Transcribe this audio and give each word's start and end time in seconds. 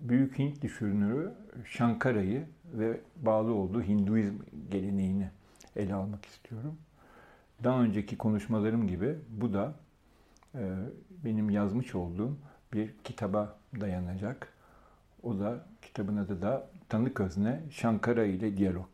Büyük 0.00 0.38
Hint 0.38 0.62
düşünürü 0.62 1.32
Shankara'yı 1.64 2.46
ve 2.72 3.00
bağlı 3.16 3.54
olduğu 3.54 3.82
Hinduizm 3.82 4.34
geleneğini 4.70 5.30
ele 5.76 5.94
almak 5.94 6.24
istiyorum. 6.24 6.78
Daha 7.64 7.82
önceki 7.82 8.18
konuşmalarım 8.18 8.88
gibi 8.88 9.16
bu 9.28 9.52
da 9.52 9.74
e, 10.54 10.74
benim 11.24 11.50
yazmış 11.50 11.94
olduğum 11.94 12.36
bir 12.72 12.94
kitaba 13.04 13.58
dayanacak. 13.80 14.52
O 15.22 15.38
da 15.38 15.66
kitabın 15.82 16.16
adı 16.16 16.42
da 16.42 16.70
Tanık 16.88 17.20
Özne 17.20 17.60
Shankara 17.70 18.24
ile 18.24 18.56
Diyalog. 18.56 18.88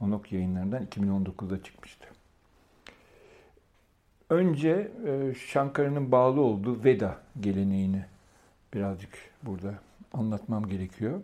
Monok 0.00 0.32
yayınlarından 0.32 0.84
2019'da 0.84 1.62
çıkmıştı. 1.62 2.06
Önce 4.30 4.92
e, 5.06 5.34
Shankara'nın 5.34 6.12
bağlı 6.12 6.40
olduğu 6.40 6.84
Veda 6.84 7.18
geleneğini 7.40 8.04
birazcık 8.74 9.10
burada 9.42 9.74
anlatmam 10.16 10.68
gerekiyor. 10.68 11.20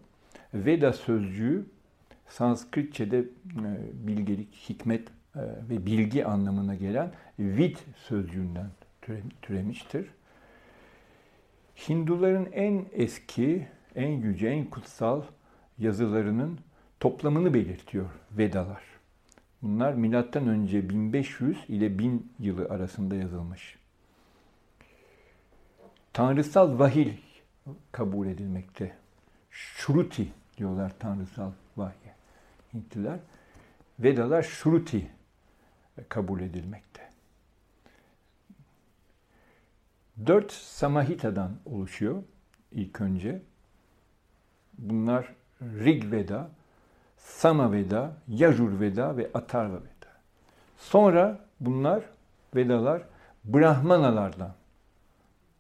Veda 0.54 0.92
sözcüğü 0.92 1.66
Sanskritçe'de 2.28 3.18
e, 3.18 3.26
bilgelik, 4.06 4.54
hikmet 4.68 5.08
e, 5.08 5.40
ve 5.70 5.86
bilgi 5.86 6.26
anlamına 6.26 6.74
gelen 6.74 7.12
vid 7.38 7.76
sözcüğünden 7.96 8.70
türemiştir. 9.42 10.06
Hinduların 11.88 12.48
en 12.52 12.86
eski, 12.92 13.68
en 13.94 14.08
yüce, 14.08 14.48
en 14.48 14.64
kutsal 14.64 15.22
yazılarının 15.78 16.58
toplamını 17.00 17.54
belirtiyor 17.54 18.10
Vedalar. 18.30 18.82
Bunlar 19.62 19.92
milattan 19.94 20.48
önce 20.48 20.88
1500 20.88 21.58
ile 21.68 21.98
1000 21.98 22.32
yılı 22.38 22.68
arasında 22.68 23.14
yazılmış. 23.14 23.78
Tanrısal 26.12 26.78
vahil 26.78 27.12
kabul 27.92 28.26
edilmekte. 28.26 28.96
Shruti 29.50 30.32
diyorlar 30.58 30.92
tanrısal 30.98 31.52
vahye. 31.76 32.14
Hintliler. 32.74 33.18
Vedalar 33.98 34.42
Shruti 34.42 35.10
kabul 36.08 36.40
edilmekte. 36.40 37.10
Dört 40.26 40.52
Samahita'dan 40.52 41.52
oluşuyor 41.64 42.22
ilk 42.72 43.00
önce. 43.00 43.42
Bunlar 44.78 45.34
Rig 45.62 46.12
Veda, 46.12 46.50
Sama 47.18 47.72
Veda, 47.72 48.16
Yajur 48.28 48.80
Veda 48.80 49.16
ve 49.16 49.30
Atharva 49.34 49.76
Veda. 49.76 50.12
Sonra 50.78 51.38
bunlar 51.60 52.04
Vedalar 52.54 53.02
Brahmanalardan 53.44 54.54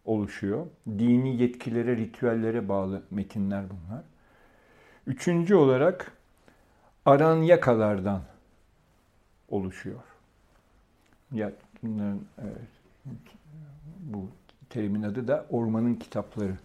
oluşuyor. 0.04 0.66
Dini 0.88 1.42
yetkilere, 1.42 1.96
ritüellere 1.96 2.68
bağlı 2.68 3.02
metinler 3.10 3.64
bunlar. 3.70 4.02
Üçüncü 5.06 5.54
olarak 5.54 6.12
Aranyakalardan 7.06 8.22
oluşuyor. 9.48 10.00
Ya 11.32 11.52
bunların 11.82 12.20
evet, 12.38 12.68
bu 14.00 14.28
terimin 14.70 15.02
adı 15.02 15.28
da 15.28 15.46
ormanın 15.50 15.94
kitapları. 15.94 16.56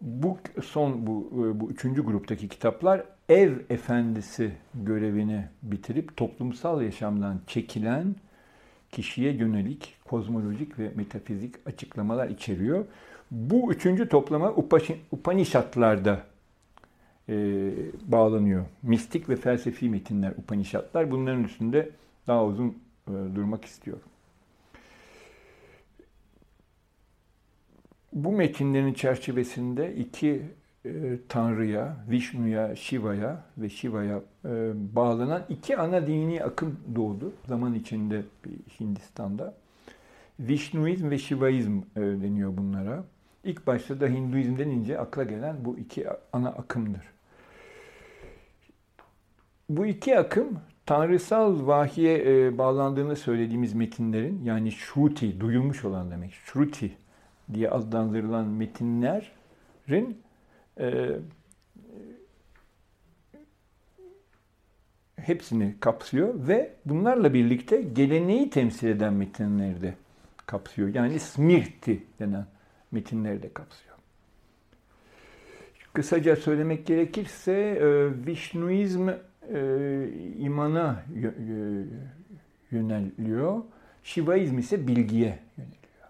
Bu 0.00 0.38
son 0.64 1.06
bu 1.06 1.28
bu 1.60 1.70
üçüncü 1.70 2.04
gruptaki 2.04 2.48
kitaplar 2.48 3.04
ev 3.28 3.56
efendisi 3.70 4.52
görevini 4.74 5.48
bitirip 5.62 6.16
toplumsal 6.16 6.82
yaşamdan 6.82 7.40
çekilen 7.46 8.16
kişiye 8.94 9.32
yönelik 9.32 9.96
kozmolojik 10.04 10.78
ve 10.78 10.92
metafizik 10.94 11.54
açıklamalar 11.66 12.28
içeriyor. 12.28 12.84
Bu 13.30 13.72
üçüncü 13.72 14.08
toplama 14.08 14.54
Upanishadlarda 15.10 16.22
e, 17.28 17.34
bağlanıyor. 18.06 18.64
Mistik 18.82 19.28
ve 19.28 19.36
felsefi 19.36 19.88
metinler 19.88 20.30
Upanishadlar. 20.30 21.10
Bunların 21.10 21.44
üstünde 21.44 21.90
daha 22.26 22.44
uzun 22.44 22.78
e, 23.08 23.12
durmak 23.34 23.64
istiyorum. 23.64 24.08
Bu 28.12 28.32
metinlerin 28.32 28.94
çerçevesinde 28.94 29.94
iki 29.94 30.42
e, 30.84 31.18
tanrıya, 31.28 31.96
Vishnu'ya, 32.10 32.76
Shiva'ya 32.76 33.42
ve 33.58 33.68
Shiva'ya 33.68 34.22
e, 34.44 34.72
bağlanan 34.96 35.42
iki 35.48 35.76
ana 35.76 36.06
dini 36.06 36.44
akım 36.44 36.80
doğdu 36.96 37.32
zaman 37.46 37.74
içinde 37.74 38.22
Hindistan'da. 38.80 39.54
Vishnuizm 40.40 41.10
ve 41.10 41.18
Shivaizm 41.18 41.78
e, 41.96 42.00
deniyor 42.00 42.56
bunlara. 42.56 43.04
İlk 43.44 43.66
başta 43.66 44.00
da 44.00 44.06
Hinduizm 44.06 44.58
denince 44.58 44.98
akla 44.98 45.22
gelen 45.22 45.56
bu 45.64 45.78
iki 45.78 46.06
ana 46.32 46.48
akımdır. 46.48 47.02
Bu 49.68 49.86
iki 49.86 50.18
akım 50.18 50.58
tanrısal 50.86 51.66
vahiye 51.66 52.46
e, 52.46 52.58
bağlandığını 52.58 53.16
söylediğimiz 53.16 53.74
metinlerin 53.74 54.44
yani 54.44 54.72
Shruti, 54.72 55.40
duyulmuş 55.40 55.84
olan 55.84 56.10
demek, 56.10 56.32
Shruti 56.32 56.96
diye 57.52 57.70
adlandırılan 57.70 58.46
metinlerin 58.46 60.23
e, 60.80 61.18
hepsini 65.16 65.74
kapsıyor 65.80 66.48
ve 66.48 66.72
bunlarla 66.84 67.34
birlikte 67.34 67.82
geleneği 67.82 68.50
temsil 68.50 68.88
eden 68.88 69.14
metinleri 69.14 69.82
de 69.82 69.94
kapsıyor. 70.46 70.94
Yani 70.94 71.20
Smirti 71.20 72.02
denen 72.18 72.46
metinleri 72.92 73.42
de 73.42 73.52
kapsıyor. 73.52 73.94
Kısaca 75.92 76.36
söylemek 76.36 76.86
gerekirse 76.86 77.52
e, 77.52 77.86
Vishnuizm 78.26 79.08
e, 79.08 79.16
imana 80.38 81.02
yöneliyor. 82.70 83.62
Shivaizm 84.02 84.58
ise 84.58 84.86
bilgiye 84.86 85.38
yöneliyor. 85.56 86.08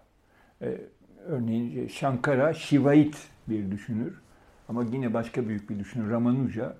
E, 0.61 0.81
örneğin 1.25 1.87
Shankara 1.87 2.53
Shivait 2.53 3.27
bir 3.47 3.71
düşünür. 3.71 4.24
Ama 4.69 4.83
yine 4.83 5.13
başka 5.13 5.47
büyük 5.47 5.69
bir 5.69 5.79
düşünür 5.79 6.11
Ramanuja 6.11 6.77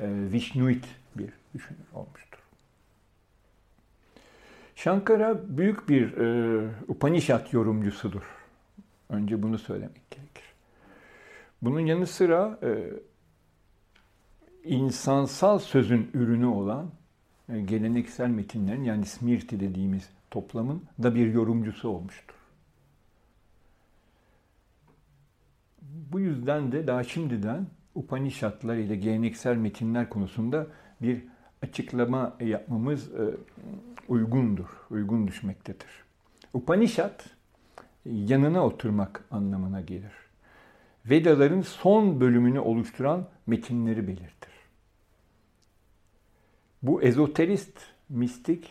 Vishnuit 0.00 0.84
bir 1.16 1.30
düşünür 1.54 1.86
olmuştur. 1.94 2.38
Shankara 4.76 5.40
büyük 5.58 5.88
bir 5.88 6.16
e, 6.16 6.68
Upanishad 6.88 7.52
yorumcusudur. 7.52 8.22
Önce 9.08 9.42
bunu 9.42 9.58
söylemek 9.58 10.10
gerekir. 10.10 10.44
Bunun 11.62 11.80
yanı 11.80 12.06
sıra 12.06 12.58
e, 12.62 12.90
insansal 14.64 15.58
sözün 15.58 16.10
ürünü 16.14 16.46
olan 16.46 16.90
e, 17.48 17.60
geleneksel 17.60 18.28
metinlerin 18.28 18.84
yani 18.84 19.06
Smirti 19.06 19.60
dediğimiz 19.60 20.08
toplamın 20.30 20.82
da 21.02 21.14
bir 21.14 21.32
yorumcusu 21.32 21.88
olmuştur. 21.88 22.36
Bu 25.92 26.20
yüzden 26.20 26.72
de 26.72 26.86
daha 26.86 27.04
şimdiden 27.04 27.66
Upanishadlar 27.94 28.76
ile 28.76 28.96
geleneksel 28.96 29.56
metinler 29.56 30.08
konusunda 30.08 30.66
bir 31.02 31.24
açıklama 31.62 32.36
yapmamız 32.40 33.14
e, 33.14 33.34
uygundur, 34.08 34.66
uygun 34.90 35.28
düşmektedir. 35.28 35.88
Upanishad 36.54 37.20
yanına 38.04 38.66
oturmak 38.66 39.24
anlamına 39.30 39.80
gelir. 39.80 40.12
Vedaların 41.06 41.60
son 41.60 42.20
bölümünü 42.20 42.58
oluşturan 42.58 43.28
metinleri 43.46 44.08
belirtir. 44.08 44.52
Bu 46.82 47.02
ezoterist, 47.02 47.78
mistik 48.08 48.64
e, 48.64 48.70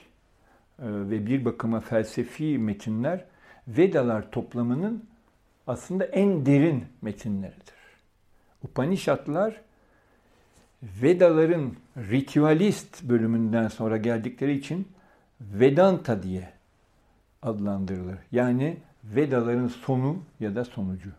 ve 0.79 1.25
bir 1.25 1.45
bakıma 1.45 1.79
felsefi 1.79 2.57
metinler 2.57 3.25
Vedalar 3.67 4.31
toplamının 4.31 5.06
aslında 5.68 6.06
en 6.06 6.46
derin 6.46 6.86
metinleridir. 7.02 7.74
Upanishadlar 8.63 9.62
Vedaların 10.84 11.74
ritüelist 11.98 13.04
bölümünden 13.04 13.68
sonra 13.68 13.98
geldikleri 13.98 14.54
için 14.58 14.88
Vedanta 15.42 16.24
diye 16.24 16.50
adlandırılır. 17.42 18.18
Yani 18.31 18.78
Vedaların 19.04 19.68
sonu 19.68 20.18
ya 20.40 20.56
da 20.56 20.66
sonucu. 20.66 21.10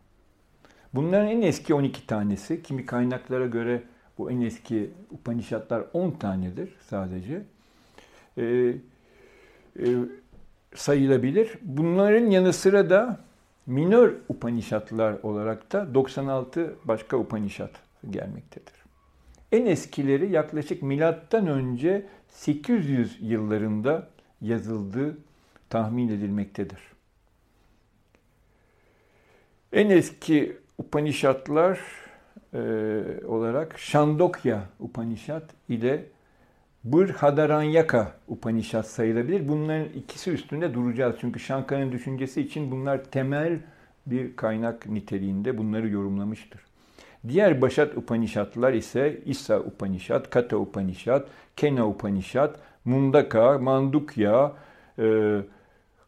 Bunların 0.95 1.29
en 1.29 1.43
eski 1.43 1.75
12 1.75 2.07
tanesi, 2.07 2.63
kimi 2.63 2.87
kaynaklara 2.87 3.47
göre 3.47 3.83
bu 4.19 4.31
en 4.31 4.41
eski 4.41 4.91
Upanishadlar 5.11 5.85
10 5.93 6.11
tanedir 6.11 6.77
sadece. 6.91 7.43
E, 8.39 8.45
e, 8.45 9.87
sayılabilir. 10.75 11.59
Bunların 11.63 12.31
yanı 12.31 12.53
sıra 12.53 12.91
da 12.91 13.21
minör 13.67 14.15
Upanishadlar 14.29 15.17
olarak 15.23 15.73
da 15.73 15.95
96 15.95 16.77
başka 16.85 17.17
Upanishad 17.17 17.75
gelmektedir. 18.11 18.75
En 19.53 19.67
eskileri 19.67 20.31
yaklaşık 20.31 20.83
milattan 20.83 21.47
önce 21.47 22.07
800 22.29 23.19
yıllarında 23.21 24.09
yazıldığı 24.41 25.17
tahmin 25.71 26.09
edilmektedir. 26.09 26.79
En 29.73 29.91
eski 29.91 30.57
Upanishadlar 30.79 31.81
e, 32.55 32.59
olarak 33.27 33.79
Shandokya 33.79 34.65
Upanishad 34.81 35.51
ile 35.69 36.05
Brhadaranyaka 36.85 38.13
Upanishad 38.29 38.83
sayılabilir. 38.83 39.49
Bunların 39.49 39.89
ikisi 39.89 40.31
üstünde 40.31 40.75
duracağız. 40.75 41.17
Çünkü 41.21 41.41
Şankara'nın 41.41 41.93
düşüncesi 41.93 42.41
için 42.41 42.71
bunlar 42.71 43.05
temel 43.05 43.59
bir 44.07 44.37
kaynak 44.37 44.87
niteliğinde 44.87 45.59
bunları 45.59 45.89
yorumlamıştır. 45.89 46.61
Diğer 47.29 47.61
Başat 47.61 47.97
Upanishadlar 47.97 48.73
ise 48.73 49.21
İsa 49.27 49.61
Upanishad, 49.61 50.31
Kata 50.31 50.57
Upanishad, 50.57 51.27
Kena 51.57 51.89
Upanishad, 51.89 52.55
Mundaka, 52.85 53.59
Mandukya, 53.59 54.53
e, 54.99 55.39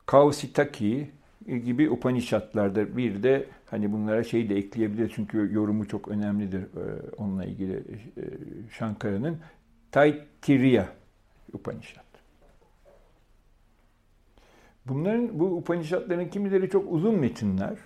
Kausitaki 0.07 1.11
gibi 1.47 1.91
Upanishadlardır. 1.91 2.97
Bir 2.97 3.23
de 3.23 3.47
hani 3.67 3.93
bunlara 3.93 4.25
şey 4.25 4.49
de 4.49 4.57
ekleyebilir 4.57 5.13
çünkü 5.15 5.49
yorumu 5.53 5.89
çok 5.89 6.09
önemlidir 6.09 6.61
e, 6.61 6.85
onunla 7.17 7.45
ilgili 7.45 7.77
e, 7.77 8.23
Şankara'nın. 8.71 9.39
Taittiriya 9.95 10.89
Upanishad. 11.53 12.05
Bunların 14.87 15.39
bu 15.39 15.45
Upanishadların 15.45 16.29
kimileri 16.29 16.71
çok 16.71 16.93
uzun 16.93 17.15
metinler. 17.15 17.79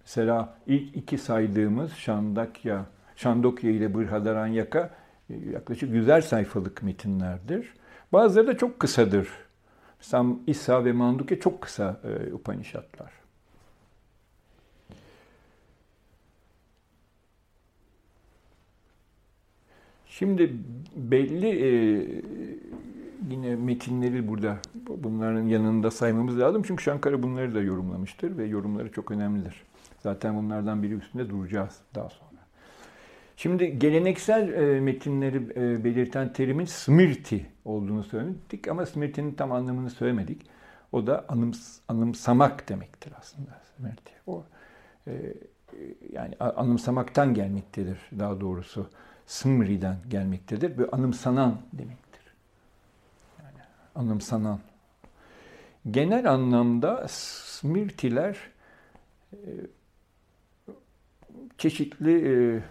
Mesela 0.00 0.54
ilk 0.66 0.96
iki 0.96 1.18
saydığımız 1.18 1.92
Şandakya, 1.92 2.86
Şandokya 3.16 3.70
ile 3.70 3.94
Brhadaranyaka 3.94 4.90
e, 5.30 5.34
yaklaşık 5.52 5.90
yüzer 5.90 6.20
sayfalık 6.20 6.82
metinlerdir. 6.82 7.74
Bazıları 8.12 8.46
da 8.46 8.56
çok 8.56 8.80
kısadır. 8.80 9.28
Sam, 10.00 10.40
İsa 10.46 10.84
ve 10.84 10.92
Mandukya 10.92 11.40
çok 11.40 11.60
kısa 11.60 12.00
e, 12.04 12.32
Upanishadlar. 12.32 13.17
Şimdi 20.18 20.52
belli 20.96 21.48
e, 21.48 21.68
yine 23.30 23.56
metinleri 23.56 24.28
burada 24.28 24.58
bunların 24.88 25.42
yanında 25.42 25.90
saymamız 25.90 26.38
lazım. 26.38 26.62
Çünkü 26.66 26.84
Şankara 26.84 27.22
bunları 27.22 27.54
da 27.54 27.60
yorumlamıştır 27.60 28.38
ve 28.38 28.44
yorumları 28.44 28.92
çok 28.92 29.10
önemlidir. 29.10 29.62
Zaten 30.00 30.36
bunlardan 30.36 30.82
biri 30.82 30.94
üstünde 30.94 31.30
duracağız 31.30 31.76
daha 31.94 32.08
sonra. 32.08 32.40
Şimdi 33.36 33.78
geleneksel 33.78 34.52
e, 34.52 34.80
metinleri 34.80 35.36
e, 35.36 35.84
belirten 35.84 36.32
terimin 36.32 36.64
smrti 36.64 37.46
olduğunu 37.64 38.04
söyledik 38.04 38.68
ama 38.68 38.86
smrtinin 38.86 39.32
tam 39.32 39.52
anlamını 39.52 39.90
söylemedik. 39.90 40.42
O 40.92 41.06
da 41.06 41.24
anıms, 41.28 41.78
anımsamak 41.88 42.68
demektir 42.68 43.12
aslında 43.18 43.60
smrti. 43.76 44.12
O 44.26 44.44
e, 45.06 45.34
yani 46.12 46.34
anımsamaktan 46.40 47.34
gelmektedir 47.34 47.98
daha 48.18 48.40
doğrusu. 48.40 48.90
Smri'den 49.28 49.96
gelmektedir 50.08 50.78
ve 50.78 50.86
anımsanan 50.90 51.58
demektir. 51.72 52.22
Yani 53.38 53.58
anımsanan. 53.94 54.60
Genel 55.90 56.32
anlamda 56.32 57.06
smrtiler 57.08 58.36
e, 59.32 59.36
çeşitli 61.58 62.14
e, 62.28 62.62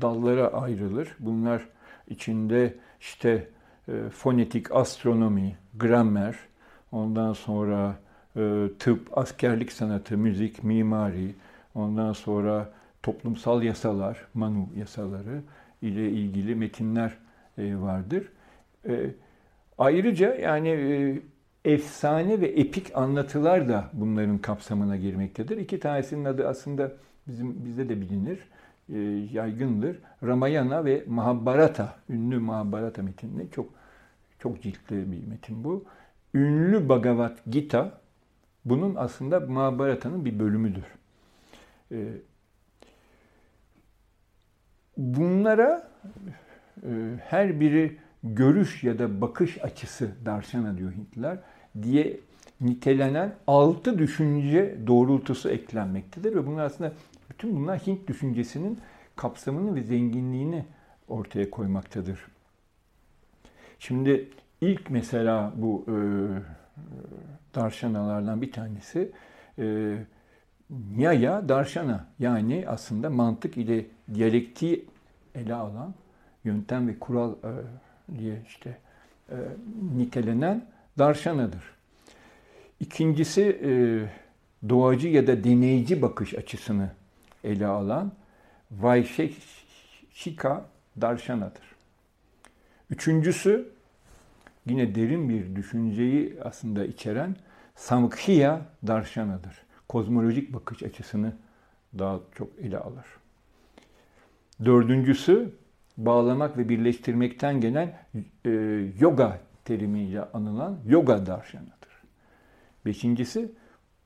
dallara 0.00 0.46
ayrılır. 0.46 1.16
Bunlar 1.18 1.68
içinde 2.08 2.74
işte 3.00 3.48
e, 3.88 4.08
fonetik, 4.08 4.72
astronomi, 4.72 5.56
gramer, 5.74 6.36
ondan 6.92 7.32
sonra 7.32 7.96
tıp, 8.78 9.18
askerlik 9.18 9.72
sanatı, 9.72 10.18
müzik, 10.18 10.64
mimari, 10.64 11.34
ondan 11.74 12.12
sonra 12.12 12.72
toplumsal 13.02 13.62
yasalar, 13.62 14.26
Manu 14.34 14.68
yasaları 14.76 15.42
ile 15.82 16.10
ilgili 16.10 16.54
metinler 16.54 17.18
e, 17.58 17.76
vardır. 17.76 18.28
E, 18.88 19.10
ayrıca 19.78 20.34
yani 20.34 20.68
e, 20.68 21.22
efsane 21.72 22.40
ve 22.40 22.46
epik 22.46 22.96
anlatılar 22.96 23.68
da 23.68 23.90
bunların 23.92 24.38
kapsamına 24.38 24.96
girmektedir. 24.96 25.56
İki 25.56 25.80
tanesinin 25.80 26.24
adı 26.24 26.48
aslında 26.48 26.92
bizim 27.26 27.64
bizde 27.64 27.88
de 27.88 28.00
bilinir. 28.00 28.38
Yaygındır. 29.32 29.98
Ramayana 30.22 30.84
ve 30.84 31.04
Mahabharata, 31.06 31.96
ünlü 32.08 32.38
Mahabharata 32.38 33.02
metinli 33.02 33.50
çok 33.50 33.66
çok 34.38 34.62
ciltli 34.62 35.12
bir 35.12 35.26
metin 35.26 35.64
bu. 35.64 35.84
Ünlü 36.34 36.88
Bhagavad 36.88 37.38
Gita 37.46 38.00
bunun 38.64 38.94
aslında 38.94 39.40
Mahabharata'nın 39.40 40.24
bir 40.24 40.38
bölümüdür. 40.38 40.84
Bunlara 44.96 45.88
e, 46.82 46.88
her 47.28 47.60
biri 47.60 47.98
görüş 48.22 48.84
ya 48.84 48.98
da 48.98 49.20
bakış 49.20 49.64
açısı 49.64 50.10
darşana 50.26 50.78
diyor 50.78 50.92
Hintliler 50.92 51.38
diye 51.82 52.20
nitelenen 52.60 53.34
altı 53.46 53.98
düşünce 53.98 54.78
doğrultusu 54.86 55.50
eklenmektedir 55.50 56.34
ve 56.34 56.46
bunlar 56.46 56.64
aslında 56.64 56.92
bütün 57.30 57.56
bunlar 57.56 57.78
Hint 57.78 58.08
düşüncesinin 58.08 58.78
kapsamını 59.16 59.74
ve 59.74 59.82
zenginliğini 59.82 60.64
ortaya 61.08 61.50
koymaktadır. 61.50 62.26
Şimdi 63.78 64.28
ilk 64.60 64.90
mesela 64.90 65.52
bu 65.56 65.84
e, 65.88 65.94
darşanalardan 67.54 68.42
bir 68.42 68.52
tanesi 68.52 69.12
e, 69.58 69.96
Nyaya 70.96 71.48
Darşana 71.48 72.06
yani 72.18 72.64
aslında 72.68 73.10
mantık 73.10 73.56
ile 73.56 73.86
diyalektiği 74.14 74.84
ele 75.34 75.54
alan 75.54 75.94
yöntem 76.44 76.88
ve 76.88 76.98
kural 76.98 77.32
e, 77.32 77.50
diye 78.18 78.42
işte 78.46 78.78
e, 79.30 79.36
nitelenen 79.96 80.66
Darşanadır. 80.98 81.62
İkincisi 82.80 83.42
e, 83.42 83.70
doğacı 84.68 85.08
ya 85.08 85.26
da 85.26 85.44
deneyici 85.44 86.02
bakış 86.02 86.34
açısını 86.34 86.90
ele 87.44 87.66
alan 87.66 88.12
Vaisheshika 88.70 90.64
Darşanadır. 91.00 91.72
Üçüncüsü 92.90 93.68
yine 94.66 94.94
derin 94.94 95.28
bir 95.28 95.56
düşünceyi 95.56 96.38
aslında 96.44 96.84
içeren 96.84 97.36
Samkhya 97.74 98.66
Darşanadır. 98.86 99.62
Kozmolojik 99.88 100.54
bakış 100.54 100.82
açısını 100.82 101.32
daha 101.98 102.20
çok 102.34 102.48
ele 102.58 102.78
alır. 102.78 103.04
Dördüncüsü 104.64 105.52
bağlamak 105.96 106.58
ve 106.58 106.68
birleştirmekten 106.68 107.60
gelen 107.60 107.98
e, 108.44 108.50
yoga 109.00 109.40
terimiyle 109.64 110.22
anılan 110.24 110.78
yoga 110.86 111.26
darşanadır. 111.26 111.72
Beşincisi 112.86 113.52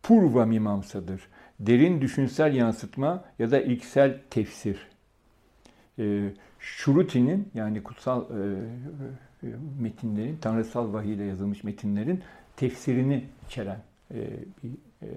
purva 0.02 0.46
mimamsadır 0.46 1.28
derin 1.60 2.00
düşünsel 2.00 2.54
yansıtma 2.54 3.24
ya 3.38 3.50
da 3.50 3.60
ilksel 3.60 4.20
tefsir. 4.30 4.88
E, 5.98 6.32
Şuruti'nin 6.60 7.48
yani 7.54 7.82
kutsal 7.82 8.22
e, 8.22 8.34
e, 9.42 9.48
metinlerin, 9.80 10.36
tanrısal 10.36 10.92
vahiy 10.92 11.14
ile 11.14 11.24
yazılmış 11.24 11.64
metinlerin 11.64 12.22
tefsirini 12.56 13.24
içeren 13.46 13.80
e, 14.10 14.30
bir 14.62 14.70
e, 15.02 15.08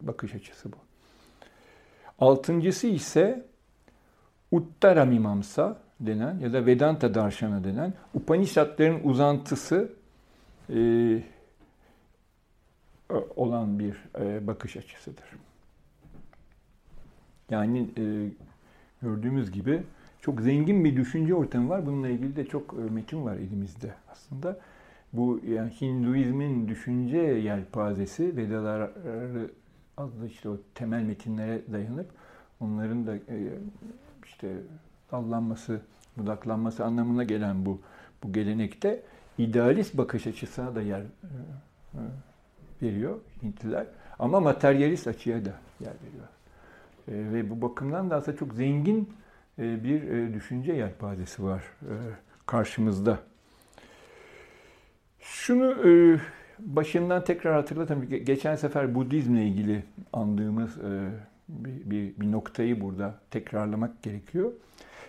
bakış 0.00 0.34
açısı 0.34 0.72
bu. 0.72 0.76
Altıncısı 2.18 2.86
ise 2.86 3.46
Uttara 4.50 5.04
Mimamsa 5.04 5.78
denen 6.00 6.38
ya 6.38 6.52
da 6.52 6.66
Vedanta 6.66 7.14
Darshana 7.14 7.64
denen 7.64 7.94
Upanishadların 8.14 9.00
uzantısı 9.04 9.92
e, 10.74 11.22
olan 13.36 13.78
bir 13.78 13.96
e, 14.20 14.46
bakış 14.46 14.76
açısıdır. 14.76 15.24
Yani 17.50 17.90
e, 17.98 18.30
gördüğümüz 19.02 19.50
gibi 19.50 19.82
çok 20.20 20.40
zengin 20.40 20.84
bir 20.84 20.96
düşünce 20.96 21.34
ortamı 21.34 21.68
var. 21.68 21.86
Bununla 21.86 22.08
ilgili 22.08 22.36
de 22.36 22.46
çok 22.46 22.74
e, 22.74 22.92
metin 22.92 23.24
var 23.24 23.36
elimizde 23.36 23.94
aslında. 24.12 24.58
Bu 25.12 25.40
yani 25.48 25.70
Hinduizmin 25.80 26.68
düşünce 26.68 27.18
yelpazesi 27.18 28.36
Vedaları 28.36 29.50
adlı 29.96 30.26
işte 30.26 30.48
o 30.48 30.56
temel 30.74 31.02
metinlere 31.02 31.60
dayanıp 31.72 32.06
onların 32.60 33.06
da 33.06 33.16
e, 33.16 33.58
işte 34.24 34.48
dallanması, 35.12 35.80
budaklanması 36.16 36.84
anlamına 36.84 37.24
gelen 37.24 37.66
bu 37.66 37.80
bu 38.22 38.32
gelenekte 38.32 39.02
idealist 39.38 39.96
bakış 39.98 40.26
açısına 40.26 40.74
da 40.74 40.82
yer 40.82 41.00
e, 41.00 41.04
e, 41.94 42.02
veriyor 42.82 43.18
Hintliler. 43.42 43.86
Ama 44.18 44.40
materyalist 44.40 45.06
açıya 45.06 45.44
da 45.44 45.52
yer 45.80 45.94
veriyor. 46.04 46.28
E, 47.08 47.32
ve 47.34 47.50
bu 47.50 47.62
bakımdan 47.62 48.10
da 48.10 48.16
aslında 48.16 48.36
çok 48.36 48.54
zengin 48.54 49.12
bir 49.58 50.34
düşünce 50.34 50.72
yelpazesi 50.72 51.44
var 51.44 51.64
karşımızda. 52.46 53.18
Şunu 55.20 55.76
başından 56.58 57.24
tekrar 57.24 57.54
hatırlatalım. 57.54 58.08
Geçen 58.08 58.56
sefer 58.56 58.94
Budizmle 58.94 59.46
ilgili 59.46 59.84
andığımız 60.12 60.78
bir, 61.50 61.90
bir, 61.90 62.20
bir 62.20 62.32
noktayı 62.32 62.80
burada 62.80 63.20
tekrarlamak 63.30 64.02
gerekiyor. 64.02 64.52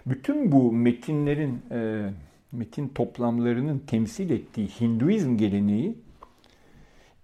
Bütün 0.06 0.52
bu 0.52 0.72
metinlerin, 0.72 1.62
e, 1.72 2.10
metin 2.52 2.88
toplamlarının 2.88 3.80
temsil 3.80 4.30
ettiği 4.30 4.68
Hinduizm 4.68 5.38
geleneği 5.38 5.98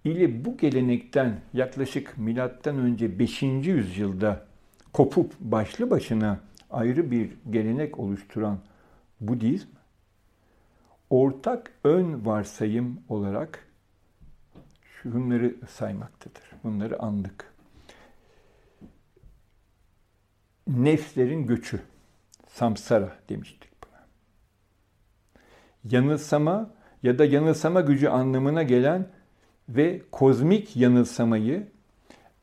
ile 0.04 0.44
bu 0.44 0.56
gelenekten 0.56 1.40
yaklaşık 1.54 2.18
milattan 2.18 2.78
önce 2.78 3.18
5. 3.18 3.42
yüzyılda 3.42 4.46
kopup 4.92 5.40
başlı 5.40 5.90
başına 5.90 6.40
ayrı 6.70 7.10
bir 7.10 7.30
gelenek 7.50 7.98
oluşturan 7.98 8.58
Budizm 9.20 9.68
ortak 11.10 11.72
ön 11.84 12.26
varsayım 12.26 13.00
olarak 13.08 13.66
şunları 14.82 15.54
saymaktadır. 15.68 16.42
Bunları 16.64 17.02
andık. 17.02 17.52
Nefslerin 20.68 21.46
göçü. 21.46 21.80
Samsara 22.48 23.18
demiştik 23.28 23.70
buna. 23.82 24.06
Yanılsama 25.92 26.70
ya 27.02 27.18
da 27.18 27.24
yanılsama 27.24 27.80
gücü 27.80 28.08
anlamına 28.08 28.62
gelen 28.62 29.08
ve 29.68 30.02
kozmik 30.12 30.76
yanılsamayı 30.76 31.66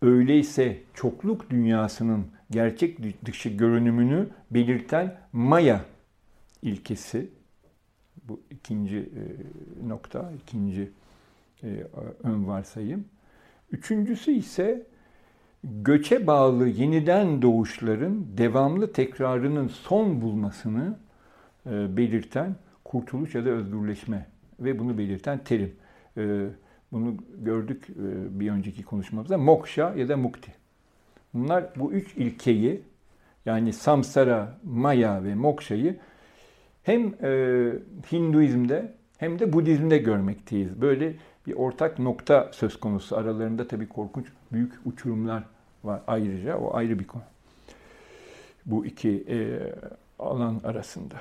öyleyse 0.02 0.78
çokluk 0.94 1.50
dünyasının 1.50 2.28
gerçek 2.52 3.26
dışı 3.26 3.50
görünümünü 3.50 4.30
belirten 4.52 5.20
Maya 5.34 5.86
ilkesi 6.62 7.30
bu 8.24 8.42
ikinci 8.50 8.98
e, 8.98 9.24
nokta, 9.88 10.32
ikinci 10.44 10.92
e, 11.64 11.68
ön 12.24 12.48
varsayım. 12.48 13.06
Üçüncüsü 13.72 14.32
ise 14.32 14.88
göçe 15.66 16.28
bağlı 16.28 16.68
yeniden 16.68 17.42
doğuşların 17.42 18.26
devamlı 18.38 18.94
tekrarının 18.94 19.68
son 19.68 20.22
bulmasını 20.22 20.98
e, 21.66 21.98
belirten 21.98 22.56
kurtuluş 22.84 23.36
ya 23.36 23.46
da 23.46 23.50
özgürleşme 23.50 24.26
ve 24.60 24.80
bunu 24.80 24.98
belirten 24.98 25.44
terim. 25.44 25.76
E, 26.18 26.48
bunu 26.92 27.16
gördük 27.38 27.88
e, 27.90 28.40
bir 28.40 28.52
önceki 28.52 28.84
konuşmamızda. 28.84 29.38
Moksha 29.38 29.94
ya 29.96 30.10
da 30.10 30.18
mukti. 30.18 30.54
Bunlar 31.34 31.66
bu 31.76 31.92
üç 31.94 32.18
ilkeyi 32.18 32.82
yani 33.46 33.74
samsara, 33.74 34.58
maya 34.64 35.24
ve 35.24 35.36
moksha'yı 35.36 35.96
hem 36.84 37.14
Hinduizm'de 38.12 38.94
hem 39.18 39.40
de 39.40 39.54
Budizm'de 39.54 39.98
görmekteyiz. 39.98 40.82
Böyle 40.82 41.16
bir 41.48 41.54
ortak 41.54 42.00
nokta 42.00 42.50
söz 42.54 42.80
konusu. 42.80 43.18
Aralarında 43.18 43.68
tabii 43.68 43.88
korkunç 43.88 44.26
büyük 44.52 44.74
uçurumlar 44.86 45.44
var 45.86 46.02
ayrıca. 46.08 46.58
O 46.58 46.76
ayrı 46.76 47.00
bir 47.00 47.08
konu. 47.08 47.24
Bu 48.66 48.86
iki 48.86 49.26
e, 49.30 49.60
alan 50.20 50.62
arasında. 50.64 51.16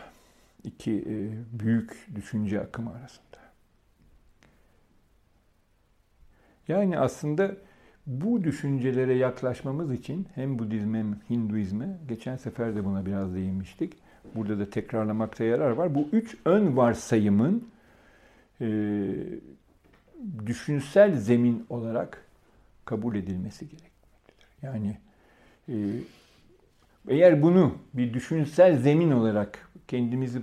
iki 0.65 0.93
e, 0.93 1.15
büyük 1.61 2.09
düşünce 2.15 2.61
akımı 2.61 2.91
arasında. 2.91 3.25
Yani 6.69 6.99
aslında 6.99 7.57
bu 8.07 8.45
düşüncelere 8.45 9.15
yaklaşmamız 9.15 9.93
için 9.93 10.29
hem 10.35 10.59
Budizme 10.59 10.99
hem 10.99 11.21
Hinduizme, 11.31 11.99
geçen 12.09 12.37
sefer 12.37 12.77
de 12.77 12.85
buna 12.85 13.07
biraz 13.07 13.35
değinmiştik. 13.35 13.93
Burada 14.35 14.59
da 14.59 14.71
tekrarlamakta 14.71 15.45
yarar 15.45 15.71
var. 15.71 15.95
Bu 15.95 16.09
üç 16.13 16.37
ön 16.45 16.77
varsayımın 16.77 17.69
e, 18.61 18.67
düşünsel 20.47 21.17
zemin 21.17 21.67
olarak 21.71 22.25
kabul 22.85 23.15
edilmesi 23.17 23.69
gerek. 23.69 23.94
Yani 24.65 24.99
e, 25.69 25.75
eğer 27.09 27.43
bunu 27.43 27.79
bir 27.95 28.15
düşünsel 28.15 28.79
zemin 28.79 29.11
olarak 29.11 29.69
kendimizi 29.89 30.43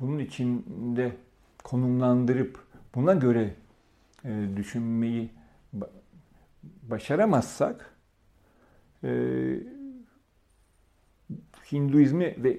bunun 0.00 0.18
içinde 0.18 1.12
konumlandırıp 1.62 2.64
buna 2.94 3.14
göre 3.14 3.54
e, 4.24 4.46
düşünmeyi 4.56 5.30
başaramazsak 6.82 7.94
e, 9.04 9.10
Hinduizmi 11.72 12.34
ve 12.38 12.58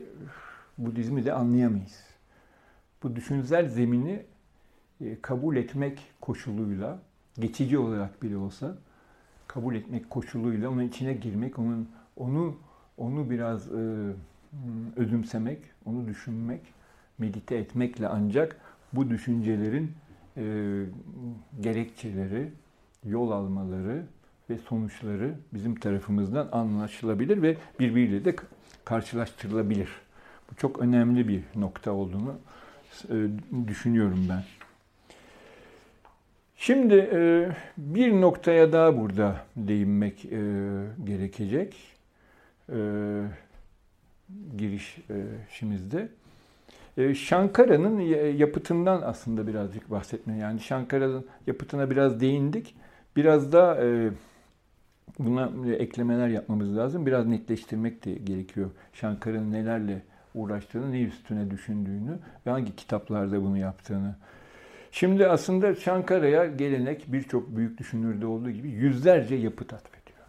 Budizmi 0.78 1.26
de 1.26 1.34
anlayamayız. 1.34 2.04
Bu 3.04 3.16
düşünsel 3.16 3.70
zemini 3.70 4.26
e, 5.02 5.22
kabul 5.22 5.56
etmek 5.56 6.00
koşuluyla, 6.22 7.00
geçici 7.40 7.78
olarak 7.78 8.24
bile 8.24 8.38
olsa 8.38 8.78
kabul 9.54 9.76
etmek 9.76 10.10
koşuluyla 10.10 10.70
onun 10.70 10.84
içine 10.84 11.14
girmek, 11.14 11.60
onun 11.60 11.90
onu 12.18 12.58
onu 12.98 13.30
biraz 13.30 13.72
e, 13.72 14.12
özümsemek, 14.96 15.60
onu 15.86 16.08
düşünmek, 16.08 16.62
medite 17.18 17.56
etmekle 17.56 18.08
ancak 18.08 18.58
bu 18.94 19.10
düşüncelerin 19.10 19.92
e, 20.38 20.44
gerekçeleri, 21.62 22.52
yol 23.06 23.32
almaları 23.32 24.06
ve 24.50 24.58
sonuçları 24.58 25.36
bizim 25.54 25.76
tarafımızdan 25.76 26.50
anlaşılabilir 26.52 27.42
ve 27.42 27.58
birbiriyle 27.80 28.26
de 28.26 28.36
karşılaştırılabilir. 28.86 29.90
Bu 30.52 30.56
çok 30.56 30.80
önemli 30.80 31.28
bir 31.28 31.44
nokta 31.56 31.92
olduğunu 31.92 32.36
e, 33.10 33.28
düşünüyorum 33.68 34.26
ben. 34.30 34.44
Şimdi 36.62 37.10
e, 37.14 37.50
bir 37.78 38.22
noktaya 38.22 38.74
daha 38.74 38.98
burada 38.98 39.36
değinmek 39.56 40.26
e, 40.26 40.40
gerekecek 41.04 41.76
e, 42.70 42.78
girişimizde. 44.58 46.10
Şankara'nın 47.16 48.00
yapıtından 48.38 49.02
aslında 49.02 49.48
birazcık 49.48 49.92
bahsetme. 49.92 50.38
Yani 50.38 50.60
Şankara'nın 50.60 51.26
yapıtına 51.48 51.90
biraz 51.90 52.22
değindik. 52.22 52.76
Biraz 53.16 53.52
da 53.52 53.84
buna 55.20 55.52
eklemeler 55.76 56.28
yapmamız 56.28 56.78
lazım. 56.78 57.06
Biraz 57.06 57.28
netleştirmek 57.28 58.06
de 58.06 58.14
gerekiyor. 58.14 58.70
Şankara'nın 58.94 59.52
nelerle 59.52 60.02
uğraştığını, 60.36 60.92
ne 60.92 61.02
üstüne 61.02 61.52
düşündüğünü 61.52 62.20
ve 62.46 62.52
hangi 62.52 62.76
kitaplarda 62.76 63.42
bunu 63.42 63.58
yaptığını. 63.58 64.16
Şimdi 64.92 65.28
aslında 65.28 65.76
Şankara'ya 65.76 66.46
gelenek 66.46 67.06
birçok 67.08 67.56
büyük 67.56 67.78
düşünürde 67.78 68.26
olduğu 68.26 68.52
gibi 68.52 68.70
yüzlerce 68.70 69.36
yapıt 69.36 69.74
atfediyor. 69.74 70.20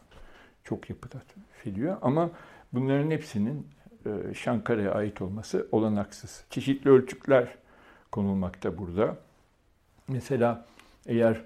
Çok 0.64 0.90
yapıt 0.90 1.14
atfediyor 1.16 1.96
ama 2.02 2.30
bunların 2.72 3.10
hepsinin 3.10 3.66
e, 4.06 4.34
Şankara'ya 4.34 4.92
ait 4.92 5.22
olması 5.22 5.66
olanaksız. 5.72 6.44
Çeşitli 6.50 6.90
ölçütler 6.90 7.48
konulmakta 8.12 8.78
burada. 8.78 9.16
Mesela 10.08 10.66
eğer 11.06 11.42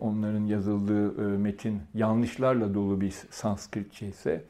onların 0.00 0.44
yazıldığı 0.44 1.34
e, 1.34 1.38
metin 1.38 1.82
yanlışlarla 1.94 2.74
dolu 2.74 3.00
bir 3.00 3.10
Sanskritçe 3.30 4.06
ise 4.06 4.44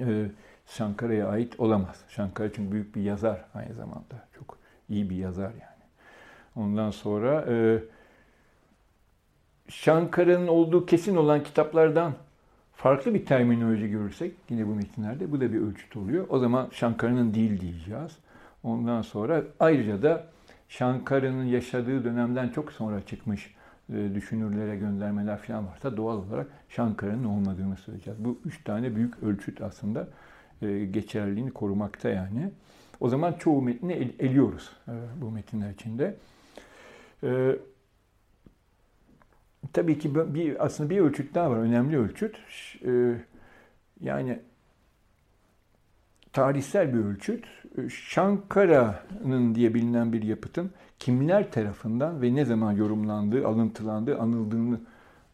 e, 0.00 0.30
Şankara'ya 0.66 1.28
ait 1.28 1.60
olamaz. 1.60 2.04
Şankara 2.08 2.52
çünkü 2.52 2.72
büyük 2.72 2.96
bir 2.96 3.02
yazar 3.02 3.44
aynı 3.54 3.74
zamanda. 3.74 4.28
Çok 4.38 4.58
iyi 4.88 5.10
bir 5.10 5.16
yazar 5.16 5.50
yani. 5.50 5.69
Ondan 6.60 6.90
sonra 6.90 7.44
e, 7.48 7.78
Şankara'nın 9.68 10.48
olduğu 10.48 10.86
kesin 10.86 11.16
olan 11.16 11.42
kitaplardan 11.42 12.12
farklı 12.74 13.14
bir 13.14 13.26
terminoloji 13.26 13.90
görürsek 13.90 14.32
yine 14.50 14.66
bu 14.66 14.74
metinlerde 14.74 15.32
bu 15.32 15.40
da 15.40 15.52
bir 15.52 15.60
ölçüt 15.60 15.96
oluyor. 15.96 16.26
O 16.28 16.38
zaman 16.38 16.68
Şankara'nın 16.72 17.34
değil 17.34 17.60
diyeceğiz. 17.60 18.18
Ondan 18.62 19.02
sonra 19.02 19.42
ayrıca 19.60 20.02
da 20.02 20.26
Şankara'nın 20.68 21.44
yaşadığı 21.44 22.04
dönemden 22.04 22.48
çok 22.48 22.72
sonra 22.72 23.00
çıkmış 23.06 23.54
e, 23.92 24.14
düşünürlere 24.14 24.76
göndermeler 24.76 25.38
falan 25.38 25.66
varsa 25.66 25.96
doğal 25.96 26.16
olarak 26.16 26.46
Şankara'nın 26.68 27.24
olmadığını 27.24 27.76
söyleyeceğiz. 27.76 28.24
Bu 28.24 28.38
üç 28.44 28.64
tane 28.64 28.96
büyük 28.96 29.22
ölçüt 29.22 29.62
aslında 29.62 30.08
e, 30.62 30.84
geçerliliğini 30.84 31.50
korumakta 31.50 32.08
yani. 32.08 32.50
O 33.00 33.08
zaman 33.08 33.32
çoğu 33.32 33.62
metni 33.62 33.92
el, 33.92 34.10
eliyoruz 34.18 34.70
e, 34.88 34.92
bu 35.22 35.30
metinler 35.30 35.70
içinde. 35.70 36.16
Ee, 37.24 37.58
tabii 39.72 39.98
ki 39.98 40.34
bir 40.34 40.64
aslında 40.64 40.90
bir 40.90 41.00
ölçüt 41.00 41.34
daha 41.34 41.50
var, 41.50 41.56
önemli 41.56 41.98
ölçüt. 41.98 42.36
Ee, 42.86 43.14
yani 44.00 44.40
tarihsel 46.32 46.94
bir 46.94 46.98
ölçüt. 46.98 47.44
Şankara'nın 47.88 49.54
diye 49.54 49.74
bilinen 49.74 50.12
bir 50.12 50.22
yapıtın 50.22 50.70
kimler 50.98 51.52
tarafından 51.52 52.22
ve 52.22 52.34
ne 52.34 52.44
zaman 52.44 52.72
yorumlandığı, 52.72 53.46
alıntılandığı, 53.46 54.18
anıldığını 54.18 54.80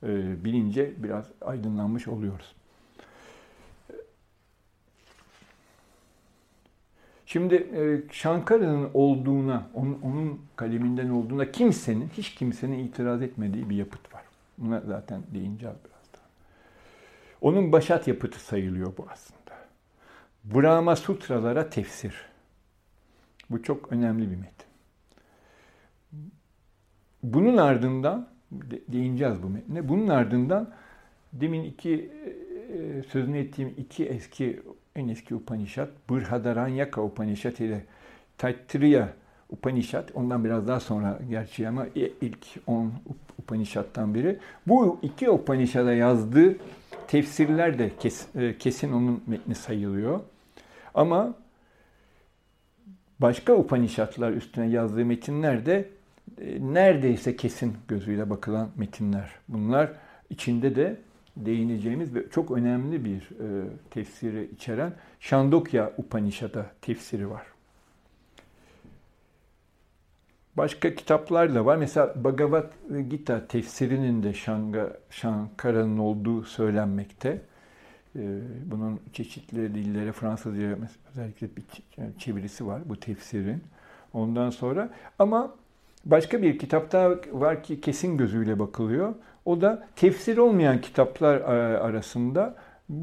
e, 0.02 0.45
bilince 0.45 0.95
biraz 0.97 1.26
aydınlanmış 1.40 2.09
oluyoruz. 2.09 2.55
Şimdi 7.26 7.54
e, 7.54 8.12
Şankara'nın 8.12 8.90
olduğuna, 8.95 9.66
onun, 9.75 10.40
kaleminden 10.56 11.09
olduğuna 11.09 11.52
kimsenin, 11.52 12.09
hiç 12.16 12.35
kimsenin 12.35 12.78
itiraz 12.78 13.23
etmediği 13.23 13.71
bir 13.71 13.76
yapıt 13.76 14.14
var. 14.14 14.23
Buna 14.59 14.80
zaten 14.80 15.23
değineceğiz 15.35 15.76
birazdan. 15.76 16.30
Onun 17.40 17.73
başat 17.73 18.09
yapıtı 18.09 18.40
sayılıyor 18.40 18.92
bu 18.99 19.06
aslında. 19.11 19.56
Brahma 20.45 20.97
Sutralara 20.97 21.71
tefsir. 21.71 22.14
Bu 23.50 23.62
çok 23.62 23.92
önemli 23.92 24.30
bir 24.30 24.37
metin. 24.37 24.66
Bunun 27.23 27.56
ardından, 27.56 28.28
değineceğiz 28.88 29.42
bu 29.42 29.49
metne, 29.49 29.88
bunun 29.88 30.09
ardından 30.09 30.73
demin 31.33 31.64
iki 31.64 32.11
e, 32.73 33.02
sözünü 33.02 33.38
ettiğim 33.38 33.75
iki 33.76 34.06
eski 34.06 34.62
en 34.97 35.09
eski 35.09 35.35
Upanishad, 35.35 35.88
Brhadaranyaka 36.11 37.03
Upanishad 37.03 37.59
ile 37.59 37.85
Taittiriya 38.38 39.09
Upanishad, 39.50 40.09
ondan 40.15 40.45
biraz 40.45 40.69
daha 40.69 40.81
sonra 40.81 41.19
gerçi 41.31 41.69
ama 41.69 41.87
ilk 41.95 42.38
10 42.67 42.93
Upanishad'tan 43.38 44.15
biri. 44.15 44.38
Bu 44.67 44.99
iki 45.03 45.31
Upanishad'a 45.31 45.93
yazdığı 45.93 46.57
tefsirler 47.09 47.79
de 47.79 47.91
kes, 48.00 48.26
e, 48.35 48.59
kesin 48.59 48.93
onun 48.93 49.23
metni 49.26 49.55
sayılıyor. 49.55 50.21
Ama 50.95 51.35
başka 53.21 53.55
Upanishadlar 53.55 54.33
üstüne 54.33 54.67
yazdığı 54.67 55.05
metinler 55.05 55.67
de 55.67 55.88
e, 56.41 56.59
neredeyse 56.75 57.37
kesin 57.37 57.76
gözüyle 57.88 58.31
bakılan 58.31 58.69
metinler. 58.76 59.31
Bunlar 59.49 59.93
içinde 60.31 60.76
de 60.76 60.97
değineceğimiz 61.37 62.14
ve 62.14 62.31
çok 62.31 62.50
önemli 62.50 63.05
bir 63.05 63.21
e, 63.21 63.69
tefsiri 63.90 64.50
içeren 64.55 64.93
Şandokya 65.21 65.93
Upanishad'a 65.99 66.66
tefsiri 66.83 67.31
var. 67.31 67.47
Başka 70.57 70.95
kitaplar 70.95 71.55
da 71.55 71.66
var. 71.66 71.76
Mesela 71.76 72.14
Bhagavad 72.25 72.73
Gita 73.11 73.47
tefsirinin 73.47 74.23
de 74.23 74.33
Şankara'nın 75.11 75.99
olduğu 75.99 76.43
söylenmekte. 76.43 77.40
E, 78.16 78.23
bunun 78.64 79.00
çeşitli 79.12 79.75
dillere 79.75 80.12
Fransızca 80.12 80.78
özellikle 81.11 81.49
bir 81.57 81.64
çevirisi 82.19 82.66
var 82.66 82.83
bu 82.85 83.00
tefsirin. 83.00 83.62
Ondan 84.12 84.50
sonra 84.50 84.90
ama 85.19 85.55
başka 86.05 86.43
bir 86.43 86.59
kitapta 86.59 87.14
var 87.33 87.62
ki 87.62 87.81
kesin 87.81 88.16
gözüyle 88.16 88.59
bakılıyor. 88.59 89.14
O 89.47 89.61
da 89.61 89.88
tefsir 89.97 90.38
olmayan 90.38 90.81
kitaplar 90.81 91.37
e, 91.37 91.79
arasında 91.79 92.55
e, 92.91 92.95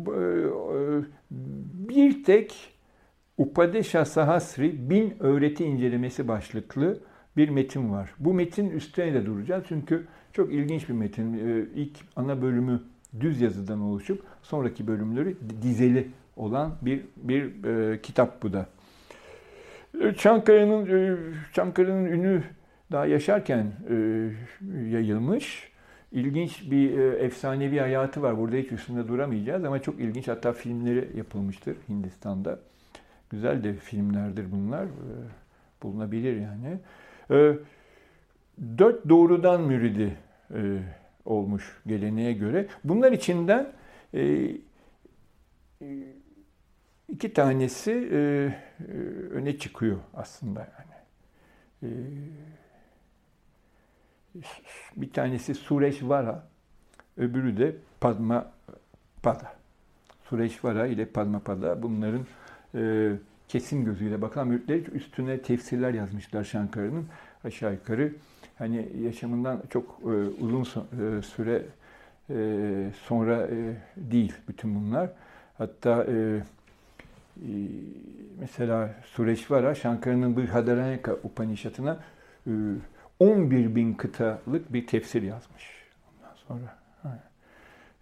bir 1.89 2.23
tek 2.23 2.73
Upadesha 3.37 4.05
Sahasri 4.05 4.89
bin 4.89 5.13
öğreti 5.19 5.65
incelemesi 5.65 6.27
başlıklı 6.27 6.99
bir 7.37 7.49
metin 7.49 7.91
var. 7.91 8.13
Bu 8.19 8.33
metin 8.33 8.69
üstüne 8.69 9.13
de 9.13 9.25
duracağız 9.25 9.63
çünkü 9.67 10.07
çok 10.33 10.53
ilginç 10.53 10.89
bir 10.89 10.93
metin. 10.93 11.33
E, 11.33 11.65
ilk 11.75 11.97
ana 12.15 12.41
bölümü 12.41 12.81
düz 13.19 13.41
yazıdan 13.41 13.81
oluşup 13.81 14.23
sonraki 14.41 14.87
bölümleri 14.87 15.35
dizeli 15.61 16.07
olan 16.35 16.71
bir 16.81 17.01
bir 17.15 17.65
e, 17.65 18.01
kitap 18.01 18.43
bu 18.43 18.53
da. 18.53 18.65
Çankaya'nın 20.17 20.85
e, 20.85 21.17
Çankaya'nın 21.53 22.05
ünü 22.05 22.43
daha 22.91 23.05
yaşarken 23.05 23.73
e, 23.89 23.95
yayılmış 24.91 25.72
ilginç 26.13 26.71
bir 26.71 26.97
e, 26.97 27.17
efsanevi 27.17 27.79
hayatı 27.79 28.21
var. 28.21 28.37
Burada 28.37 28.55
hiç 28.55 28.71
üstünde 28.71 29.07
duramayacağız 29.07 29.63
ama 29.63 29.81
çok 29.81 29.99
ilginç. 29.99 30.27
Hatta 30.27 30.53
filmleri 30.53 31.17
yapılmıştır 31.17 31.77
Hindistan'da. 31.89 32.59
Güzel 33.29 33.63
de 33.63 33.73
filmlerdir 33.73 34.51
bunlar. 34.51 34.83
E, 34.85 34.89
bulunabilir 35.83 36.41
yani. 36.41 36.79
E, 37.31 37.57
dört 38.77 39.09
doğrudan 39.09 39.61
müridi 39.61 40.17
e, 40.53 40.79
olmuş 41.25 41.81
geleneğe 41.87 42.33
göre. 42.33 42.67
Bunlar 42.83 43.11
içinden 43.11 43.67
e, 44.13 44.51
iki 47.09 47.33
tanesi 47.33 47.91
e, 47.91 48.17
e, 48.17 48.97
öne 49.31 49.57
çıkıyor 49.57 49.97
aslında 50.13 50.59
yani. 50.59 50.93
E, 51.83 51.89
bir 54.95 55.11
tanesi 55.11 55.55
Sureshvara, 55.55 56.43
öbürü 57.17 57.57
de 57.57 57.75
Padma 58.01 58.51
Pada. 59.23 59.53
Sureshvara 60.29 60.87
ile 60.87 61.05
Padma 61.05 61.39
Pada 61.39 61.83
bunların 61.83 62.25
e, 62.75 63.11
kesin 63.47 63.85
gözüyle 63.85 64.21
bakan 64.21 64.47
müritler 64.47 64.77
üstüne 64.77 65.41
tefsirler 65.41 65.93
yazmışlar 65.93 66.43
Şankara'nın 66.43 67.05
aşağı 67.43 67.73
yukarı. 67.73 68.13
Hani 68.57 68.89
yaşamından 69.03 69.61
çok 69.69 69.99
e, 70.03 70.43
uzun 70.43 70.61
e, 70.61 71.21
süre 71.21 71.61
e, 72.29 72.91
sonra 73.07 73.47
e, 73.47 73.75
değil 73.97 74.33
bütün 74.47 74.75
bunlar. 74.75 75.09
Hatta 75.57 76.03
e, 76.03 76.13
e, 76.13 77.49
mesela 78.39 78.95
Sureshvara 79.05 79.75
Şankara'nın 79.75 80.37
Brihadaranyaka 80.37 81.13
Upanishad'ına 81.13 81.99
e, 82.47 82.51
11 83.19 83.75
bin 83.75 83.93
kıtalık 83.93 84.73
bir 84.73 84.87
tefsir 84.87 85.21
yazmış. 85.21 85.63
Ondan 86.07 86.35
sonra 86.47 86.83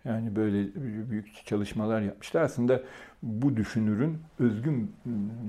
yani 0.06 0.36
böyle 0.36 0.68
büyük 1.10 1.46
çalışmalar 1.46 2.02
yapmışlar. 2.02 2.42
Aslında 2.42 2.82
bu 3.24 3.58
düşünürün 3.58 4.18
özgün, 4.40 4.96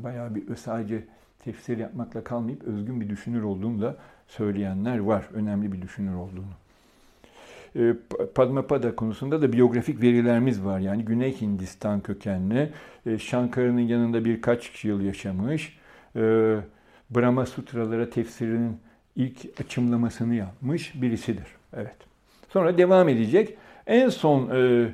bayağı 0.04 0.34
bir 0.34 0.56
sadece 0.56 1.04
tefsir 1.44 1.78
yapmakla 1.78 2.24
kalmayıp 2.24 2.64
özgün 2.64 3.00
bir 3.00 3.08
düşünür 3.08 3.42
olduğunu 3.42 3.82
da 3.82 3.96
söyleyenler 4.28 4.98
var. 4.98 5.28
Önemli 5.34 5.72
bir 5.72 5.82
düşünür 5.82 6.14
olduğunu. 6.14 6.52
Ee, 7.76 7.94
Padmapada 8.34 8.96
konusunda 8.96 9.42
da 9.42 9.52
biyografik 9.52 10.02
verilerimiz 10.02 10.64
var. 10.64 10.78
Yani 10.78 11.04
Güney 11.04 11.40
Hindistan 11.40 12.00
kökenli. 12.00 12.72
Şankara'nın 13.18 13.80
yanında 13.80 14.24
birkaç 14.24 14.84
yıl 14.84 15.00
yaşamış. 15.00 15.78
Ee, 16.16 16.56
Brahma 17.10 17.46
Sutralara 17.46 18.10
tefsirinin 18.10 18.78
ilk 19.16 19.60
açımlamasını 19.60 20.34
yapmış 20.34 21.02
birisidir. 21.02 21.46
Evet. 21.76 21.96
Sonra 22.48 22.78
devam 22.78 23.08
edecek. 23.08 23.56
En 23.86 24.08
son 24.08 24.50
e, 24.50 24.88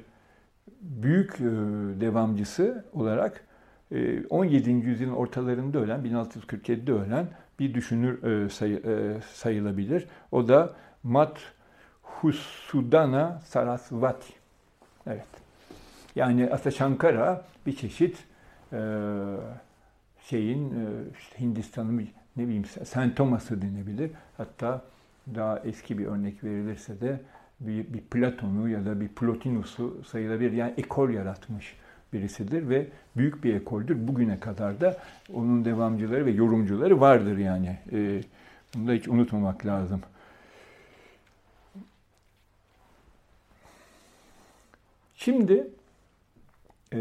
büyük 0.81 1.35
e, 1.41 1.45
devamcısı 2.01 2.85
olarak 2.93 3.45
e, 3.93 4.27
17. 4.27 4.71
yüzyılın 4.71 5.13
ortalarında 5.13 5.79
ölen, 5.79 6.01
1647'de 6.01 6.93
ölen 6.93 7.29
bir 7.59 7.75
düşünür 7.75 8.23
e, 8.23 8.51
say, 8.51 8.73
e, 8.75 8.81
sayılabilir. 9.35 10.07
O 10.33 10.49
da 10.49 10.75
Mat 11.03 11.39
Husudana 12.03 13.43
Sarasvati. 13.45 14.33
Evet. 15.07 15.27
Yani 16.15 16.49
aslında 16.53 16.71
Shankara 16.71 17.45
bir 17.67 17.77
çeşit 17.77 18.25
e, 18.73 18.79
şeyin 20.23 20.71
e, 20.71 20.85
işte 21.19 21.41
Hindistan'ın 21.41 22.09
ne 22.39 22.45
bileyim 22.47 22.65
Saint 22.85 23.17
Thomas'ı 23.17 23.63
denebilir. 23.63 24.11
Hatta 24.37 24.83
daha 25.35 25.59
eski 25.59 25.99
bir 25.99 26.07
örnek 26.07 26.45
verilirse 26.45 27.01
de 27.01 27.21
bir, 27.61 27.93
bir 27.95 28.01
Platon'u 28.01 28.69
ya 28.69 28.85
da 28.85 29.01
bir 29.01 29.09
Plotinus'u 29.09 30.05
sayılabilir. 30.05 30.53
Yani 30.53 30.75
ekol 30.77 31.11
yaratmış 31.11 31.77
birisidir 32.13 32.69
ve 32.69 32.87
büyük 33.17 33.45
bir 33.45 33.55
ekoldür. 33.55 34.09
Bugüne 34.09 34.41
kadar 34.41 34.81
da 34.81 34.97
onun 35.35 35.65
devamcıları 35.65 36.27
ve 36.27 36.31
yorumcuları 36.31 37.01
vardır 37.01 37.39
yani. 37.39 37.79
E, 37.93 38.23
bunu 38.75 38.89
da 38.89 38.93
hiç 38.93 39.09
unutmamak 39.09 39.67
lazım. 39.67 40.01
Şimdi 45.17 45.69
e, 46.93 46.99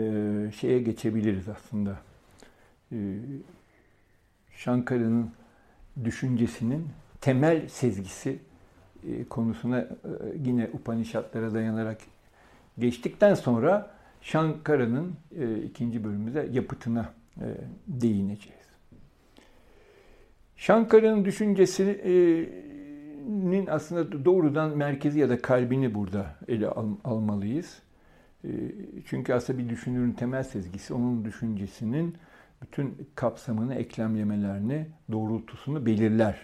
şeye 0.60 0.80
geçebiliriz 0.80 1.50
aslında. 1.50 1.98
E, 2.92 2.98
Şankara'nın 4.58 5.32
düşüncesinin 6.04 6.88
temel 7.22 7.68
sezgisi 7.68 8.40
e, 9.10 9.24
konusuna 9.24 9.80
e, 9.80 9.88
yine 10.46 10.70
Upanishadlara 10.74 11.54
dayanarak 11.54 11.98
geçtikten 12.80 13.34
sonra 13.34 13.92
Şankara'nın 14.22 15.14
e, 15.40 15.64
ikinci 15.64 16.04
bölümümüzde 16.04 16.50
yapıtına 16.52 17.14
değineceğiz. 17.88 18.68
Şankara'nın 20.56 21.26
düşüncesinin 21.26 23.68
aslında 23.68 24.26
doğrudan 24.26 24.78
merkezi 24.78 25.20
ya 25.20 25.30
da 25.30 25.42
kalbini 25.42 25.96
burada 25.96 26.36
ele 26.48 26.68
al, 26.68 26.88
almalıyız. 27.04 27.80
Çünkü 29.06 29.34
aslında 29.34 29.60
bir 29.60 29.70
düşünürün 29.70 30.12
temel 30.12 30.44
sezgisi 30.44 30.94
onun 30.94 31.26
düşüncesinin 31.26 32.16
bütün 32.62 33.10
kapsamını, 33.16 33.76
eklemlemelerini, 33.76 34.88
doğrultusunu 35.12 35.86
belirler. 35.86 36.42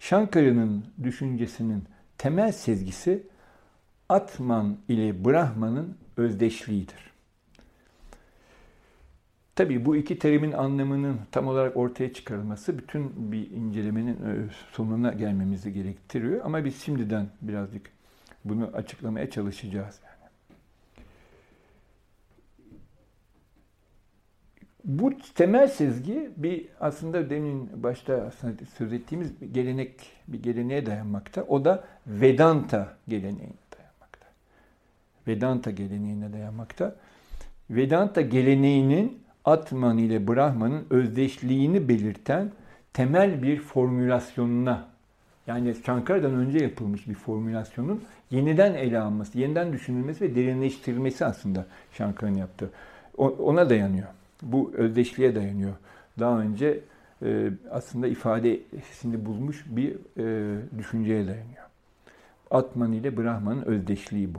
Şankara'nın 0.00 0.84
düşüncesinin 1.02 1.84
temel 2.18 2.52
sezgisi 2.52 3.26
Atman 4.08 4.76
ile 4.88 5.24
Brahman'ın 5.24 5.96
özdeşliğidir. 6.16 7.14
Tabii 9.56 9.84
bu 9.84 9.96
iki 9.96 10.18
terimin 10.18 10.52
anlamının 10.52 11.20
tam 11.32 11.48
olarak 11.48 11.76
ortaya 11.76 12.12
çıkarılması 12.12 12.78
bütün 12.78 13.32
bir 13.32 13.50
incelemenin 13.50 14.14
e, 14.14 14.48
sonuna 14.72 15.12
gelmemizi 15.12 15.72
gerektiriyor. 15.72 16.40
Ama 16.44 16.64
biz 16.64 16.82
şimdiden 16.82 17.28
birazcık 17.42 17.90
bunu 18.44 18.70
açıklamaya 18.74 19.30
çalışacağız. 19.30 20.00
Bu 24.84 25.12
temel 25.34 25.68
sezgi 25.68 26.30
bir 26.36 26.66
aslında 26.80 27.30
demin 27.30 27.82
başta 27.82 28.14
aslında 28.14 28.52
söz 28.78 28.92
ettiğimiz 28.92 29.40
bir 29.40 29.46
gelenek, 29.46 30.00
bir 30.28 30.42
geleneğe 30.42 30.86
dayanmakta. 30.86 31.42
O 31.42 31.64
da 31.64 31.84
Vedanta 32.06 32.96
geleneğine 33.08 33.54
dayanmakta. 33.76 34.26
Vedanta 35.28 35.70
geleneğine 35.70 36.32
dayanmakta. 36.32 36.96
Vedanta 37.70 38.20
geleneğinin 38.20 39.24
Atman 39.44 39.98
ile 39.98 40.28
Brahman'ın 40.28 40.86
özdeşliğini 40.90 41.88
belirten 41.88 42.50
temel 42.92 43.42
bir 43.42 43.60
formülasyonuna 43.60 44.88
yani 45.46 45.74
Şankara'dan 45.86 46.34
önce 46.34 46.58
yapılmış 46.58 47.08
bir 47.08 47.14
formülasyonun 47.14 48.04
yeniden 48.30 48.74
ele 48.74 48.98
alınması, 48.98 49.38
yeniden 49.38 49.72
düşünülmesi 49.72 50.24
ve 50.24 50.34
derinleştirilmesi 50.34 51.24
aslında 51.24 51.66
Şankara'nın 51.92 52.36
yaptığı. 52.36 52.70
Ona 53.16 53.70
dayanıyor. 53.70 54.08
Bu 54.44 54.72
özdeşliğe 54.74 55.34
dayanıyor. 55.34 55.72
Daha 56.18 56.40
önce 56.40 56.80
e, 57.22 57.50
aslında 57.70 58.06
ifadesini 58.06 59.26
bulmuş 59.26 59.64
bir 59.66 59.96
e, 60.18 60.56
düşünceye 60.78 61.26
dayanıyor. 61.26 61.64
Atman 62.50 62.92
ile 62.92 63.16
Brahman'ın 63.16 63.62
özdeşliği 63.62 64.34
bu. 64.34 64.38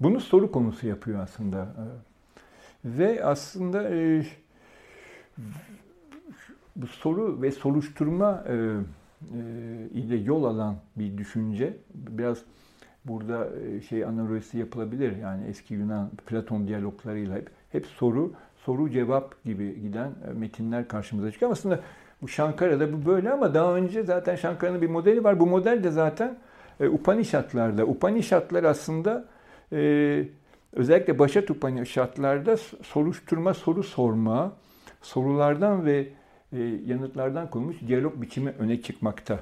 Bunu 0.00 0.20
soru 0.20 0.52
konusu 0.52 0.86
yapıyor 0.86 1.20
aslında. 1.20 1.74
Ve 2.84 3.24
aslında 3.24 3.90
e, 3.90 4.26
bu 6.76 6.86
soru 6.86 7.42
ve 7.42 7.52
soruşturma 7.52 8.44
e, 8.48 8.54
e, 8.54 9.38
ile 9.94 10.16
yol 10.16 10.44
alan 10.44 10.76
bir 10.96 11.18
düşünce 11.18 11.76
biraz 11.94 12.38
burada 13.08 13.48
e, 13.60 13.80
şey 13.80 14.04
analojisi 14.04 14.58
yapılabilir. 14.58 15.16
Yani 15.16 15.46
eski 15.48 15.74
Yunan 15.74 16.10
Platon 16.26 16.68
diyaloglarıyla 16.68 17.36
hep, 17.36 17.50
hep 17.72 17.86
soru, 17.86 18.32
soru 18.56 18.90
cevap 18.90 19.44
gibi 19.44 19.80
giden 19.80 20.10
e, 20.30 20.32
metinler 20.32 20.88
karşımıza 20.88 21.32
çıkıyor. 21.32 21.52
Aslında 21.52 21.80
bu 22.22 22.28
Şankara'da 22.28 22.92
bu 22.92 23.06
böyle 23.06 23.32
ama 23.32 23.54
daha 23.54 23.74
önce 23.74 24.02
zaten 24.02 24.36
Şankara'nın 24.36 24.82
bir 24.82 24.90
modeli 24.90 25.24
var. 25.24 25.40
Bu 25.40 25.46
model 25.46 25.84
de 25.84 25.90
zaten 25.90 26.38
e, 26.80 26.88
Upanishadlarda. 26.88 27.84
Upanishadlar 27.86 28.64
aslında 28.64 29.24
e, 29.72 30.24
özellikle 30.72 31.18
Başat 31.18 31.50
Upanishadlarda 31.50 32.56
soruşturma, 32.82 33.54
soru 33.54 33.82
sorma, 33.82 34.52
sorulardan 35.02 35.86
ve 35.86 36.08
e, 36.52 36.58
yanıtlardan 36.86 37.50
kurulmuş 37.50 37.76
diyalog 37.86 38.22
biçimi 38.22 38.50
öne 38.58 38.82
çıkmakta. 38.82 39.38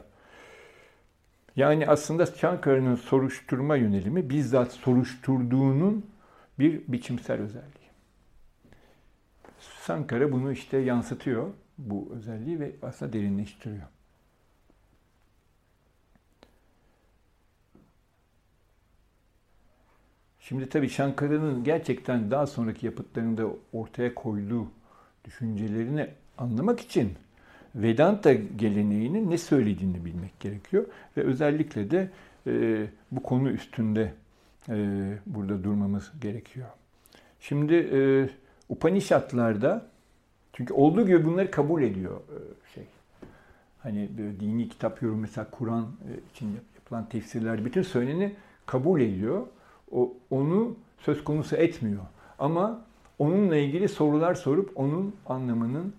Yani 1.56 1.86
aslında 1.86 2.26
Şankara'nın 2.26 2.94
soruşturma 2.94 3.76
yönelimi 3.76 4.30
bizzat 4.30 4.72
soruşturduğunun 4.72 6.06
bir 6.58 6.82
biçimsel 6.88 7.40
özelliği. 7.40 7.90
Sankara 9.60 10.32
bunu 10.32 10.52
işte 10.52 10.78
yansıtıyor 10.78 11.50
bu 11.78 12.08
özelliği 12.14 12.60
ve 12.60 12.72
aslında 12.82 13.12
derinleştiriyor. 13.12 13.86
Şimdi 20.40 20.68
tabii 20.68 20.88
Şankara'nın 20.88 21.64
gerçekten 21.64 22.30
daha 22.30 22.46
sonraki 22.46 22.86
yapıtlarında 22.86 23.46
ortaya 23.72 24.14
koyduğu 24.14 24.70
düşüncelerini 25.24 26.10
anlamak 26.38 26.80
için 26.80 27.18
Vedanta 27.74 28.32
geleneğinin 28.32 29.30
ne 29.30 29.38
söylediğini 29.38 30.04
bilmek 30.04 30.40
gerekiyor. 30.40 30.84
Ve 31.16 31.22
özellikle 31.22 31.90
de 31.90 32.10
e, 32.46 32.86
bu 33.10 33.22
konu 33.22 33.50
üstünde 33.50 34.12
e, 34.68 34.74
burada 35.26 35.64
durmamız 35.64 36.12
gerekiyor. 36.20 36.66
Şimdi 37.40 37.74
e, 37.74 38.28
Upanishadlarda 38.68 39.86
çünkü 40.52 40.74
olduğu 40.74 41.06
gibi 41.06 41.24
bunları 41.24 41.50
kabul 41.50 41.82
ediyor 41.82 42.16
e, 42.16 42.38
şey. 42.74 42.84
Hani 43.82 44.08
dini 44.40 44.68
kitap 44.68 45.02
yorum 45.02 45.20
mesela 45.20 45.50
Kur'an 45.50 45.82
e, 45.82 46.10
için 46.34 46.56
yapılan 46.74 47.08
tefsirler 47.08 47.64
bütün 47.64 47.82
söyleni 47.82 48.34
kabul 48.66 49.00
ediyor 49.00 49.46
o, 49.92 50.14
onu 50.30 50.76
söz 50.98 51.24
konusu 51.24 51.56
etmiyor. 51.56 52.02
Ama 52.38 52.84
onunla 53.18 53.56
ilgili 53.56 53.88
sorular 53.88 54.34
sorup 54.34 54.72
onun 54.74 55.14
anlamının 55.26 55.94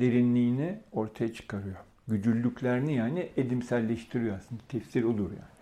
derinliğini 0.00 0.78
ortaya 0.92 1.32
çıkarıyor. 1.32 1.76
Gücüllüklerini 2.08 2.94
yani 2.94 3.28
edimselleştiriyor 3.36 4.36
aslında. 4.36 4.62
Tefsir 4.68 5.04
odur 5.04 5.30
yani. 5.30 5.56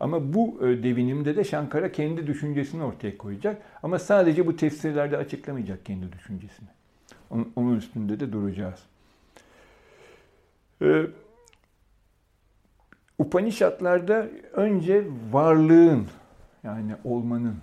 Ama 0.00 0.34
bu 0.34 0.66
e, 0.66 0.82
devinimde 0.82 1.36
de 1.36 1.44
Şankara 1.44 1.92
kendi 1.92 2.26
düşüncesini 2.26 2.82
ortaya 2.82 3.18
koyacak. 3.18 3.62
Ama 3.82 3.98
sadece 3.98 4.46
bu 4.46 4.56
tefsirlerde 4.56 5.16
açıklamayacak 5.16 5.86
kendi 5.86 6.12
düşüncesini. 6.12 6.68
Onun 7.56 7.76
üstünde 7.76 8.20
de 8.20 8.32
duracağız. 8.32 8.80
Ee, 10.82 11.06
Upanishadlarda 13.18 14.28
önce 14.52 15.04
varlığın 15.32 16.06
yani 16.64 16.94
olmanın, 17.04 17.56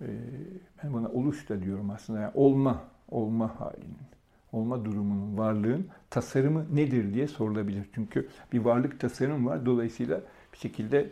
e, 0.00 0.06
ben 0.82 0.92
buna 0.92 1.08
oluş 1.08 1.48
da 1.48 1.62
diyorum 1.62 1.90
aslında. 1.90 2.20
Yani 2.20 2.32
olma, 2.34 2.84
olma 3.08 3.60
halinin, 3.60 3.96
olma 4.56 4.84
durumunun, 4.84 5.38
varlığın 5.38 5.86
tasarımı 6.10 6.66
nedir 6.74 7.14
diye 7.14 7.28
sorulabilir. 7.28 7.82
Çünkü 7.94 8.28
bir 8.52 8.58
varlık 8.58 9.00
tasarım 9.00 9.46
var. 9.46 9.66
Dolayısıyla 9.66 10.20
bir 10.52 10.58
şekilde 10.58 11.08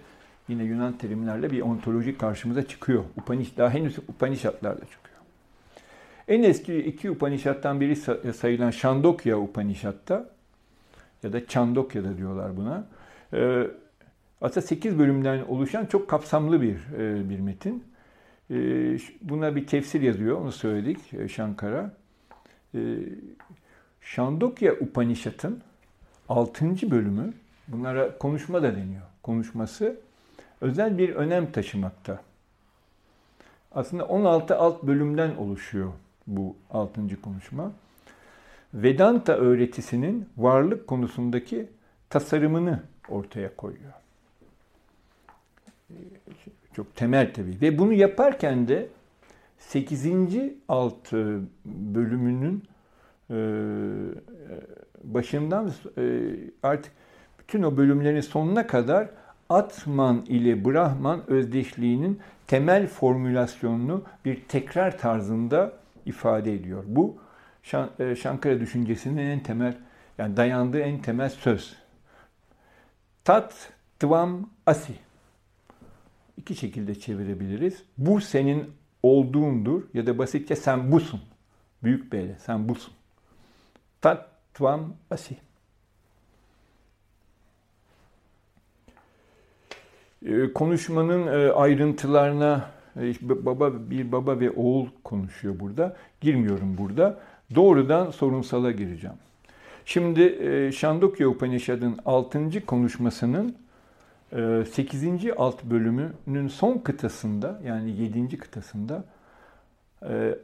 yine 0.49 0.65
Yunan 0.65 0.99
terimlerle 0.99 1.51
bir 1.51 1.61
ontoloji 1.61 2.19
karşımıza 2.19 2.63
çıkıyor. 2.63 3.05
Upanish, 3.17 3.57
daha 3.57 3.71
henüz 3.71 3.99
Upanishadlarla 3.99 4.81
çıkıyor. 4.81 5.19
En 6.29 6.43
eski 6.43 6.79
iki 6.79 7.11
Upanishad'dan 7.11 7.81
biri 7.81 7.97
sayılan 8.35 8.71
Shandokya 8.71 9.39
Upanishad'da 9.39 10.31
ya 11.23 11.33
da 11.33 11.47
Chandokya 11.47 12.17
diyorlar 12.17 12.57
buna. 12.57 12.87
E, 13.33 13.67
aslında 14.41 14.67
8 14.67 14.99
bölümden 14.99 15.43
oluşan 15.43 15.87
çok 15.87 16.09
kapsamlı 16.11 16.63
bir 16.63 16.77
e, 16.99 17.29
bir 17.31 17.41
metin. 17.41 17.85
E, 18.51 18.57
buna 19.23 19.57
bir 19.57 19.67
tefsir 19.67 20.01
yazıyor, 20.01 20.41
onu 20.41 20.53
söyledik 20.53 21.15
e, 21.15 21.29
Shankara. 21.29 22.04
Şandokya 24.01 24.73
Upanishad'ın 24.73 25.63
6. 26.29 26.91
bölümü, 26.91 27.33
bunlara 27.69 28.19
konuşma 28.19 28.63
da 28.63 28.77
deniyor. 28.77 29.03
Konuşması 29.23 29.97
özel 30.61 30.99
bir 30.99 31.15
önem 31.15 31.53
taşımakta. 31.53 32.21
Aslında 33.73 34.05
16 34.05 34.57
alt 34.57 34.83
bölümden 34.83 35.37
oluşuyor 35.37 35.93
bu 36.27 36.57
6. 36.71 37.21
konuşma. 37.23 37.73
Vedanta 38.75 39.33
öğretisinin 39.33 40.29
varlık 40.37 40.87
konusundaki 40.87 41.69
tasarımını 42.11 42.83
ortaya 43.09 43.57
koyuyor 43.57 43.93
çok 46.77 46.97
temel 46.97 47.35
tabii. 47.35 47.61
Ve 47.61 47.79
bunu 47.79 47.93
yaparken 47.93 48.69
de 48.69 48.89
8. 49.69 50.07
alt 50.69 51.13
bölümünün 51.65 52.65
e, 53.31 53.37
başından 55.05 55.73
e, 55.99 56.03
artık 56.63 56.93
bütün 57.39 57.63
o 57.63 57.77
bölümlerin 57.77 58.21
sonuna 58.21 58.67
kadar 58.67 59.09
Atman 59.49 60.25
ile 60.29 60.65
Brahman 60.65 61.31
özdeşliğinin 61.31 62.21
temel 62.47 62.87
formülasyonunu 62.87 64.03
bir 64.25 64.41
tekrar 64.49 64.99
tarzında 64.99 65.73
ifade 66.07 66.55
ediyor. 66.55 66.85
Bu 66.87 67.17
e, 67.99 68.17
Şankara 68.17 68.61
düşüncesinin 68.61 69.17
en 69.17 69.41
temel 69.41 69.77
yani 70.19 70.37
dayandığı 70.37 70.81
en 70.81 71.03
temel 71.03 71.29
söz. 71.29 71.77
Tat 73.25 73.73
tvam 73.99 74.51
asi 74.67 74.93
iki 76.37 76.55
şekilde 76.55 76.95
çevirebiliriz. 76.95 77.83
Bu 77.99 78.21
senin 78.21 78.71
olduğundur 79.05 79.83
ya 79.95 80.07
da 80.07 80.19
basitçe 80.19 80.57
sen 80.57 80.93
busun. 80.93 81.21
Büyük 81.83 82.13
B'yle 82.13 82.37
sen 82.39 82.69
busun. 82.69 82.95
Tatvam 84.01 84.95
asi. 85.11 85.37
Ee, 90.27 90.53
konuşmanın 90.53 91.27
e, 91.27 91.53
ayrıntılarına 91.53 92.71
e, 92.97 93.13
baba 93.23 93.91
bir 93.91 94.13
baba 94.13 94.41
ve 94.41 94.51
oğul 94.51 94.87
konuşuyor 95.05 95.61
burada. 95.61 95.97
Girmiyorum 96.21 96.79
burada. 96.79 97.21
Doğrudan 97.55 98.11
sorunsala 98.11 98.71
gireceğim. 98.71 99.17
Şimdi 99.85 100.23
e, 100.23 100.73
Şandokya 100.73 101.29
Upanishad'ın 101.29 101.99
6. 102.05 102.67
konuşmasının 102.67 103.57
8. 104.35 105.05
E, 105.05 105.35
alt 105.37 105.65
bölümünün 105.65 106.49
son 106.49 106.79
kıtasında 106.79 107.61
yani 107.65 107.91
7. 107.91 108.39
kıtasında 108.39 109.05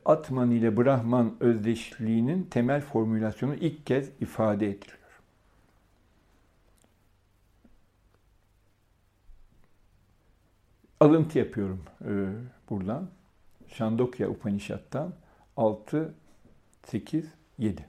Atman 0.04 0.50
ile 0.50 0.76
Brahman 0.76 1.34
özdeşliğinin 1.40 2.42
temel 2.42 2.80
formülasyonu 2.80 3.54
ilk 3.54 3.86
kez 3.86 4.10
ifade 4.20 4.70
ediliyor. 4.70 5.00
alıntı 11.00 11.38
yapıyorum 11.38 11.82
e, 12.04 12.12
buradan. 12.70 13.08
Şandokya 13.68 14.28
Upanishad'dan 14.28 15.14
6, 15.56 16.14
8, 16.84 17.24
7. 17.58 17.86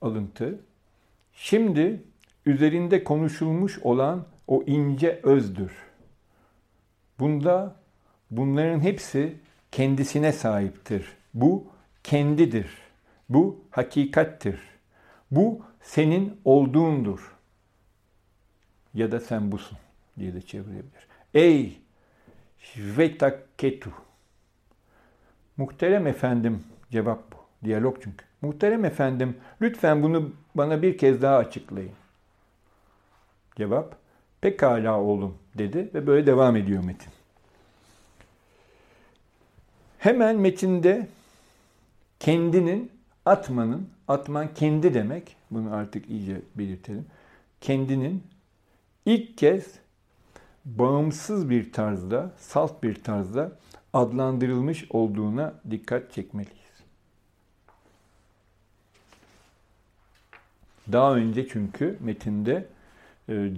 Alıntı. 0.00 0.60
Şimdi 1.32 2.02
üzerinde 2.46 3.04
konuşulmuş 3.04 3.78
olan 3.78 4.24
o 4.46 4.62
ince 4.66 5.20
özdür. 5.22 5.72
Bunda 7.18 7.76
bunların 8.30 8.80
hepsi 8.80 9.36
kendisine 9.72 10.32
sahiptir. 10.32 11.16
Bu 11.34 11.66
kendidir. 12.04 12.66
Bu 13.28 13.64
hakikattir. 13.70 14.60
Bu 15.30 15.60
senin 15.82 16.40
olduğundur. 16.44 17.36
Ya 18.94 19.12
da 19.12 19.20
sen 19.20 19.52
busun 19.52 19.78
diye 20.18 20.34
de 20.34 20.42
çevirebilir. 20.42 21.06
Ey 21.34 21.78
Shvetaketu. 22.58 23.90
Muhterem 25.56 26.06
efendim, 26.06 26.64
cevap 26.90 27.32
bu. 27.32 27.36
Diyalog 27.66 27.96
çünkü. 28.02 28.24
Muhterem 28.42 28.84
efendim, 28.84 29.36
lütfen 29.62 30.02
bunu 30.02 30.32
bana 30.54 30.82
bir 30.82 30.98
kez 30.98 31.22
daha 31.22 31.36
açıklayın. 31.36 31.92
Cevap, 33.56 33.96
pekala 34.40 35.00
oğlum 35.00 35.38
dedi 35.58 35.90
ve 35.94 36.06
böyle 36.06 36.26
devam 36.26 36.56
ediyor 36.56 36.84
metin. 36.84 37.12
Hemen 39.98 40.36
metinde 40.36 41.08
kendinin, 42.20 42.92
atmanın, 43.24 43.88
atman 44.08 44.54
kendi 44.54 44.94
demek, 44.94 45.36
bunu 45.50 45.74
artık 45.74 46.10
iyice 46.10 46.42
belirtelim. 46.54 47.06
Kendinin 47.60 48.22
ilk 49.06 49.38
kez 49.38 49.66
bağımsız 50.64 51.50
bir 51.50 51.72
tarzda, 51.72 52.32
salt 52.38 52.82
bir 52.82 52.94
tarzda 52.94 53.52
adlandırılmış 53.92 54.86
olduğuna 54.90 55.54
dikkat 55.70 56.12
çekmeliyiz. 56.12 56.62
Daha 60.92 61.14
önce 61.14 61.48
çünkü 61.48 61.96
metinde 62.00 62.66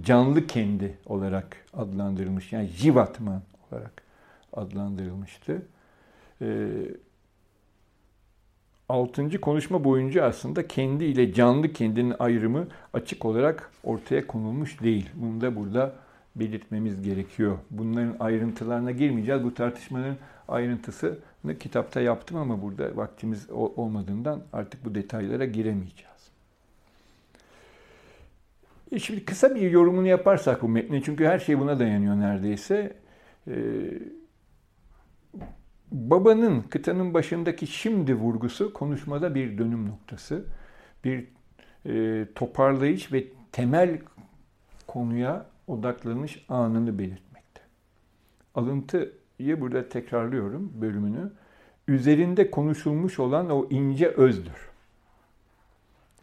canlı 0.03 0.47
kendi 0.47 0.97
olarak 1.05 1.65
adlandırılmış, 1.73 2.53
yani 2.53 2.67
jivatman 2.67 3.41
olarak 3.71 4.03
adlandırılmıştı. 4.53 5.61
E, 6.41 6.67
altıncı 8.89 9.41
konuşma 9.41 9.83
boyunca 9.83 10.25
aslında 10.25 10.67
kendi 10.67 11.05
ile 11.05 11.33
canlı 11.33 11.73
kendinin 11.73 12.13
ayrımı 12.19 12.67
açık 12.93 13.25
olarak 13.25 13.71
ortaya 13.83 14.27
konulmuş 14.27 14.81
değil. 14.81 15.09
Bunu 15.15 15.41
da 15.41 15.55
burada 15.55 15.93
belirtmemiz 16.35 17.01
gerekiyor. 17.01 17.57
Bunların 17.71 18.15
ayrıntılarına 18.19 18.91
girmeyeceğiz. 18.91 19.43
Bu 19.43 19.53
tartışmanın 19.53 20.17
ayrıntısını 20.47 21.57
kitapta 21.59 22.01
yaptım 22.01 22.37
ama 22.37 22.61
burada 22.61 22.97
vaktimiz 22.97 23.49
olmadığından 23.49 24.41
artık 24.53 24.85
bu 24.85 24.95
detaylara 24.95 25.45
giremeyeceğiz. 25.45 26.14
E 28.91 28.99
şimdi 28.99 29.25
kısa 29.25 29.55
bir 29.55 29.71
yorumunu 29.71 30.07
yaparsak 30.07 30.61
bu 30.61 30.67
metnin 30.67 31.01
çünkü 31.01 31.25
her 31.25 31.39
şey 31.39 31.59
buna 31.59 31.79
dayanıyor 31.79 32.15
neredeyse. 32.15 32.97
Ee, 33.47 33.53
babanın 35.91 36.61
kıtanın 36.61 37.13
başındaki 37.13 37.67
şimdi 37.67 38.15
vurgusu 38.15 38.73
konuşmada 38.73 39.35
bir 39.35 39.57
dönüm 39.57 39.89
noktası. 39.89 40.45
Bir 41.03 41.27
e, 41.85 42.25
toparlayış 42.35 43.13
ve 43.13 43.23
temel 43.51 43.99
konuya 44.87 45.45
odaklanış 45.67 46.45
anını 46.49 46.99
belirtmekte. 46.99 47.61
Alıntıyı 48.55 49.61
burada 49.61 49.89
tekrarlıyorum 49.89 50.71
bölümünü. 50.81 51.31
Üzerinde 51.87 52.51
konuşulmuş 52.51 53.19
olan 53.19 53.49
o 53.49 53.67
ince 53.69 54.07
özdür. 54.07 54.69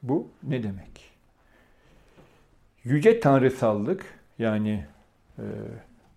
Bu 0.02 0.28
ne 0.42 0.62
demek? 0.62 1.11
Yüce 2.84 3.20
tanrısallık 3.20 4.18
yani 4.38 4.86
e, 5.38 5.44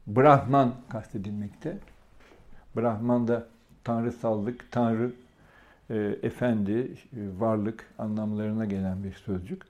Brahman 0.08 0.76
kastedilmekte. 0.90 1.78
Brahman 2.78 3.28
da 3.28 3.48
tanrısallık, 3.84 4.72
tanrı, 4.72 5.12
e, 5.90 5.96
efendi, 6.24 6.72
e, 6.72 7.40
varlık 7.40 7.94
anlamlarına 7.98 8.66
gelen 8.66 9.04
bir 9.04 9.14
sözcük. 9.14 9.62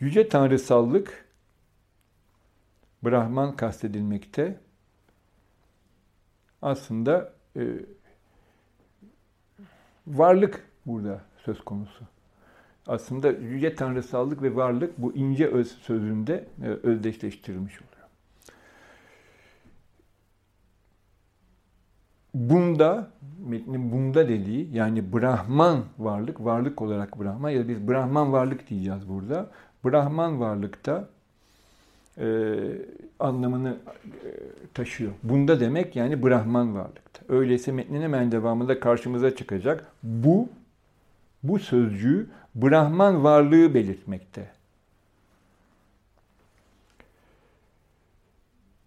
Yüce 0.00 0.28
tanrısallık 0.28 1.24
Brahman 3.04 3.56
kastedilmekte. 3.56 4.60
Aslında 6.62 7.32
e, 7.56 7.62
varlık 10.06 10.66
burada 10.86 11.20
söz 11.44 11.64
konusu. 11.64 12.04
Aslında 12.86 13.30
yüce 13.30 13.74
tanrısallık 13.74 14.42
ve 14.42 14.56
varlık 14.56 14.98
bu 14.98 15.12
ince 15.12 15.46
öz 15.46 15.68
sözünde 15.68 16.44
e, 16.62 16.66
özdeşleştirilmiş 16.66 17.74
oluyor. 17.74 17.90
Bunda, 22.34 23.10
metnin 23.46 23.92
bunda 23.92 24.28
dediği 24.28 24.76
yani 24.76 25.12
Brahman 25.12 25.84
varlık, 25.98 26.44
varlık 26.44 26.82
olarak 26.82 27.20
Brahman 27.20 27.50
ya 27.50 27.64
da 27.64 27.68
biz 27.68 27.88
Brahman 27.88 28.32
varlık 28.32 28.70
diyeceğiz 28.70 29.08
burada. 29.08 29.50
Brahman 29.84 30.40
varlıkta 30.40 31.08
e, 32.18 32.56
anlamını 33.20 33.76
e, 34.24 34.28
taşıyor. 34.74 35.12
Bunda 35.22 35.60
demek 35.60 35.96
yani 35.96 36.22
Brahman 36.22 36.74
varlıkta. 36.74 37.22
Öyleyse 37.28 37.72
metnin 37.72 38.02
hemen 38.02 38.32
devamında 38.32 38.80
karşımıza 38.80 39.36
çıkacak. 39.36 39.86
Bu, 40.02 40.48
bu 41.42 41.58
sözcüğü 41.58 42.26
Brahman 42.54 43.24
varlığı 43.24 43.74
belirtmekte. 43.74 44.50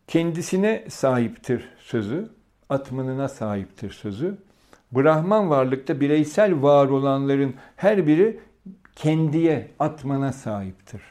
Kendisine 0.08 0.86
sahiptir 0.90 1.70
sözü, 1.80 2.30
atmanına 2.70 3.28
sahiptir 3.28 3.92
sözü. 3.92 4.38
Brahman 4.92 5.50
varlıkta 5.50 6.00
bireysel 6.00 6.62
var 6.62 6.88
olanların 6.88 7.56
her 7.76 8.08
biri 8.08 8.40
kendiye, 8.96 9.72
atmana 9.80 10.34
sahiptir 10.34 11.02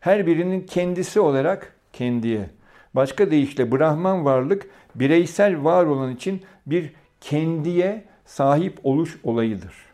her 0.00 0.26
birinin 0.26 0.60
kendisi 0.60 1.20
olarak 1.20 1.76
kendiye. 1.92 2.50
Başka 2.94 3.30
deyişle 3.30 3.72
Brahman 3.72 4.24
varlık 4.24 4.66
bireysel 4.94 5.64
var 5.64 5.86
olan 5.86 6.14
için 6.14 6.42
bir 6.66 6.92
kendiye 7.20 8.04
sahip 8.24 8.78
oluş 8.84 9.18
olayıdır. 9.24 9.87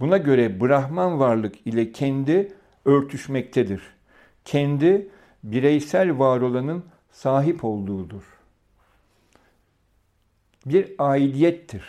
Buna 0.00 0.16
göre 0.16 0.60
Brahman 0.60 1.20
varlık 1.20 1.66
ile 1.66 1.92
kendi 1.92 2.52
örtüşmektedir. 2.84 3.82
Kendi 4.44 5.08
bireysel 5.44 6.18
var 6.18 6.40
olanın 6.40 6.84
sahip 7.10 7.64
olduğudur. 7.64 8.22
Bir 10.66 10.94
aidiyettir. 10.98 11.84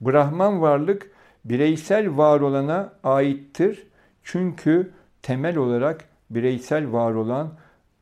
Brahman 0.00 0.60
varlık 0.60 1.10
bireysel 1.44 2.16
var 2.16 2.40
olana 2.40 2.92
aittir. 3.04 3.86
Çünkü 4.22 4.92
temel 5.22 5.56
olarak 5.56 6.04
bireysel 6.30 6.92
var 6.92 7.14
olan 7.14 7.54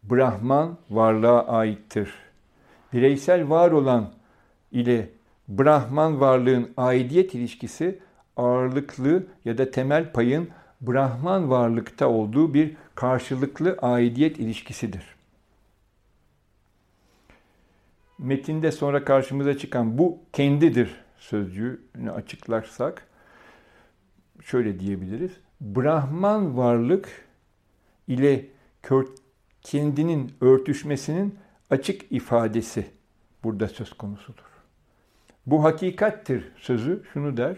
Brahman 0.03 0.79
varlığa 0.91 1.47
aittir. 1.47 2.15
Bireysel 2.93 3.49
var 3.49 3.71
olan 3.71 4.13
ile 4.73 5.09
Brahman 5.49 6.21
varlığın 6.21 6.71
aidiyet 6.77 7.35
ilişkisi 7.35 7.99
ağırlıklı 8.37 9.27
ya 9.45 9.59
da 9.59 9.71
temel 9.71 10.13
payın 10.13 10.49
Brahman 10.81 11.51
varlıkta 11.51 12.09
olduğu 12.09 12.55
bir 12.55 12.77
karşılıklı 12.95 13.79
aidiyet 13.83 14.39
ilişkisidir. 14.39 15.17
Metinde 18.19 18.73
sonra 18.73 19.05
karşımıza 19.05 19.59
çıkan 19.59 19.99
bu 19.99 20.19
kendidir 20.33 20.91
sözcüğünü 21.19 22.11
açıklarsak 22.11 23.07
şöyle 24.43 24.81
diyebiliriz. 24.81 25.31
Brahman 25.61 26.57
varlık 26.57 27.09
ile 28.09 28.47
kendinin 29.63 30.33
örtüşmesinin 30.41 31.39
açık 31.71 32.13
ifadesi 32.13 32.87
burada 33.45 33.69
söz 33.69 33.93
konusudur. 33.93 34.45
Bu 35.47 35.65
hakikattir 35.65 36.53
sözü 36.59 37.03
şunu 37.13 37.37
der. 37.37 37.57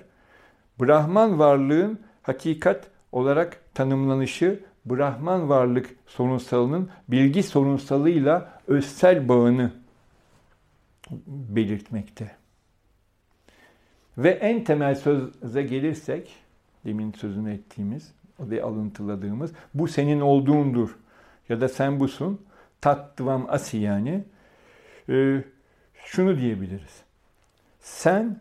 Brahman 0.80 1.38
varlığın 1.38 1.98
hakikat 2.22 2.86
olarak 3.12 3.60
tanımlanışı 3.74 4.60
Brahman 4.86 5.48
varlık 5.48 5.96
sorunsalının 6.06 6.90
bilgi 7.08 7.42
sorunsalıyla 7.42 8.60
özsel 8.66 9.28
bağını 9.28 9.72
belirtmekte. 11.26 12.30
Ve 14.18 14.30
en 14.30 14.64
temel 14.64 14.94
söze 14.94 15.62
gelirsek, 15.62 16.36
demin 16.84 17.12
sözünü 17.12 17.52
ettiğimiz 17.52 18.12
ve 18.40 18.62
alıntıladığımız, 18.62 19.52
bu 19.74 19.88
senin 19.88 20.20
olduğundur 20.20 20.96
ya 21.48 21.60
da 21.60 21.68
sen 21.68 22.00
busun, 22.00 22.40
tattvam 22.80 23.46
asi 23.48 23.76
yani, 23.76 24.24
e, 25.08 25.44
şunu 26.04 26.38
diyebiliriz. 26.38 27.02
Sen 27.80 28.40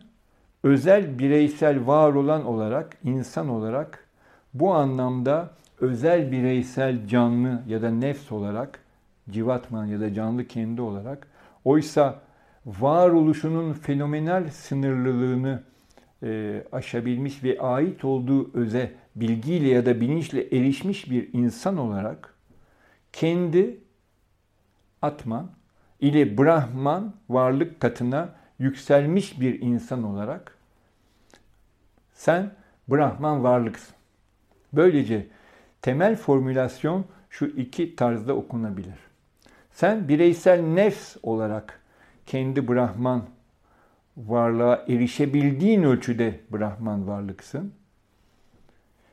özel 0.62 1.18
bireysel 1.18 1.86
var 1.86 2.12
olan 2.12 2.44
olarak, 2.44 2.96
insan 3.04 3.48
olarak 3.48 4.08
bu 4.54 4.74
anlamda 4.74 5.50
özel 5.80 6.32
bireysel 6.32 7.06
canlı 7.06 7.62
ya 7.68 7.82
da 7.82 7.90
nefs 7.90 8.32
olarak, 8.32 8.80
civatman 9.30 9.86
ya 9.86 10.00
da 10.00 10.14
canlı 10.14 10.46
kendi 10.46 10.80
olarak, 10.82 11.26
oysa 11.64 12.20
varoluşunun 12.66 13.72
fenomenal 13.72 14.50
sınırlılığını 14.50 15.62
e, 16.22 16.62
aşabilmiş 16.72 17.44
ve 17.44 17.60
ait 17.60 18.04
olduğu 18.04 18.50
öze 18.54 18.92
bilgiyle 19.16 19.68
ya 19.68 19.86
da 19.86 20.00
bilinçle 20.00 20.42
erişmiş 20.42 21.10
bir 21.10 21.32
insan 21.32 21.76
olarak 21.76 22.34
kendi 23.12 23.80
Atman 25.02 25.50
ile 26.00 26.38
Brahman 26.38 27.14
varlık 27.28 27.80
katına 27.80 28.28
yükselmiş 28.58 29.40
bir 29.40 29.60
insan 29.60 30.02
olarak 30.02 30.56
sen 32.14 32.50
Brahman 32.88 33.44
varlıksın. 33.44 33.94
Böylece 34.72 35.26
temel 35.82 36.16
formülasyon 36.16 37.04
şu 37.30 37.46
iki 37.46 37.96
tarzda 37.96 38.34
okunabilir. 38.34 38.94
Sen 39.72 40.08
bireysel 40.08 40.60
nefs 40.60 41.16
olarak 41.22 41.80
kendi 42.26 42.68
Brahman 42.68 43.22
varlığa 44.16 44.84
erişebildiğin 44.88 45.82
ölçüde 45.82 46.40
Brahman 46.52 47.08
varlıksın. 47.08 47.72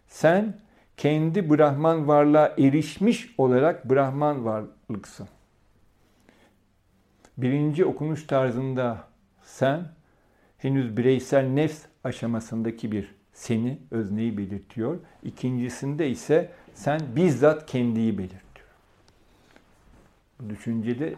Sen 0.07 0.53
kendi 0.97 1.49
Brahman 1.49 2.07
varlığa 2.07 2.47
erişmiş 2.47 3.33
olarak 3.37 3.89
Brahman 3.89 4.45
varlıksın. 4.45 5.27
Birinci 7.37 7.85
okunuş 7.85 8.27
tarzında 8.27 9.03
sen 9.45 9.85
henüz 10.57 10.97
bireysel 10.97 11.45
nefs 11.45 11.85
aşamasındaki 12.03 12.91
bir 12.91 13.15
seni, 13.33 13.79
özneyi 13.91 14.37
belirtiyor. 14.37 14.99
İkincisinde 15.23 16.09
ise 16.09 16.51
sen 16.73 17.01
bizzat 17.15 17.65
kendiyi 17.65 18.17
belirtiyor. 18.17 18.67
Bu 20.39 20.49
düşüncede 20.49 21.15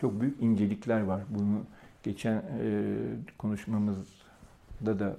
çok 0.00 0.20
büyük 0.20 0.42
incelikler 0.42 1.00
var. 1.00 1.22
Bunu 1.28 1.62
geçen 2.02 2.36
e, 2.36 2.42
konuşmamızda 3.38 4.98
da 4.98 5.16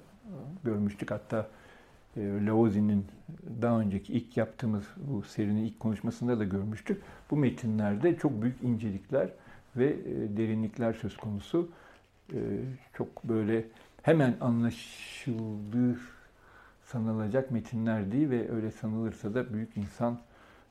görmüştük. 0.64 1.10
Hatta 1.10 1.48
e, 2.16 2.20
Laozi'nin 2.46 3.06
daha 3.62 3.80
önceki 3.80 4.12
ilk 4.12 4.36
yaptığımız 4.36 4.84
bu 4.96 5.22
serinin 5.22 5.64
ilk 5.64 5.80
konuşmasında 5.80 6.38
da 6.38 6.44
görmüştük. 6.44 7.02
Bu 7.30 7.36
metinlerde 7.36 8.16
çok 8.16 8.42
büyük 8.42 8.62
incelikler 8.62 9.28
ve 9.76 9.86
e, 9.86 10.36
derinlikler 10.36 10.92
söz 10.92 11.16
konusu. 11.16 11.68
E, 12.32 12.38
çok 12.96 13.24
böyle 13.24 13.64
hemen 14.02 14.36
anlaşıldığı 14.40 15.98
sanılacak 16.84 17.50
metinler 17.50 18.12
değil 18.12 18.30
ve 18.30 18.52
öyle 18.52 18.70
sanılırsa 18.70 19.34
da 19.34 19.54
büyük 19.54 19.76
insan 19.76 20.20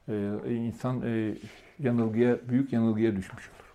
e, 0.10 0.56
insan 0.56 1.02
e, 1.06 1.36
yanılgıya 1.80 2.50
büyük 2.50 2.74
yanılgıya 2.74 3.16
düşmüş 3.16 3.50
olur. 3.50 3.74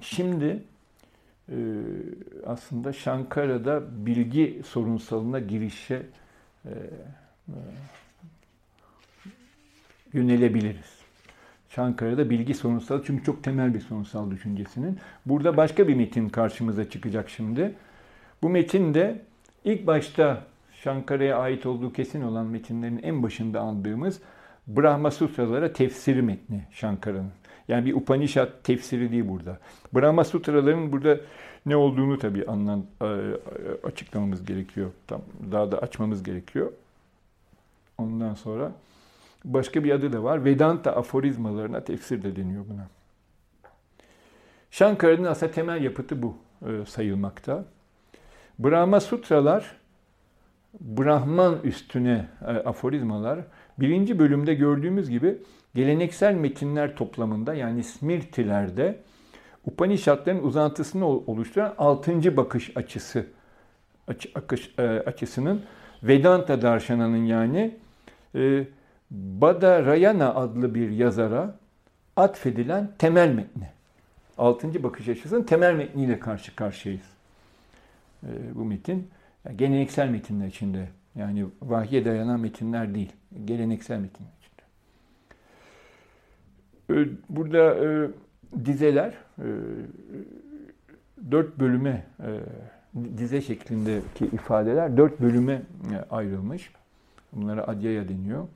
Şimdi 0.00 0.62
e, 1.48 1.56
aslında 2.46 2.92
Şankara'da 2.92 4.06
bilgi 4.06 4.62
sorunsalına 4.66 5.38
girişe 5.38 6.06
e, 6.64 6.70
yönelebiliriz. 10.12 11.02
Şankara'da 11.68 12.30
bilgi 12.30 12.54
sorunsal 12.54 13.02
çünkü 13.04 13.24
çok 13.24 13.44
temel 13.44 13.74
bir 13.74 13.80
sorunsal 13.80 14.30
düşüncesinin. 14.30 14.98
Burada 15.26 15.56
başka 15.56 15.88
bir 15.88 15.94
metin 15.94 16.28
karşımıza 16.28 16.90
çıkacak 16.90 17.30
şimdi. 17.30 17.74
Bu 18.42 18.48
metin 18.48 18.94
de 18.94 19.22
ilk 19.64 19.86
başta 19.86 20.44
Şankara'ya 20.72 21.38
ait 21.38 21.66
olduğu 21.66 21.92
kesin 21.92 22.22
olan 22.22 22.46
metinlerin 22.46 23.00
en 23.02 23.22
başında 23.22 23.60
andığımız 23.60 24.20
Brahma 24.66 25.10
Sutralara 25.10 25.72
tefsiri 25.72 26.22
metni 26.22 26.64
Şankara'nın. 26.72 27.30
Yani 27.68 27.86
bir 27.86 27.94
Upanishad 27.94 28.48
tefsiri 28.64 29.12
değil 29.12 29.28
burada. 29.28 29.58
Brahma 29.94 30.24
Sutraların 30.24 30.92
burada 30.92 31.20
ne 31.66 31.76
olduğunu 31.76 32.18
tabii 32.18 32.46
anlan, 32.46 32.84
açıklamamız 33.84 34.44
gerekiyor. 34.44 34.90
Tam 35.06 35.22
daha 35.52 35.72
da 35.72 35.78
açmamız 35.78 36.22
gerekiyor. 36.22 36.72
Ondan 37.98 38.34
sonra 38.34 38.72
başka 39.44 39.84
bir 39.84 39.90
adı 39.90 40.12
da 40.12 40.22
var. 40.22 40.44
Vedanta 40.44 40.96
aforizmalarına 40.96 41.84
tefsir 41.84 42.22
de 42.22 42.36
deniyor 42.36 42.64
buna. 42.68 42.88
Şankara'nın 44.70 45.24
aslında 45.24 45.52
temel 45.52 45.84
yapıtı 45.84 46.22
bu 46.22 46.36
e, 46.66 46.86
sayılmakta. 46.86 47.64
Brahma 48.58 49.00
Sutralar, 49.00 49.76
Brahman 50.80 51.58
üstüne 51.64 52.26
e, 52.42 52.44
aforizmalar, 52.44 53.40
birinci 53.78 54.18
bölümde 54.18 54.54
gördüğümüz 54.54 55.10
gibi 55.10 55.38
geleneksel 55.74 56.34
metinler 56.34 56.96
toplamında 56.96 57.54
yani 57.54 57.84
Smrti'lerde 57.84 58.98
Upanishadların 59.66 60.42
uzantısını 60.42 61.06
oluşturan 61.06 61.74
altıncı 61.78 62.36
bakış 62.36 62.76
açısı 62.76 63.26
açı, 64.08 64.30
akış, 64.34 64.74
e, 64.78 64.82
açısının 64.82 65.62
Vedanta 66.02 66.62
Darshana'nın 66.62 67.24
yani 67.24 67.76
e, 68.34 68.64
Badarayana 69.12 70.34
adlı 70.34 70.74
bir 70.74 70.90
yazara 70.90 71.54
atfedilen 72.16 72.90
temel 72.98 73.34
metni. 73.34 73.68
Altıncı 74.38 74.82
bakış 74.82 75.08
açısının 75.08 75.42
temel 75.42 75.74
metniyle 75.74 76.18
karşı 76.18 76.56
karşıyayız. 76.56 77.06
E, 78.22 78.28
bu 78.54 78.64
metin 78.64 79.10
yani 79.44 79.56
geleneksel 79.56 80.08
metinler 80.08 80.46
içinde. 80.46 80.88
Yani 81.14 81.46
vahye 81.62 82.04
dayanan 82.04 82.40
metinler 82.40 82.94
değil. 82.94 83.12
Geleneksel 83.44 83.98
metinler 83.98 84.30
içinde. 84.40 84.62
E, 87.00 87.08
burada 87.28 87.74
e, 87.74 88.10
dizeler 88.64 89.14
e, 89.38 89.46
dört 91.30 91.58
bölüme 91.58 92.04
e, 92.20 92.40
dize 93.18 93.40
şeklindeki 93.40 94.24
ifadeler 94.24 94.96
dört 94.96 95.20
bölüme 95.20 95.62
ayrılmış. 96.10 96.70
Bunlara 97.32 97.64
adyaya 97.68 98.08
deniyor. 98.08 98.48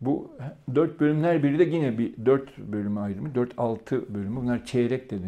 Bu 0.00 0.30
dört 0.74 1.00
bölümler 1.00 1.42
biri 1.42 1.58
de 1.58 1.64
yine 1.64 1.98
bir 1.98 2.26
dört 2.26 2.58
bölüme 2.58 3.00
ayrılmış. 3.00 3.34
Dört 3.34 3.52
altı 3.56 4.14
bölümü. 4.14 4.36
Bunlar 4.36 4.64
çeyrek 4.64 5.10
de 5.10 5.18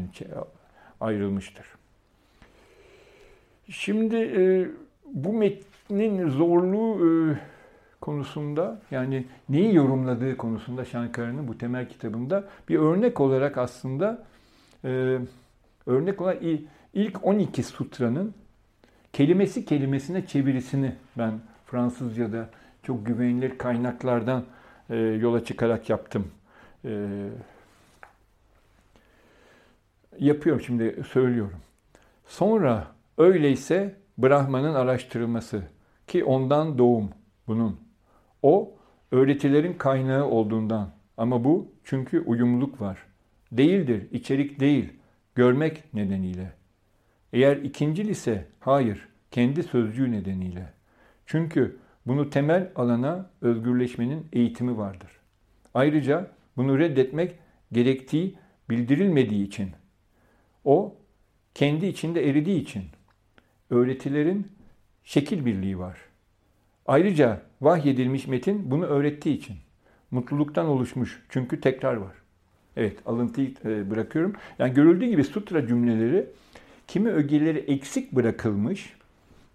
ayrılmıştır. 1.00 1.66
Şimdi 3.68 4.16
e, 4.16 4.68
bu 5.14 5.32
metnin 5.32 6.28
zorluğu 6.28 7.06
e, 7.06 7.38
konusunda 8.00 8.80
yani 8.90 9.26
neyi 9.48 9.74
yorumladığı 9.74 10.36
konusunda 10.36 10.84
Şankara'nın 10.84 11.48
bu 11.48 11.58
temel 11.58 11.88
kitabında 11.88 12.48
bir 12.68 12.78
örnek 12.78 13.20
olarak 13.20 13.58
aslında 13.58 14.26
e, 14.84 15.18
örnek 15.86 16.20
olarak 16.20 16.42
ilk 16.94 17.26
12 17.26 17.62
sutranın 17.62 18.34
kelimesi 19.12 19.64
kelimesine 19.64 20.26
çevirisini 20.26 20.92
ben 21.18 21.32
Fransızca'da 21.66 22.48
çok 22.82 23.06
güvenilir 23.06 23.58
kaynaklardan 23.58 24.44
e, 24.90 24.96
yola 24.96 25.44
çıkarak 25.44 25.90
yaptım. 25.90 26.30
E, 26.84 27.06
yapıyorum 30.18 30.62
şimdi 30.62 31.02
söylüyorum. 31.08 31.60
Sonra 32.26 32.86
öyleyse 33.18 33.96
Brahman'ın 34.18 34.74
araştırılması 34.74 35.62
ki 36.06 36.24
ondan 36.24 36.78
doğum 36.78 37.10
bunun. 37.46 37.80
O 38.42 38.74
öğretilerin 39.12 39.72
kaynağı 39.72 40.24
olduğundan 40.24 40.90
ama 41.16 41.44
bu 41.44 41.72
çünkü 41.84 42.20
uyumluluk 42.20 42.80
var. 42.80 42.98
Değildir, 43.52 44.06
içerik 44.12 44.60
değil, 44.60 44.92
görmek 45.34 45.94
nedeniyle. 45.94 46.52
Eğer 47.32 47.56
ikincil 47.56 48.08
ise 48.08 48.46
hayır, 48.60 49.08
kendi 49.30 49.62
sözcüğü 49.62 50.12
nedeniyle. 50.12 50.72
Çünkü 51.26 51.76
bunu 52.08 52.30
temel 52.30 52.72
alana 52.76 53.30
özgürleşmenin 53.40 54.26
eğitimi 54.32 54.78
vardır. 54.78 55.10
Ayrıca 55.74 56.30
bunu 56.56 56.78
reddetmek 56.78 57.34
gerektiği 57.72 58.36
bildirilmediği 58.70 59.46
için, 59.46 59.70
o 60.64 60.96
kendi 61.54 61.86
içinde 61.86 62.28
eridiği 62.30 62.60
için 62.60 62.82
öğretilerin 63.70 64.52
şekil 65.04 65.46
birliği 65.46 65.78
var. 65.78 65.98
Ayrıca 66.86 67.42
vahyedilmiş 67.60 68.26
metin 68.26 68.70
bunu 68.70 68.84
öğrettiği 68.84 69.36
için 69.36 69.56
mutluluktan 70.10 70.66
oluşmuş 70.66 71.22
çünkü 71.28 71.60
tekrar 71.60 71.96
var. 71.96 72.14
Evet 72.76 72.98
alıntıyı 73.06 73.54
e, 73.64 73.90
bırakıyorum. 73.90 74.34
Yani 74.58 74.74
görüldüğü 74.74 75.06
gibi 75.06 75.24
sutra 75.24 75.66
cümleleri 75.66 76.26
kimi 76.86 77.10
ögeleri 77.10 77.58
eksik 77.58 78.12
bırakılmış, 78.12 78.97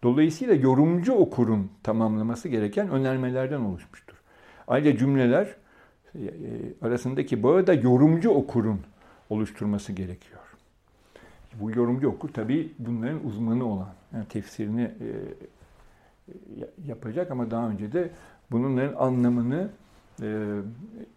dolayısıyla 0.04 0.56
yorumcu 0.56 1.14
okurun 1.14 1.72
tamamlaması 1.84 2.50
gereken 2.50 2.90
önermelerden 2.90 3.60
oluşmuştur. 3.60 4.16
Ayrıca 4.68 4.98
cümleler 4.98 5.56
e, 6.16 6.20
e, 6.20 6.30
arasındaki 6.82 7.44
bağı 7.44 7.68
da 7.68 7.74
yorumcu 7.74 8.30
okurun 8.30 8.82
oluşturması 9.30 9.94
gerekiyor. 9.94 10.40
Bu 11.62 11.72
yorumcu 11.72 12.08
okur 12.08 12.30
tabii 12.30 12.72
bunların 12.80 13.26
uzmanı 13.26 13.66
olan, 13.66 13.94
yani 14.14 14.26
tefsirini 14.26 14.92
yapacak 16.86 17.32
ama 17.32 17.52
daha 17.52 17.70
önce 17.70 17.94
de 17.94 18.10
bunların 18.52 18.96
anlamını 18.96 19.70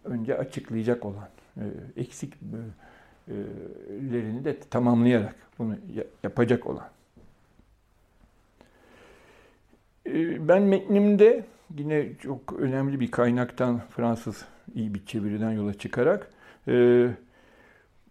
önce 0.05 0.39
açıklayacak 0.39 1.05
olan 1.05 1.29
e, 1.57 1.63
eksiklerini 1.97 4.45
de 4.45 4.61
tamamlayarak 4.61 5.35
bunu 5.59 5.77
yapacak 6.23 6.67
olan. 6.67 6.85
E, 6.85 6.91
ben 10.49 10.63
metnimde 10.63 11.45
yine 11.79 12.07
çok 12.23 12.53
önemli 12.53 13.01
bir 13.01 13.11
kaynaktan 13.11 13.81
Fransız 13.97 14.45
iyi 14.75 14.95
bir 14.95 15.07
çeviriden 15.07 15.51
yola 15.51 15.75
çıkarak 15.75 16.31
e, 16.69 17.07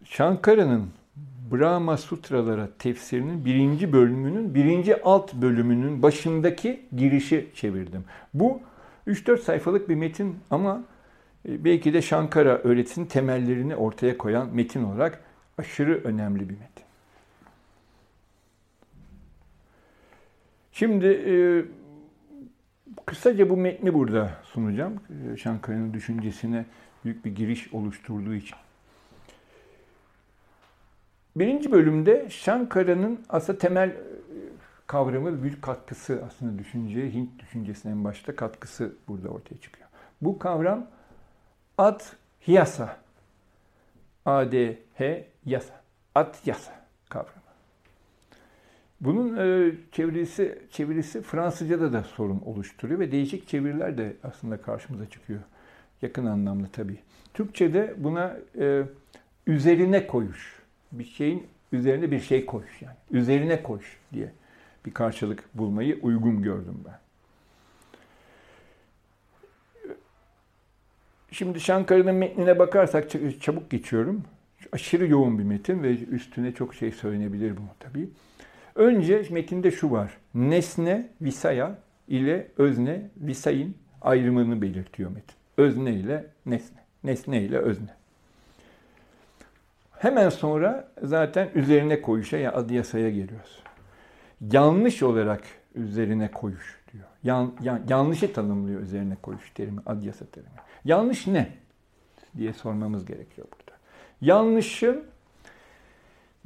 Şankara'nın 0.04 0.88
Brahma 1.52 1.96
Sutralara 1.96 2.68
tefsirinin 2.78 3.44
birinci 3.44 3.92
bölümünün 3.92 4.54
birinci 4.54 5.02
alt 5.02 5.34
bölümünün 5.34 6.02
başındaki 6.02 6.80
girişi 6.96 7.50
çevirdim. 7.54 8.04
Bu 8.34 8.60
3-4 9.06 9.38
sayfalık 9.38 9.88
bir 9.88 9.94
metin 9.94 10.36
ama 10.50 10.84
e, 11.48 11.64
belki 11.64 11.94
de 11.94 12.02
Şankara 12.02 12.58
öğretisinin 12.58 13.06
temellerini 13.06 13.76
ortaya 13.76 14.18
koyan 14.18 14.54
metin 14.54 14.84
olarak 14.84 15.20
aşırı 15.58 16.00
önemli 16.04 16.40
bir 16.40 16.54
metin. 16.54 16.86
Şimdi 20.72 21.06
e, 21.06 21.34
kısaca 23.06 23.50
bu 23.50 23.56
metni 23.56 23.94
burada 23.94 24.30
sunacağım. 24.44 25.00
E, 25.32 25.36
Şankara'nın 25.36 25.94
düşüncesine 25.94 26.66
büyük 27.04 27.24
bir 27.24 27.34
giriş 27.34 27.72
oluşturduğu 27.72 28.34
için. 28.34 28.56
Birinci 31.36 31.72
bölümde 31.72 32.30
Şankara'nın 32.30 33.20
aslında 33.28 33.58
temel 33.58 33.96
kavramı 34.86 35.42
büyük 35.42 35.62
katkısı 35.62 36.22
aslında 36.26 36.58
düşünceye, 36.58 37.10
Hint 37.12 37.38
düşüncesine 37.38 37.92
en 37.92 38.04
başta 38.04 38.36
katkısı 38.36 38.96
burada 39.08 39.28
ortaya 39.28 39.60
çıkıyor. 39.60 39.88
Bu 40.22 40.38
kavram 40.38 40.86
At 41.78 42.16
yasa. 42.46 42.96
A-D-H 44.24 45.28
yasa. 45.44 45.80
At 46.14 46.46
yasa 46.46 46.72
kavramı. 47.08 47.45
Bunun 49.06 49.36
e, 49.36 49.72
çevirisi, 49.92 50.58
çevirisi 50.70 51.22
Fransızca'da 51.22 51.92
da 51.92 52.02
sorun 52.02 52.42
oluşturuyor 52.44 53.00
ve 53.00 53.12
değişik 53.12 53.48
çeviriler 53.48 53.98
de 53.98 54.16
aslında 54.22 54.62
karşımıza 54.62 55.10
çıkıyor. 55.10 55.40
Yakın 56.02 56.26
anlamda 56.26 56.66
tabii. 56.72 56.98
Türkçe'de 57.34 57.94
buna 57.96 58.36
e, 58.58 58.82
üzerine 59.46 60.06
koyuş. 60.06 60.62
Bir 60.92 61.04
şeyin 61.04 61.46
üzerine 61.72 62.10
bir 62.10 62.20
şey 62.20 62.46
koyuş 62.46 62.82
yani. 62.82 62.96
Üzerine 63.10 63.62
koyuş 63.62 63.96
diye 64.12 64.32
bir 64.86 64.94
karşılık 64.94 65.44
bulmayı 65.54 65.98
uygun 66.02 66.42
gördüm 66.42 66.84
ben. 66.84 66.98
Şimdi 71.30 71.60
Şankara'nın 71.60 72.14
metnine 72.14 72.58
bakarsak 72.58 73.10
çabuk 73.40 73.70
geçiyorum. 73.70 74.24
Aşırı 74.72 75.08
yoğun 75.08 75.38
bir 75.38 75.44
metin 75.44 75.82
ve 75.82 75.98
üstüne 75.98 76.52
çok 76.52 76.74
şey 76.74 76.92
söylenebilir 76.92 77.56
bu 77.56 77.60
tabii. 77.80 78.08
Önce 78.76 79.22
metinde 79.30 79.70
şu 79.70 79.90
var. 79.90 80.16
Nesne, 80.34 81.08
visaya 81.20 81.78
ile 82.08 82.48
özne, 82.58 83.10
visayin 83.16 83.76
ayrımını 84.02 84.62
belirtiyor 84.62 85.10
metin. 85.10 85.36
Özne 85.56 85.92
ile 85.92 86.26
nesne, 86.46 86.78
nesne 87.04 87.42
ile 87.42 87.58
özne. 87.58 87.90
Hemen 89.98 90.28
sonra 90.28 90.88
zaten 91.02 91.50
üzerine 91.54 92.02
koyuşa 92.02 92.36
ya 92.36 92.52
adı 92.52 92.74
yasaya 92.74 93.10
geliyoruz. 93.10 93.62
Yanlış 94.40 95.02
olarak 95.02 95.42
üzerine 95.74 96.30
koyuş 96.30 96.80
diyor. 96.92 97.04
Yan, 97.24 97.52
yan, 97.62 97.80
yanlışı 97.88 98.32
tanımlıyor 98.32 98.80
üzerine 98.80 99.16
koyuş 99.22 99.50
terimi, 99.54 99.80
adı 99.86 100.06
yasa 100.06 100.24
terimi. 100.26 100.50
Yanlış 100.84 101.26
ne? 101.26 101.48
diye 102.36 102.52
sormamız 102.52 103.04
gerekiyor 103.06 103.46
burada. 103.52 103.78
Yanlışın 104.20 105.04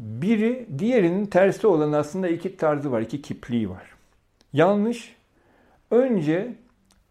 biri 0.01 0.67
diğerinin 0.79 1.27
tersi 1.27 1.67
olan 1.67 1.93
aslında 1.93 2.29
iki 2.29 2.57
tarzı 2.57 2.93
var, 2.93 3.01
iki 3.01 3.23
kipliği 3.23 3.71
var. 3.71 3.83
Yanlış 4.53 5.17
önce 5.91 6.55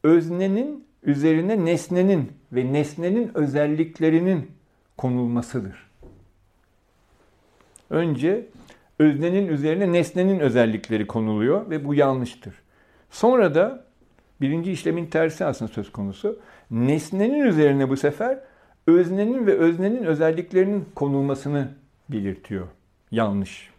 öznenin 0.04 0.86
üzerine 1.04 1.66
nesnenin 1.66 2.32
ve 2.52 2.74
nesnenin 2.74 3.32
özelliklerinin 3.34 4.52
konulmasıdır. 4.98 5.90
Önce 7.90 8.46
öznenin 9.00 9.48
üzerine 9.48 9.92
nesnenin 9.92 10.40
özellikleri 10.40 11.08
konuluyor 11.08 11.70
ve 11.70 11.86
bu 11.86 11.96
yanlıştır. 11.96 12.54
Sonra 13.12 13.56
da 13.56 13.86
birinci 14.42 14.72
işlemin 14.72 15.06
tersi 15.06 15.46
aslında 15.46 15.72
söz 15.72 15.92
konusu. 15.92 16.40
Nesnenin 16.72 17.40
üzerine 17.40 17.90
bu 17.90 17.98
sefer 17.98 18.40
öznenin 18.88 19.48
ve 19.48 19.54
öznenin 19.54 20.04
özelliklerinin 20.04 20.86
konulmasını 20.96 21.72
belirtiyor. 22.10 22.68
Yanlış. 23.12 23.70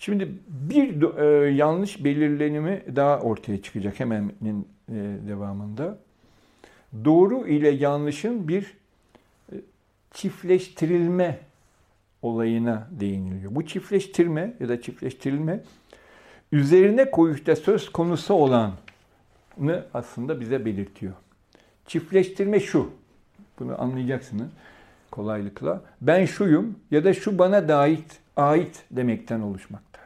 Şimdi 0.00 0.28
bir 0.48 1.18
e, 1.18 1.50
yanlış 1.50 2.04
belirlenimi 2.04 2.82
daha 2.96 3.20
ortaya 3.20 3.62
çıkacak 3.62 4.00
hemen 4.00 4.32
e, 4.48 4.94
devamında. 5.28 5.98
Doğru 7.04 7.48
ile 7.48 7.68
yanlışın 7.68 8.48
bir 8.48 8.74
e, 9.52 9.56
çiftleştirilme 10.14 11.38
olayına 12.22 12.88
değiniliyor. 12.90 13.54
Bu 13.54 13.66
çiftleştirme 13.66 14.56
ya 14.60 14.68
da 14.68 14.82
çiftleştirilme 14.82 15.60
üzerine 16.52 17.10
koyuşta 17.10 17.56
söz 17.56 17.92
konusu 17.92 18.34
olanı 18.34 18.74
aslında 19.94 20.40
bize 20.40 20.64
belirtiyor. 20.64 21.12
Çiftleştirme 21.86 22.60
şu. 22.60 22.99
Bunu 23.60 23.82
anlayacaksınız 23.82 24.48
kolaylıkla. 25.10 25.80
Ben 26.00 26.24
şuyum 26.24 26.78
ya 26.90 27.04
da 27.04 27.14
şu 27.14 27.38
bana 27.38 27.68
da 27.68 27.76
ait, 27.76 28.18
ait 28.36 28.84
demekten 28.90 29.40
oluşmakta. 29.40 30.00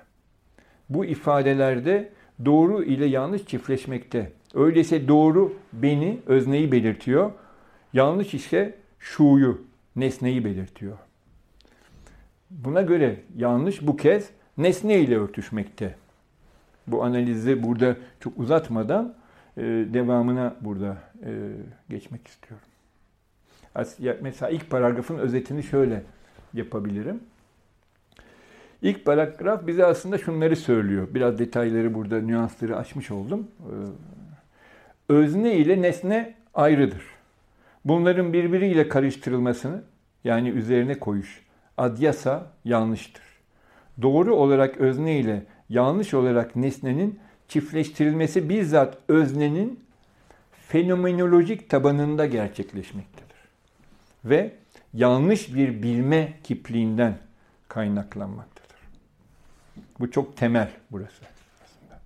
Bu 0.88 1.04
ifadelerde 1.04 2.12
doğru 2.44 2.84
ile 2.84 3.06
yanlış 3.06 3.46
çiftleşmekte. 3.46 4.32
Öyleyse 4.54 5.08
doğru 5.08 5.54
beni, 5.72 6.18
özneyi 6.26 6.72
belirtiyor. 6.72 7.30
Yanlış 7.92 8.34
ise 8.34 8.74
şuyu, 8.98 9.60
nesneyi 9.96 10.44
belirtiyor. 10.44 10.98
Buna 12.50 12.82
göre 12.82 13.20
yanlış 13.36 13.86
bu 13.86 13.96
kez 13.96 14.30
nesne 14.58 15.00
ile 15.00 15.18
örtüşmekte. 15.18 15.94
Bu 16.86 17.04
analizi 17.04 17.62
burada 17.62 17.96
çok 18.20 18.38
uzatmadan 18.38 19.14
e, 19.56 19.62
devamına 19.94 20.54
burada 20.60 20.96
e, 21.24 21.30
geçmek 21.90 22.28
istiyorum. 22.28 22.66
Mesela 24.20 24.50
ilk 24.50 24.70
paragrafın 24.70 25.18
özetini 25.18 25.62
şöyle 25.62 26.02
yapabilirim. 26.54 27.20
İlk 28.82 29.04
paragraf 29.04 29.66
bize 29.66 29.84
aslında 29.86 30.18
şunları 30.18 30.56
söylüyor. 30.56 31.08
Biraz 31.10 31.38
detayları 31.38 31.94
burada, 31.94 32.20
nüansları 32.20 32.76
açmış 32.76 33.10
oldum. 33.10 33.48
Ee, 33.60 33.72
özne 35.08 35.54
ile 35.56 35.82
nesne 35.82 36.34
ayrıdır. 36.54 37.02
Bunların 37.84 38.32
birbiriyle 38.32 38.88
karıştırılmasını, 38.88 39.82
yani 40.24 40.48
üzerine 40.48 40.98
koyuş, 40.98 41.42
adyasa 41.76 42.52
yanlıştır. 42.64 43.22
Doğru 44.02 44.34
olarak 44.34 44.76
özne 44.76 45.18
ile 45.18 45.42
yanlış 45.68 46.14
olarak 46.14 46.56
nesnenin 46.56 47.18
çiftleştirilmesi 47.48 48.48
bizzat 48.48 48.98
öznenin 49.08 49.80
fenomenolojik 50.52 51.70
tabanında 51.70 52.26
gerçekleşmektedir. 52.26 53.23
Ve 54.24 54.52
yanlış 54.94 55.54
bir 55.54 55.82
bilme 55.82 56.32
kipliğinden 56.42 57.18
kaynaklanmaktadır. 57.68 58.78
Bu 60.00 60.10
çok 60.10 60.36
temel 60.36 60.70
burası. 60.90 61.24
aslında. 61.64 62.00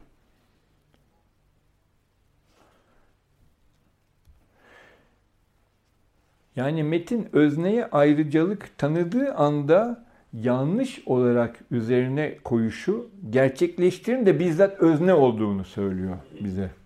Yani 6.57 6.83
metin 6.83 7.29
özneye 7.33 7.87
ayrıcalık 7.87 8.79
tanıdığı 8.79 9.35
anda 9.35 10.05
yanlış 10.33 11.03
olarak 11.07 11.61
üzerine 11.71 12.39
koyuşu 12.45 13.11
gerçekleştirin 13.31 14.27
de 14.27 14.41
bizzat 14.41 14.81
özne 14.81 15.15
olduğunu 15.15 15.65
söylüyor 15.65 16.17
bize. 16.41 16.78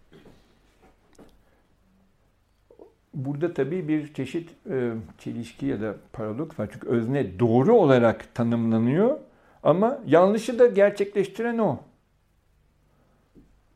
Burada 3.15 3.55
tabii 3.55 3.89
bir 3.89 4.15
çeşit 4.15 4.51
e, 4.71 4.93
çelişki 5.19 5.67
ya 5.67 5.81
da 5.81 5.97
paradoks 6.13 6.59
var. 6.59 6.69
Çünkü 6.73 6.89
özne 6.89 7.39
doğru 7.39 7.75
olarak 7.75 8.35
tanımlanıyor 8.35 9.19
ama 9.63 9.99
yanlışı 10.07 10.59
da 10.59 10.67
gerçekleştiren 10.67 11.59
o. 11.59 11.79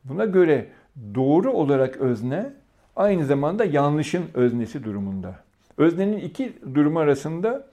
Buna 0.04 0.24
göre 0.24 0.66
doğru 1.14 1.52
olarak 1.52 1.96
özne 1.96 2.52
aynı 2.96 3.26
zamanda 3.26 3.64
yanlışın 3.64 4.24
öznesi 4.34 4.84
durumunda. 4.84 5.34
Öznenin 5.76 6.18
iki 6.18 6.52
durum 6.74 6.96
arasında 6.96 7.66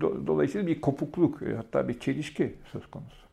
dolayısıyla 0.00 0.66
bir 0.66 0.80
kopukluk 0.80 1.42
e, 1.42 1.56
hatta 1.56 1.88
bir 1.88 2.00
çelişki 2.00 2.54
söz 2.72 2.86
konusu. 2.86 3.28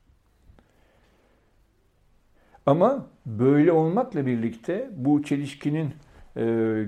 Ama 2.65 3.05
böyle 3.25 3.71
olmakla 3.71 4.25
birlikte 4.25 4.89
bu 4.95 5.23
çelişkinin 5.23 5.93
e, 6.37 6.41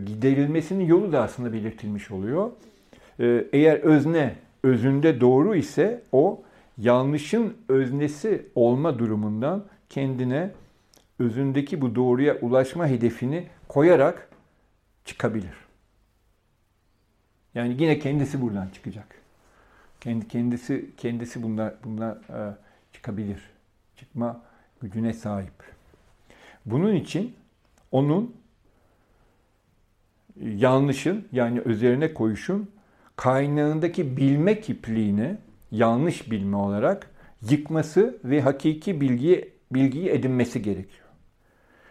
giderilmesinin 0.05 0.85
yolu 0.85 1.11
da 1.11 1.23
aslında 1.23 1.53
belirtilmiş 1.53 2.11
oluyor. 2.11 2.51
E, 3.19 3.45
eğer 3.53 3.77
özne 3.77 4.35
özünde 4.63 5.21
doğru 5.21 5.55
ise 5.55 6.01
o 6.11 6.41
yanlışın 6.77 7.57
öznesi 7.69 8.45
olma 8.55 8.99
durumundan 8.99 9.65
kendine 9.89 10.51
özündeki 11.19 11.81
bu 11.81 11.95
doğruya 11.95 12.35
ulaşma 12.39 12.87
hedefini 12.87 13.47
koyarak 13.67 14.29
çıkabilir. 15.05 15.67
Yani 17.55 17.75
yine 17.79 17.99
kendisi 17.99 18.41
buradan 18.41 18.67
çıkacak. 18.67 19.15
Kendi 20.01 20.27
kendisi 20.27 20.89
kendisi 20.97 21.43
bunlar 21.43 21.73
bunlar 21.83 22.15
e, 22.15 22.55
çıkabilir. 22.93 23.41
Çıkma 23.95 24.41
gücüne 24.81 25.13
sahip. 25.13 25.53
Bunun 26.65 26.95
için 26.95 27.35
onun 27.91 28.35
yanlışın 30.41 31.27
yani 31.31 31.61
üzerine 31.65 32.13
koyuşun 32.13 32.69
kaynağındaki 33.15 34.17
bilme 34.17 34.61
kipliğini 34.61 35.37
yanlış 35.71 36.31
bilme 36.31 36.57
olarak 36.57 37.09
yıkması 37.49 38.17
ve 38.23 38.41
hakiki 38.41 39.01
bilgiyi 39.01 39.49
bilgiyi 39.71 40.09
edinmesi 40.09 40.61
gerekiyor. 40.61 41.07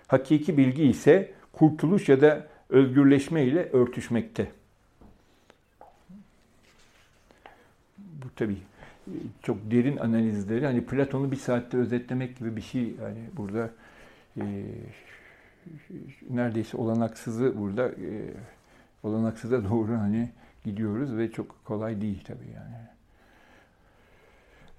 Hakiki 0.06 0.56
bilgi 0.56 0.84
ise 0.84 1.32
kurtuluş 1.52 2.08
ya 2.08 2.20
da 2.20 2.46
özgürleşme 2.68 3.44
ile 3.44 3.68
örtüşmekte. 3.72 4.50
Bu 7.98 8.26
tabii 8.36 8.58
çok 9.42 9.70
derin 9.70 9.96
analizleri 9.96 10.66
hani 10.66 10.84
Platon'u 10.84 11.30
bir 11.30 11.36
saatte 11.36 11.76
özetlemek 11.76 12.38
gibi 12.38 12.56
bir 12.56 12.62
şey 12.62 12.82
yani 12.82 13.18
burada 13.36 13.70
e, 14.40 14.42
neredeyse 16.30 16.76
olanaksızı 16.76 17.58
burada 17.58 17.88
e, 17.88 18.32
olanaksıza 19.02 19.64
doğru 19.70 19.92
hani 19.92 20.30
gidiyoruz 20.64 21.16
ve 21.16 21.30
çok 21.30 21.64
kolay 21.64 22.00
değil 22.00 22.24
tabii 22.24 22.50
yani. 22.54 22.76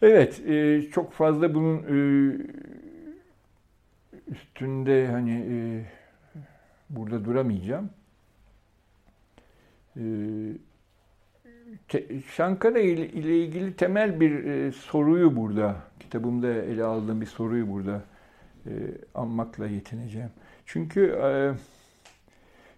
Evet, 0.02 0.42
e, 0.48 0.82
çok 0.92 1.14
fazla 1.14 1.54
bunun 1.56 1.78
e, 1.78 1.98
üstünde 4.28 5.08
hani 5.08 5.46
e, 5.50 5.86
burada 6.90 7.26
duramayacağım. 7.26 7.90
E, 9.98 10.04
Şankara 12.36 12.80
ile, 12.80 13.08
ile 13.08 13.40
ilgili 13.40 13.74
temel 13.74 14.20
bir 14.20 14.44
e, 14.44 14.72
soruyu 14.72 15.36
burada, 15.36 15.76
kitabımda 16.00 16.48
ele 16.48 16.84
aldığım 16.84 17.22
bir 17.22 17.26
soruyu 17.26 17.70
burada 17.70 18.02
e, 18.66 18.72
anmakla 19.16 19.68
yetineceğim. 19.68 20.30
Çünkü 20.68 21.20
e, 21.24 21.30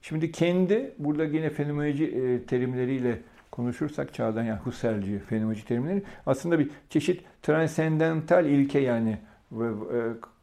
şimdi 0.01 0.31
kendi, 0.31 0.91
burada 0.97 1.23
yine 1.23 1.49
fenomenoloji 1.49 2.05
e, 2.05 2.45
terimleriyle 2.45 3.19
konuşursak 3.51 4.13
çağdan 4.13 4.43
yani 4.43 4.59
Husserlci 4.59 5.19
fenomenoloji 5.19 5.65
terimleri 5.65 6.03
aslında 6.25 6.59
bir 6.59 6.69
çeşit 6.89 7.23
transendental 7.41 8.45
ilke 8.45 8.79
yani 8.79 9.17
e, 9.51 9.65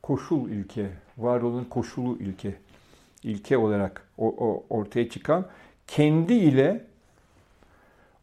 koşul 0.03 0.51
ilke, 0.51 0.87
var 1.19 1.41
olan 1.41 1.65
koşulu 1.65 2.19
ilke, 2.19 2.55
ilke 3.23 3.59
olarak 3.59 4.03
o, 4.19 4.29
o 4.29 4.65
ortaya 4.71 5.09
çıkan 5.09 5.47
kendi 5.87 6.35
ile 6.35 6.85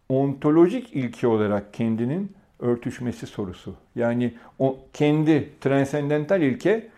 ontolojik 0.10 0.94
ilke 0.96 1.28
olarak 1.28 1.74
kendinin 1.74 2.32
örtüşmesi 2.60 3.28
sorusu. 3.28 3.76
Yani 3.96 4.34
o 4.60 4.80
kendi 4.94 5.50
transendental 5.62 6.42
ilke, 6.42 6.90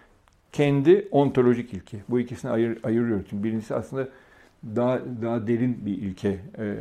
kendi 0.56 1.08
ontolojik 1.12 1.74
ilke. 1.74 1.98
Bu 2.10 2.20
ikisini 2.20 2.52
ayır, 2.52 2.80
ayırıyoruz. 2.84 3.26
Çünkü 3.30 3.44
birincisi 3.44 3.76
aslında 3.76 4.08
daha 4.76 5.00
daha 5.22 5.48
derin 5.48 5.86
bir 5.86 5.98
ilke 5.98 6.30
e, 6.30 6.64
e, 6.64 6.78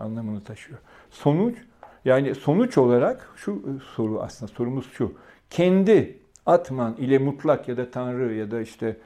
anlamını 0.00 0.44
taşıyor. 0.44 0.78
Sonuç 1.10 1.58
yani 2.04 2.34
sonuç 2.34 2.78
olarak 2.78 3.28
şu 3.36 3.80
soru 3.96 4.20
aslında 4.20 4.52
sorumuz 4.52 4.90
şu. 4.92 5.14
Kendi 5.50 6.18
Atman 6.46 6.96
ile 6.96 7.18
mutlak 7.18 7.68
ya 7.68 7.76
da 7.76 7.90
Tanrı 7.90 8.34
ya 8.34 8.50
da 8.50 8.60
işte 8.60 8.96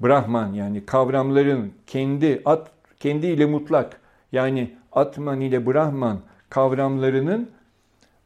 Brahman 0.00 0.52
yani 0.52 0.86
kavramların 0.86 1.72
kendi 1.86 2.42
at 2.44 2.70
kendi 3.00 3.26
ile 3.26 3.46
mutlak 3.46 4.00
yani 4.32 4.76
Atman 4.92 5.40
ile 5.40 5.66
Brahman 5.66 6.20
kavramlarının 6.50 7.50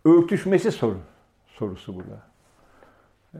örtüşmesi 0.05 0.72
soru 0.72 0.99
sorusu 1.47 1.95
burada. 1.95 2.22
Ee, 3.34 3.39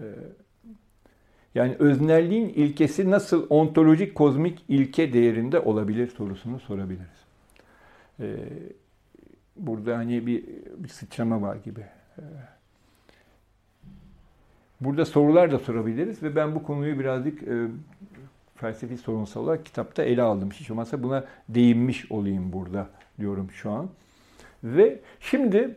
yani 1.57 1.77
öznelliğin 1.79 2.49
ilkesi 2.49 3.11
nasıl 3.11 3.47
ontolojik 3.51 4.15
kozmik 4.15 4.65
ilke 4.69 5.13
değerinde 5.13 5.61
olabilir 5.61 6.09
sorusunu 6.09 6.61
sorabiliriz. 6.61 7.27
Ee, 8.21 8.37
burada 9.57 9.97
hani 9.97 10.27
bir, 10.27 10.45
bir 10.77 10.89
sıçrama 10.89 11.43
var 11.43 11.57
gibi. 11.57 11.81
Ee, 12.19 12.23
burada 14.81 15.05
sorular 15.05 15.53
da 15.53 15.59
sorabiliriz 15.59 16.23
ve 16.23 16.37
ben 16.37 16.55
bu 16.55 16.63
konuyu 16.63 16.99
birazcık 16.99 17.43
e, 17.43 17.67
felsefi 18.55 18.99
sorunsal 18.99 19.45
olarak 19.45 19.67
kitapta 19.67 20.03
ele 20.03 20.23
aldım. 20.23 20.51
Hiç 20.51 20.71
olmazsa 20.71 21.03
buna 21.03 21.25
değinmiş 21.49 22.13
olayım 22.13 22.53
burada 22.53 22.89
diyorum 23.19 23.51
şu 23.51 23.71
an. 23.71 23.89
Ve 24.65 25.01
şimdi 25.21 25.77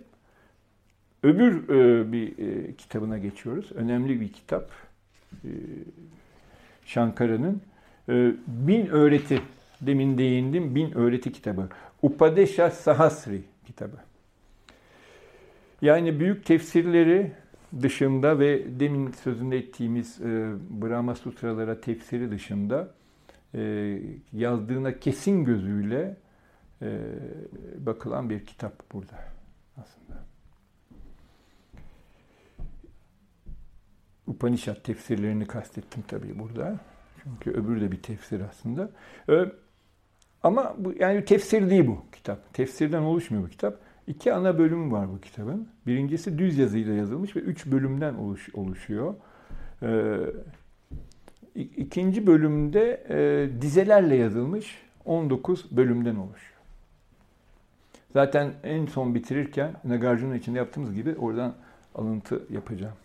öbür 1.23 1.69
e, 1.69 2.11
bir 2.11 2.37
e, 2.37 2.75
kitabına 2.75 3.17
geçiyoruz. 3.17 3.71
Önemli 3.71 4.21
bir 4.21 4.33
kitap. 4.33 4.88
E, 5.43 5.49
Şankara'nın 6.85 7.61
e, 8.09 8.33
Bin 8.47 8.87
Öğreti, 8.87 9.41
demin 9.81 10.17
değindim, 10.17 10.75
Bin 10.75 10.97
Öğreti 10.97 11.31
kitabı. 11.31 11.69
Upadesha 12.01 12.71
Sahasri 12.71 13.41
kitabı. 13.65 13.97
Yani 15.81 16.19
büyük 16.19 16.45
tefsirleri 16.45 17.31
dışında 17.81 18.39
ve 18.39 18.79
demin 18.79 19.11
sözünde 19.11 19.57
ettiğimiz 19.57 20.21
e, 20.21 20.51
Brahma 20.69 21.15
Sutralara 21.15 21.81
tefsiri 21.81 22.31
dışında 22.31 22.91
yazdığına 24.33 24.99
kesin 24.99 25.45
gözüyle 25.45 26.17
bakılan 27.77 28.29
bir 28.29 28.45
kitap 28.45 28.93
burada 28.93 29.15
aslında. 29.77 30.28
Upanishad 34.29 34.83
tefsirlerini 34.83 35.45
kastettim 35.45 36.03
tabii 36.07 36.39
burada. 36.39 36.79
Çünkü 37.23 37.51
öbürü 37.51 37.81
de 37.81 37.91
bir 37.91 38.01
tefsir 38.01 38.41
aslında. 38.41 38.89
Ee, 39.29 39.45
ama 40.43 40.75
bu 40.77 40.93
yani 40.99 41.25
tefsir 41.25 41.69
değil 41.69 41.87
bu 41.87 42.03
kitap. 42.11 42.53
Tefsirden 42.53 43.01
oluşmuyor 43.01 43.43
bu 43.43 43.49
kitap. 43.49 43.79
İki 44.07 44.33
ana 44.33 44.57
bölüm 44.57 44.91
var 44.91 45.09
bu 45.09 45.21
kitabın. 45.21 45.67
Birincisi 45.87 46.37
düz 46.37 46.57
yazıyla 46.57 46.93
yazılmış 46.93 47.35
ve 47.35 47.39
üç 47.39 47.65
bölümden 47.65 48.13
oluş, 48.13 48.49
oluşuyor. 48.55 49.15
Ee, 49.83 50.17
ikinci 51.55 52.27
bölümde 52.27 53.03
e, 53.09 53.61
dizelerle 53.61 54.15
yazılmış 54.15 54.77
19 55.05 55.77
bölümden 55.77 56.15
oluşuyor. 56.15 56.59
Zaten 58.13 58.53
en 58.63 58.85
son 58.85 59.15
bitirirken 59.15 59.73
Nagarjuna 59.83 60.35
içinde 60.35 60.57
yaptığımız 60.57 60.93
gibi 60.93 61.15
oradan 61.15 61.55
alıntı 61.95 62.43
yapacağım. 62.49 62.95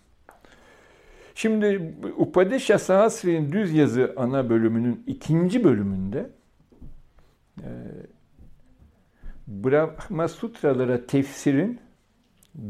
Şimdi 1.35 1.95
Upadesha 2.16 2.78
Sahasri'nin 2.78 3.53
düz 3.53 3.74
yazı 3.74 4.12
ana 4.16 4.51
bölümünün 4.51 5.03
ikinci 5.07 5.64
bölümünde 5.64 6.30
e, 7.59 7.68
Brahma 9.47 10.28
Sutralara 10.28 11.07
tefsirin 11.07 11.80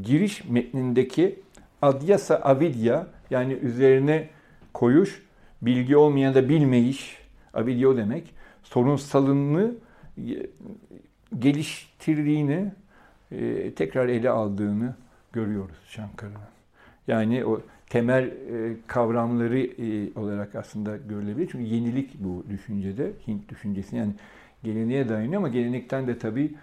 giriş 0.02 0.44
metnindeki 0.44 1.44
Adyasa 1.82 2.36
avidya 2.36 3.06
yani 3.30 3.52
üzerine 3.52 4.28
koyuş, 4.74 5.22
bilgi 5.62 5.96
olmayan 5.96 6.34
da 6.34 6.48
bilmeyiş, 6.48 7.18
avidya 7.54 7.96
demek. 7.96 8.34
Sorunsalını 8.62 9.74
geliştirdiğini, 11.38 12.72
e, 13.32 13.74
tekrar 13.74 14.08
ele 14.08 14.30
aldığını 14.30 14.94
görüyoruz 15.32 15.76
Şankara'nın. 15.88 16.38
Yani 17.08 17.44
o 17.44 17.60
temel 17.95 18.24
e, 18.24 18.76
kavramları 18.86 19.59
e, 19.59 20.18
olarak 20.20 20.55
aslında 20.55 20.97
görülebilir. 20.97 21.49
Çünkü 21.53 21.64
yenilik 21.64 22.14
bu 22.18 22.45
düşüncede, 22.51 23.12
Hint 23.26 23.49
düşüncesi 23.49 23.97
yani 23.97 24.12
geleneğe 24.64 25.09
dayanıyor 25.09 25.36
ama 25.36 25.49
gelenekten 25.49 26.07
de 26.07 26.18
tabii 26.18 26.55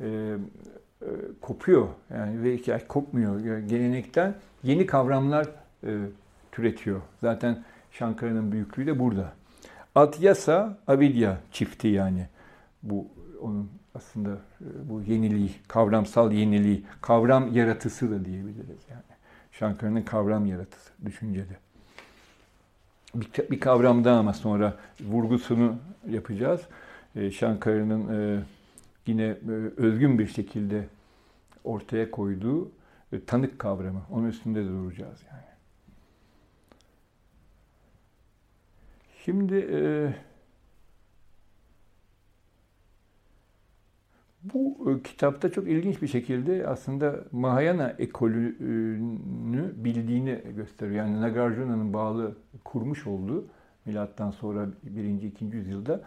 e, 0.00 0.06
e, 0.06 1.06
kopuyor. 1.40 1.88
Yani 2.10 2.42
ve 2.42 2.58
yani 2.66 2.82
kopmuyor. 2.88 3.40
Gelenekten 3.58 4.34
yeni 4.62 4.86
kavramlar 4.86 5.46
e, 5.86 5.90
türetiyor. 6.52 7.00
Zaten 7.20 7.64
Şankara'nın 7.92 8.52
büyüklüğü 8.52 8.86
de 8.86 8.98
burada. 8.98 9.32
Atyasa, 9.94 10.78
avidya 10.86 11.38
çifti 11.52 11.88
yani. 11.88 12.26
Bu 12.82 13.06
onun 13.40 13.70
aslında 13.94 14.30
e, 14.60 14.90
bu 14.90 15.02
yeniliği, 15.02 15.50
kavramsal 15.68 16.32
yeniliği, 16.32 16.84
kavram 17.00 17.54
yaratısı 17.54 18.10
da 18.10 18.24
diyebiliriz 18.24 18.80
yani. 18.90 19.07
Şankara'nın 19.58 20.02
kavram 20.02 20.46
yaratısı 20.46 20.90
düşüncede. 21.04 21.56
Bir, 23.14 23.50
bir 23.50 23.60
kavram 23.60 24.04
daha 24.04 24.18
ama 24.18 24.32
sonra 24.32 24.76
vurgusunu 25.00 25.76
yapacağız. 26.10 26.60
Ee, 27.16 27.30
Şankara'nın 27.30 28.36
e, 28.38 28.42
yine 29.06 29.22
e, 29.22 29.52
özgün 29.76 30.18
bir 30.18 30.26
şekilde 30.26 30.88
ortaya 31.64 32.10
koyduğu 32.10 32.70
e, 33.12 33.24
tanık 33.24 33.58
kavramı. 33.58 34.02
Onun 34.10 34.28
üstünde 34.28 34.64
de 34.64 34.68
duracağız 34.68 35.20
yani. 35.32 35.42
Şimdi 39.24 39.68
e, 39.72 39.78
Bu 44.54 44.90
e, 44.90 45.02
kitapta 45.02 45.52
çok 45.52 45.68
ilginç 45.68 46.02
bir 46.02 46.06
şekilde 46.06 46.66
aslında 46.66 47.24
Mahayana 47.32 47.94
ekolünü 47.98 49.72
bildiğini 49.76 50.42
gösteriyor. 50.56 50.96
Yani 50.96 51.20
Nagarjuna'nın 51.20 51.92
bağlı 51.92 52.36
kurmuş 52.64 53.06
olduğu 53.06 53.46
milattan 53.84 54.30
sonra 54.30 54.68
1. 54.82 55.22
2. 55.22 55.44
yüzyılda 55.44 56.00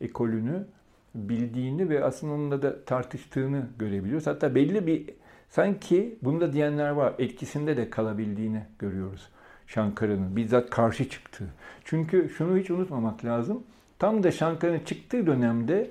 ekolünü 0.00 0.66
bildiğini 1.14 1.88
ve 1.88 2.04
aslında 2.04 2.32
onunla 2.32 2.62
da 2.62 2.84
tartıştığını 2.84 3.66
görebiliyoruz. 3.78 4.26
Hatta 4.26 4.54
belli 4.54 4.86
bir 4.86 5.10
sanki 5.50 6.18
bunu 6.22 6.40
da 6.40 6.52
diyenler 6.52 6.90
var 6.90 7.14
etkisinde 7.18 7.76
de 7.76 7.90
kalabildiğini 7.90 8.62
görüyoruz. 8.78 9.28
Şankara'nın 9.66 10.36
bizzat 10.36 10.70
karşı 10.70 11.08
çıktığı. 11.08 11.48
Çünkü 11.84 12.28
şunu 12.36 12.58
hiç 12.58 12.70
unutmamak 12.70 13.24
lazım. 13.24 13.62
Tam 13.98 14.22
da 14.22 14.30
Şankara'nın 14.30 14.80
çıktığı 14.80 15.26
dönemde 15.26 15.90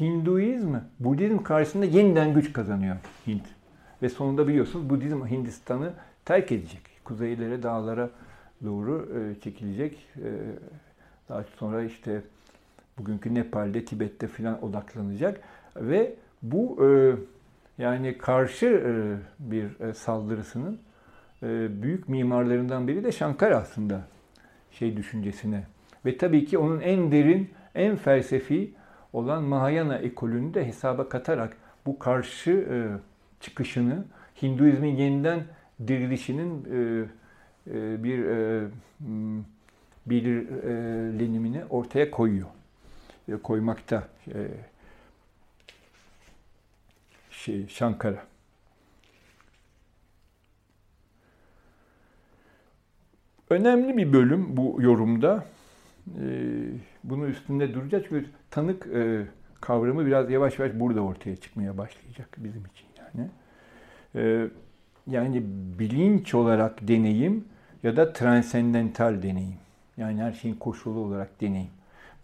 Hinduizm, 0.00 0.74
Budizm 1.00 1.38
karşısında 1.38 1.84
yeniden 1.84 2.34
güç 2.34 2.52
kazanıyor 2.52 2.96
Hint. 3.26 3.44
Ve 4.02 4.08
sonunda 4.08 4.48
biliyorsunuz 4.48 4.90
Budizm 4.90 5.26
Hindistan'ı 5.26 5.92
terk 6.24 6.52
edecek. 6.52 6.80
Kuzeylere, 7.04 7.62
dağlara 7.62 8.10
doğru 8.64 9.08
e, 9.18 9.40
çekilecek. 9.40 10.06
E, 10.16 10.28
daha 11.28 11.44
sonra 11.56 11.82
işte 11.82 12.22
bugünkü 12.98 13.34
Nepal'de, 13.34 13.84
Tibet'te 13.84 14.26
filan 14.26 14.64
odaklanacak. 14.64 15.40
Ve 15.76 16.14
bu 16.42 16.78
e, 16.86 17.14
yani 17.82 18.18
karşı 18.18 18.82
bir 19.38 19.92
saldırısının 19.94 20.78
büyük 21.82 22.08
mimarlarından 22.08 22.88
biri 22.88 23.04
de 23.04 23.12
Shankara 23.12 23.56
aslında 23.56 24.00
şey 24.70 24.96
düşüncesine. 24.96 25.66
Ve 26.06 26.18
tabii 26.18 26.44
ki 26.44 26.58
onun 26.58 26.80
en 26.80 27.12
derin, 27.12 27.50
en 27.74 27.96
felsefi 27.96 28.74
olan 29.14 29.42
Mahayana 29.42 29.98
ekolünü 29.98 30.54
de 30.54 30.66
hesaba 30.66 31.08
katarak 31.08 31.56
bu 31.86 31.98
karşı 31.98 32.50
e, 32.50 32.76
çıkışını, 33.40 34.04
Hinduizmin 34.42 34.96
yeniden 34.96 35.44
dirilişinin 35.88 36.64
e, 36.64 37.04
e, 37.70 38.04
bir 38.04 38.24
e, 38.24 38.68
belirlenimini 40.06 41.64
ortaya 41.64 42.10
koyuyor. 42.10 42.48
E, 43.28 43.36
koymakta 43.36 44.08
e, 44.34 44.48
şey 47.30 47.68
Shankara. 47.68 48.26
Önemli 53.50 53.96
bir 53.96 54.12
bölüm 54.12 54.56
bu 54.56 54.76
yorumda. 54.82 55.44
E, 56.20 56.24
bunu 57.04 57.26
üstünde 57.26 57.74
duracağız 57.74 58.04
çünkü 58.08 58.26
tanık 58.50 58.86
e, 58.86 59.26
kavramı 59.60 60.06
biraz 60.06 60.30
yavaş 60.30 60.58
yavaş 60.58 60.72
burada 60.74 61.00
ortaya 61.00 61.36
çıkmaya 61.36 61.78
başlayacak 61.78 62.28
bizim 62.36 62.62
için 62.66 62.86
yani. 62.98 63.28
E, 64.14 64.48
yani 65.06 65.42
bilinç 65.78 66.34
olarak 66.34 66.88
deneyim 66.88 67.44
ya 67.82 67.96
da 67.96 68.12
transendental 68.12 69.22
deneyim. 69.22 69.58
Yani 69.96 70.22
her 70.22 70.32
şeyin 70.32 70.54
koşulu 70.54 70.98
olarak 70.98 71.40
deneyim. 71.40 71.70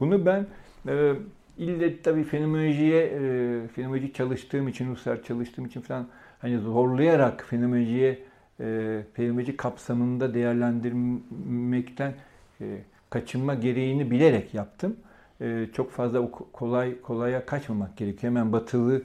Bunu 0.00 0.26
ben 0.26 0.46
e, 0.88 1.12
ille 1.58 2.02
tabii 2.02 2.24
fenomenolojiye, 2.24 3.04
e, 3.04 3.68
fenomenoloji 3.68 4.12
çalıştığım 4.12 4.68
için, 4.68 4.88
uluslararası 4.88 5.26
çalıştığım 5.26 5.66
için 5.66 5.80
falan 5.80 6.08
hani 6.38 6.58
zorlayarak 6.58 7.44
fenomenolojiye, 7.48 8.18
e, 8.60 9.00
fenomenoloji 9.14 9.56
kapsamında 9.56 10.34
değerlendirmekten 10.34 12.14
e, 12.60 12.78
kaçınma 13.10 13.54
gereğini 13.54 14.10
bilerek 14.10 14.54
yaptım. 14.54 14.96
Ee, 15.40 15.66
çok 15.72 15.90
fazla 15.90 16.30
kolay 16.30 17.00
kolaya 17.00 17.46
kaçmamak 17.46 17.96
gerekiyor. 17.96 18.30
Hemen 18.30 18.52
batılı 18.52 19.02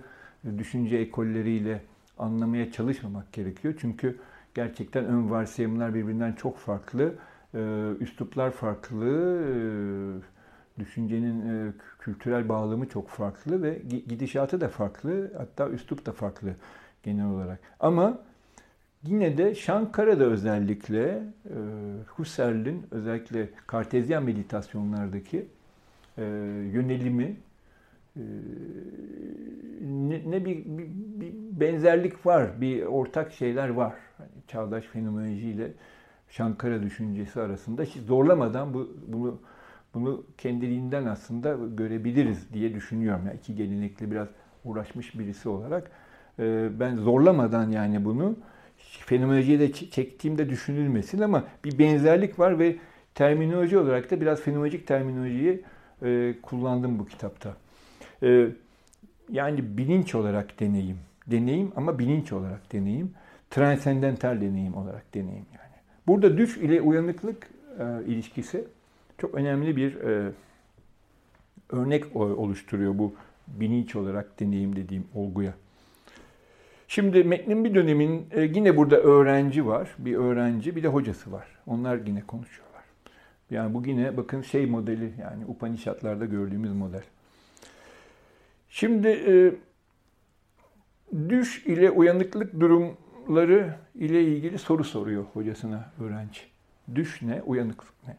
düşünce 0.58 0.98
ekolleriyle 0.98 1.82
anlamaya 2.18 2.72
çalışmamak 2.72 3.34
gerekiyor. 3.34 3.74
Çünkü 3.80 4.18
gerçekten 4.56 5.06
ön 5.06 5.30
varsayımlar 5.30 5.94
birbirinden 5.94 6.34
çok 6.34 6.58
farklı. 6.58 7.16
Ee, 7.56 7.90
üsluplar 8.00 8.52
farklı. 8.52 9.42
Ee, 9.48 10.36
düşüncenin 10.80 11.68
e, 11.68 11.74
kültürel 12.00 12.50
bağlamı 12.50 12.90
çok 12.90 13.10
farklı 13.10 13.64
ve 13.64 13.82
gidişatı 14.08 14.62
da 14.62 14.70
farklı. 14.70 15.32
Hatta 15.38 15.70
üslup 15.70 16.06
da 16.06 16.12
farklı 16.12 16.56
genel 17.04 17.26
olarak. 17.26 17.60
Ama 17.80 18.20
Yine 19.08 19.38
de 19.38 19.56
Şankara'da 19.56 20.24
özellikle 20.24 21.24
e, 21.46 21.58
Husserl'in 22.08 22.86
özellikle 22.92 23.50
kartezyen 23.68 24.24
meditasyonlardaki 24.24 25.46
e, 26.18 26.24
yönelimi 26.74 27.36
e, 28.16 28.24
ne, 29.82 30.22
ne 30.32 30.46
bir, 30.46 30.58
bir, 30.66 30.88
bir 31.22 31.34
benzerlik 31.60 32.26
var, 32.26 32.62
bir 32.62 32.84
ortak 32.84 33.32
şeyler 33.32 33.70
var. 33.70 33.94
Hani 34.18 34.30
çağdaş 34.48 34.86
fenomenoloji 34.86 35.50
ile 35.50 35.72
Şankara 36.30 36.84
düşüncesi 36.84 37.42
arasında 37.42 37.84
hiç 37.84 37.96
zorlamadan 37.96 38.74
bu, 38.74 38.90
bunu 39.08 39.40
bunu 39.94 40.24
kendiliğinden 40.38 41.06
aslında 41.06 41.58
görebiliriz 41.78 42.54
diye 42.54 42.74
düşünüyorum. 42.74 43.22
Yani 43.28 43.38
iki 43.38 43.56
gelenekle 43.56 44.12
biraz 44.12 44.28
uğraşmış 44.64 45.20
birisi 45.20 45.50
olarak 45.50 45.92
ben 46.80 46.96
zorlamadan 46.96 47.70
yani 47.70 48.06
bunu 48.06 48.36
fenomenolojiye 49.06 49.60
de 49.60 49.72
çektiğimde 49.72 50.50
düşünülmesin 50.50 51.22
ama 51.22 51.44
bir 51.64 51.80
benzerlik 51.80 52.40
var 52.40 52.60
ve 52.60 52.76
terminoloji 53.16 53.78
olarak 53.78 54.12
da 54.12 54.22
biraz 54.22 54.42
fenomenolojik 54.42 54.88
terminolojiyi 54.88 55.64
e, 56.04 56.36
kullandım 56.42 57.00
bu 57.00 57.06
kitapta. 57.06 57.58
E, 58.24 58.48
yani 59.32 59.78
bilinç 59.78 60.16
olarak 60.16 60.60
deneyim. 60.60 60.98
Deneyim 61.28 61.72
ama 61.76 62.00
bilinç 62.00 62.34
olarak 62.34 62.74
deneyim. 62.74 63.14
Transendental 63.50 64.42
deneyim 64.42 64.76
olarak 64.76 65.14
deneyim 65.14 65.46
yani. 65.54 65.76
Burada 66.08 66.38
düş 66.38 66.58
ile 66.58 66.82
uyanıklık 66.82 67.50
e, 67.80 68.06
ilişkisi 68.08 68.68
çok 69.18 69.36
önemli 69.36 69.76
bir 69.76 69.96
e, 69.96 70.32
örnek 71.70 72.16
oluşturuyor 72.16 72.98
bu 72.98 73.14
bilinç 73.48 73.96
olarak 73.96 74.40
deneyim 74.40 74.76
dediğim 74.76 75.08
olguya. 75.14 75.54
Şimdi 76.88 77.24
metnin 77.24 77.66
bir 77.66 77.76
dönemin 77.76 78.28
e, 78.32 78.42
yine 78.42 78.78
burada 78.78 78.98
öğrenci 78.98 79.68
var. 79.68 79.96
Bir 79.98 80.16
öğrenci 80.16 80.76
bir 80.76 80.84
de 80.84 80.88
hocası 80.88 81.32
var. 81.32 81.48
Onlar 81.68 82.00
yine 82.06 82.22
konuşuyorlar. 82.22 82.84
Yani 83.52 83.74
bu 83.74 83.88
yine 83.88 84.18
bakın 84.18 84.42
şey 84.42 84.66
modeli 84.66 85.14
yani 85.22 85.46
Upanishadlarda 85.46 86.26
gördüğümüz 86.26 86.74
model. 86.74 87.04
Şimdi 88.70 89.08
e, 89.08 89.54
düş 91.30 91.66
ile 91.66 91.92
uyanıklık 91.92 92.60
durumları 92.60 93.76
ile 93.96 94.24
ilgili 94.24 94.58
soru 94.58 94.84
soruyor 94.84 95.26
hocasına 95.34 95.92
öğrenci. 96.00 96.42
Düş 96.96 97.22
ne, 97.22 97.42
uyanıklık 97.42 97.94
ne? 98.08 98.18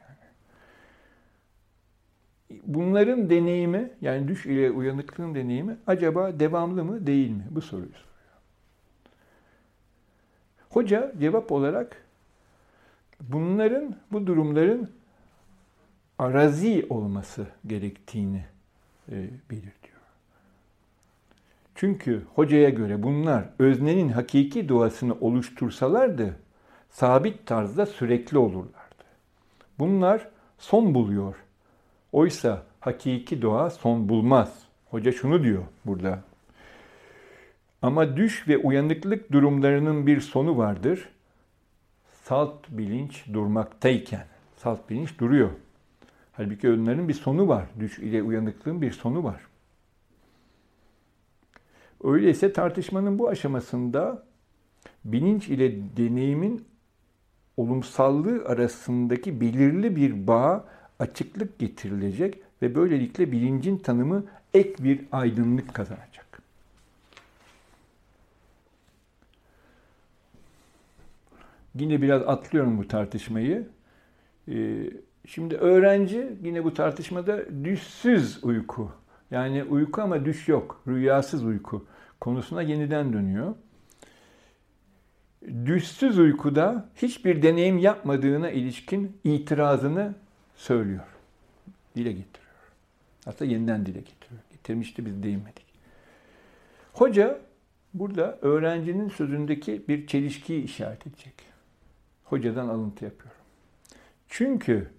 Bunların 2.66 3.30
deneyimi 3.30 3.90
yani 4.00 4.28
düş 4.28 4.46
ile 4.46 4.70
uyanıklığın 4.70 5.34
deneyimi 5.34 5.76
acaba 5.86 6.40
devamlı 6.40 6.84
mı 6.84 7.06
değil 7.06 7.30
mi? 7.30 7.44
Bu 7.50 7.60
soruyu 7.60 7.88
Hoca 10.70 11.12
cevap 11.20 11.52
olarak 11.52 12.02
bunların, 13.20 13.96
bu 14.12 14.26
durumların 14.26 14.90
arazi 16.18 16.86
olması 16.90 17.46
gerektiğini 17.66 18.44
e, 19.08 19.14
belirtiyor. 19.50 19.96
Çünkü 21.74 22.22
hocaya 22.34 22.70
göre 22.70 23.02
bunlar 23.02 23.44
öznenin 23.58 24.08
hakiki 24.08 24.68
doğasını 24.68 25.14
oluştursalardı 25.20 26.36
sabit 26.90 27.46
tarzda 27.46 27.86
sürekli 27.86 28.38
olurlardı. 28.38 29.04
Bunlar 29.78 30.28
son 30.58 30.94
buluyor. 30.94 31.34
Oysa 32.12 32.62
hakiki 32.80 33.42
doğa 33.42 33.70
son 33.70 34.08
bulmaz. 34.08 34.62
Hoca 34.90 35.12
şunu 35.12 35.42
diyor 35.42 35.62
burada. 35.84 36.22
Ama 37.86 38.16
düş 38.16 38.48
ve 38.48 38.58
uyanıklık 38.58 39.32
durumlarının 39.32 40.06
bir 40.06 40.20
sonu 40.20 40.58
vardır. 40.58 41.08
Salt 42.24 42.68
bilinç 42.68 43.24
durmaktayken. 43.32 44.26
Salt 44.56 44.90
bilinç 44.90 45.18
duruyor. 45.18 45.50
Halbuki 46.32 46.70
onların 46.70 47.08
bir 47.08 47.14
sonu 47.14 47.48
var. 47.48 47.66
Düş 47.80 47.98
ile 47.98 48.22
uyanıklığın 48.22 48.82
bir 48.82 48.92
sonu 48.92 49.24
var. 49.24 49.40
Öyleyse 52.04 52.52
tartışmanın 52.52 53.18
bu 53.18 53.28
aşamasında 53.28 54.22
bilinç 55.04 55.48
ile 55.48 55.96
deneyimin 55.96 56.64
olumsallığı 57.56 58.44
arasındaki 58.44 59.40
belirli 59.40 59.96
bir 59.96 60.26
bağ 60.26 60.64
açıklık 60.98 61.58
getirilecek 61.58 62.42
ve 62.62 62.74
böylelikle 62.74 63.32
bilincin 63.32 63.78
tanımı 63.78 64.24
ek 64.54 64.84
bir 64.84 65.00
aydınlık 65.12 65.74
kazanacak. 65.74 66.25
Yine 71.78 72.02
biraz 72.02 72.22
atlıyorum 72.22 72.78
bu 72.78 72.88
tartışmayı. 72.88 73.68
Ee, 74.48 74.90
şimdi 75.26 75.56
öğrenci 75.56 76.28
yine 76.42 76.64
bu 76.64 76.74
tartışmada 76.74 77.64
düşsüz 77.64 78.44
uyku 78.44 78.92
yani 79.30 79.64
uyku 79.64 80.02
ama 80.02 80.24
düş 80.24 80.48
yok, 80.48 80.82
rüyasız 80.88 81.44
uyku 81.44 81.86
konusuna 82.20 82.62
yeniden 82.62 83.12
dönüyor. 83.12 83.54
Düşsüz 85.66 86.18
uykuda 86.18 86.88
hiçbir 86.96 87.42
deneyim 87.42 87.78
yapmadığına 87.78 88.50
ilişkin 88.50 89.16
itirazını 89.24 90.14
söylüyor. 90.56 91.04
Dile 91.96 92.12
getiriyor. 92.12 92.46
Hatta 93.24 93.44
yeniden 93.44 93.86
dile 93.86 93.98
getiriyor. 93.98 94.40
Getirmişti 94.50 95.06
biz 95.06 95.22
değinmedik. 95.22 95.66
Hoca 96.92 97.40
burada 97.94 98.38
öğrencinin 98.42 99.08
sözündeki 99.08 99.82
bir 99.88 100.06
çelişkiyi 100.06 100.64
işaret 100.64 101.06
edecek. 101.06 101.55
Hocadan 102.26 102.68
alıntı 102.68 103.04
yapıyorum. 103.04 103.40
Çünkü 104.28 104.90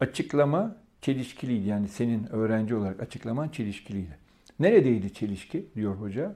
açıklama 0.00 0.76
çelişkiliydi. 1.00 1.68
Yani 1.68 1.88
senin 1.88 2.32
öğrenci 2.32 2.74
olarak 2.74 3.00
açıklaman 3.00 3.48
çelişkiliydi. 3.48 4.18
Neredeydi 4.60 5.14
çelişki 5.14 5.66
diyor 5.74 5.94
hoca? 5.94 6.34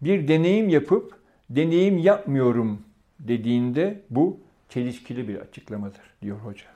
Bir 0.00 0.28
deneyim 0.28 0.68
yapıp 0.68 1.20
deneyim 1.50 1.98
yapmıyorum 1.98 2.82
dediğinde 3.20 4.02
bu 4.10 4.40
çelişkili 4.68 5.28
bir 5.28 5.36
açıklamadır 5.36 6.14
diyor 6.22 6.38
hoca. 6.38 6.66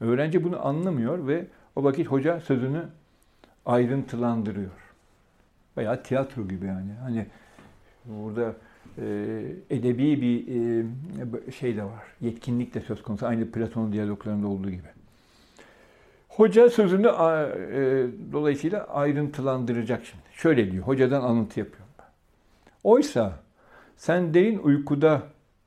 Öğrenci 0.00 0.44
bunu 0.44 0.66
anlamıyor 0.66 1.26
ve 1.26 1.46
o 1.76 1.84
vakit 1.84 2.06
hoca 2.06 2.40
sözünü 2.40 2.84
ayrıntılandırıyor. 3.66 4.70
Veya 5.76 6.02
tiyatro 6.02 6.48
gibi 6.48 6.66
yani. 6.66 6.92
Hani 6.92 7.26
burada 8.04 8.54
edebi 9.70 10.20
bir 10.22 10.46
e, 11.48 11.52
şey 11.52 11.76
de 11.76 11.84
var. 11.84 12.02
Yetkinlik 12.20 12.74
de 12.74 12.80
söz 12.80 13.02
konusu. 13.02 13.26
Aynı 13.26 13.50
Platon'un 13.50 13.92
diyaloglarında 13.92 14.46
olduğu 14.46 14.70
gibi. 14.70 14.88
Hoca 16.28 16.70
sözünü 16.70 17.06
e, 17.06 17.12
dolayısıyla 18.32 18.84
ayrıntılandıracak 18.84 20.04
şimdi. 20.04 20.22
Şöyle 20.32 20.72
diyor, 20.72 20.84
hocadan 20.84 21.22
alıntı 21.22 21.60
yapıyorum 21.60 21.94
ben. 21.98 22.06
Oysa 22.84 23.32
sen 23.96 24.34
derin 24.34 24.58
uykuda 24.58 25.22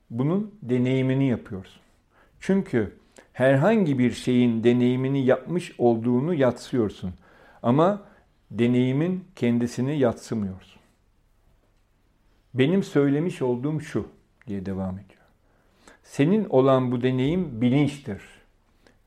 bunun 0.09 0.55
deneyimini 0.61 1.27
yapıyorsun. 1.27 1.81
Çünkü 2.39 2.93
herhangi 3.33 3.99
bir 3.99 4.11
şeyin 4.11 4.63
deneyimini 4.63 5.25
yapmış 5.25 5.75
olduğunu 5.77 6.33
yatsıyorsun. 6.33 7.11
Ama 7.63 8.01
deneyimin 8.51 9.23
kendisini 9.35 9.99
yatsımıyorsun. 9.99 10.78
Benim 12.53 12.83
söylemiş 12.83 13.41
olduğum 13.41 13.81
şu 13.81 14.07
diye 14.47 14.65
devam 14.65 14.93
ediyor. 14.99 15.19
Senin 16.03 16.45
olan 16.49 16.91
bu 16.91 17.01
deneyim 17.03 17.61
bilinçtir 17.61 18.21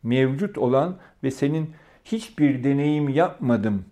mevcut 0.03 0.59
olan 0.59 0.99
ve 1.25 1.31
senin 1.31 1.71
hiçbir 2.05 2.65
deneyim 2.65 3.09
yapmadım 3.09 3.85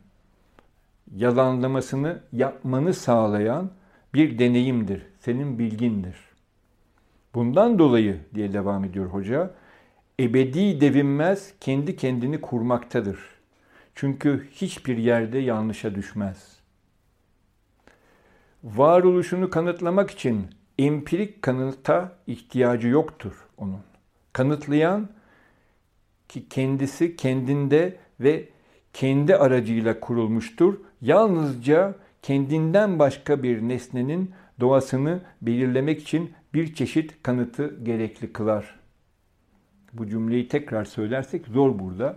yalanlamasını 1.16 2.20
yapmanı 2.32 2.94
sağlayan 2.94 3.70
bir 4.14 4.38
deneyimdir. 4.38 5.02
Senin 5.18 5.58
bilgindir. 5.58 6.16
Bundan 7.34 7.78
dolayı 7.78 8.20
diye 8.34 8.52
devam 8.52 8.84
ediyor 8.84 9.06
hoca, 9.06 9.54
ebedi 10.20 10.80
devinmez 10.80 11.54
kendi 11.60 11.96
kendini 11.96 12.40
kurmaktadır. 12.40 13.18
Çünkü 13.94 14.48
hiçbir 14.52 14.96
yerde 14.96 15.38
yanlışa 15.38 15.94
düşmez. 15.94 16.59
Varoluşunu 18.64 19.50
kanıtlamak 19.50 20.10
için 20.10 20.46
empirik 20.78 21.42
kanıta 21.42 22.12
ihtiyacı 22.26 22.88
yoktur 22.88 23.32
onun. 23.56 23.80
Kanıtlayan 24.32 25.08
ki 26.28 26.48
kendisi 26.48 27.16
kendinde 27.16 27.96
ve 28.20 28.48
kendi 28.92 29.36
aracıyla 29.36 30.00
kurulmuştur. 30.00 30.74
Yalnızca 31.02 31.94
kendinden 32.22 32.98
başka 32.98 33.42
bir 33.42 33.62
nesnenin 33.62 34.30
doğasını 34.60 35.20
belirlemek 35.42 36.02
için 36.02 36.32
bir 36.54 36.74
çeşit 36.74 37.22
kanıtı 37.22 37.84
gerekli 37.84 38.32
kılar. 38.32 38.80
Bu 39.92 40.06
cümleyi 40.06 40.48
tekrar 40.48 40.84
söylersek 40.84 41.46
zor 41.46 41.78
burada. 41.78 42.16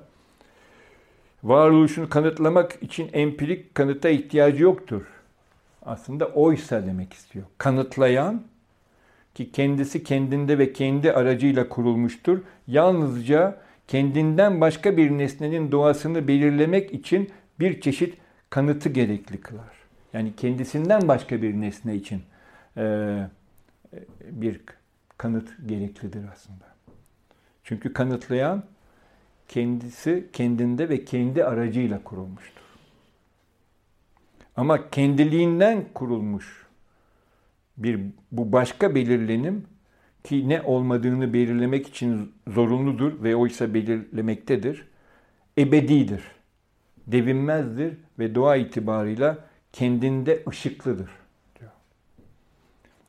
Varoluşunu 1.44 2.10
kanıtlamak 2.10 2.84
için 2.84 3.10
empirik 3.14 3.76
kanıta 3.76 4.10
ihtiyacı 4.10 4.64
yoktur. 4.64 5.13
Aslında 5.86 6.28
oysa 6.28 6.86
demek 6.86 7.14
istiyor. 7.14 7.46
Kanıtlayan 7.58 8.44
ki 9.36 9.52
kendisi 9.52 10.04
kendinde 10.04 10.58
ve 10.58 10.74
kendi 10.74 11.12
aracıyla 11.12 11.70
kurulmuştur. 11.70 12.40
Yalnızca 12.68 13.58
kendinden 13.88 14.62
başka 14.62 14.98
bir 14.98 15.12
nesnenin 15.12 15.72
doğasını 15.72 16.28
belirlemek 16.28 16.94
için 16.94 17.30
bir 17.60 17.82
çeşit 17.82 18.18
kanıtı 18.50 18.90
gerekli 18.90 19.42
kılar. 19.42 19.74
Yani 20.14 20.36
kendisinden 20.36 21.08
başka 21.08 21.42
bir 21.42 21.54
nesne 21.54 21.96
için 21.96 22.22
e, 22.78 23.18
bir 24.32 24.62
kanıt 25.18 25.50
gereklidir 25.66 26.24
aslında. 26.34 26.66
Çünkü 27.64 27.94
kanıtlayan 27.94 28.64
kendisi 29.48 30.28
kendinde 30.34 30.90
ve 30.90 31.06
kendi 31.06 31.46
aracıyla 31.46 32.04
kurulmuştur. 32.04 32.53
Ama 34.56 34.90
kendiliğinden 34.90 35.86
kurulmuş 35.94 36.68
bir 37.78 38.00
bu 38.32 38.52
başka 38.52 38.96
belirlenim 38.96 39.66
ki 40.24 40.50
ne 40.50 40.62
olmadığını 40.62 41.34
belirlemek 41.34 41.88
için 41.88 42.32
zorunludur 42.48 43.24
ve 43.24 43.36
oysa 43.36 43.74
belirlemektedir. 43.74 44.88
Ebedidir, 45.58 46.22
devinmezdir 47.08 47.94
ve 48.20 48.36
doğa 48.36 48.56
itibarıyla 48.56 49.38
kendinde 49.74 50.44
ışıklıdır 50.50 51.10
diyor. 51.60 51.72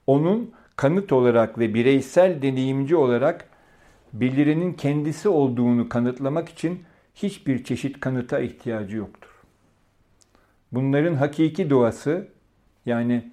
Onun 0.07 0.53
kanıt 0.77 1.13
olarak 1.13 1.59
ve 1.59 1.75
bireysel 1.75 2.43
deneyimci 2.43 2.97
olarak 2.97 3.49
bildirinin 4.13 4.73
kendisi 4.73 5.29
olduğunu 5.29 5.89
kanıtlamak 5.89 6.49
için 6.49 6.85
hiçbir 7.15 7.65
çeşit 7.65 8.01
kanıta 8.01 8.41
ihtiyacı 8.41 8.97
yoktur. 8.97 9.34
Bunların 10.75 11.15
hakiki 11.15 11.71
doğası 11.71 12.29
yani 12.87 13.31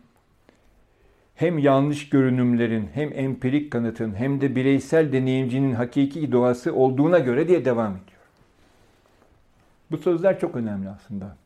hem 1.36 1.58
yanlış 1.58 2.10
görünümlerin, 2.10 2.89
hem 2.94 3.10
empirik 3.14 3.72
kanıtın, 3.72 4.16
hem 4.16 4.42
de 4.42 4.56
bireysel 4.56 5.14
deneyimcinin 5.14 5.74
hakiki 5.74 6.32
doğası 6.32 6.76
olduğuna 6.76 7.20
göre 7.20 7.48
diye 7.48 7.66
devam 7.66 7.92
ediyor. 7.92 8.22
Bu 9.92 9.98
sözler 9.98 10.39
çok 10.39 10.56
önemli 10.56 10.89
aslında. 10.89 11.38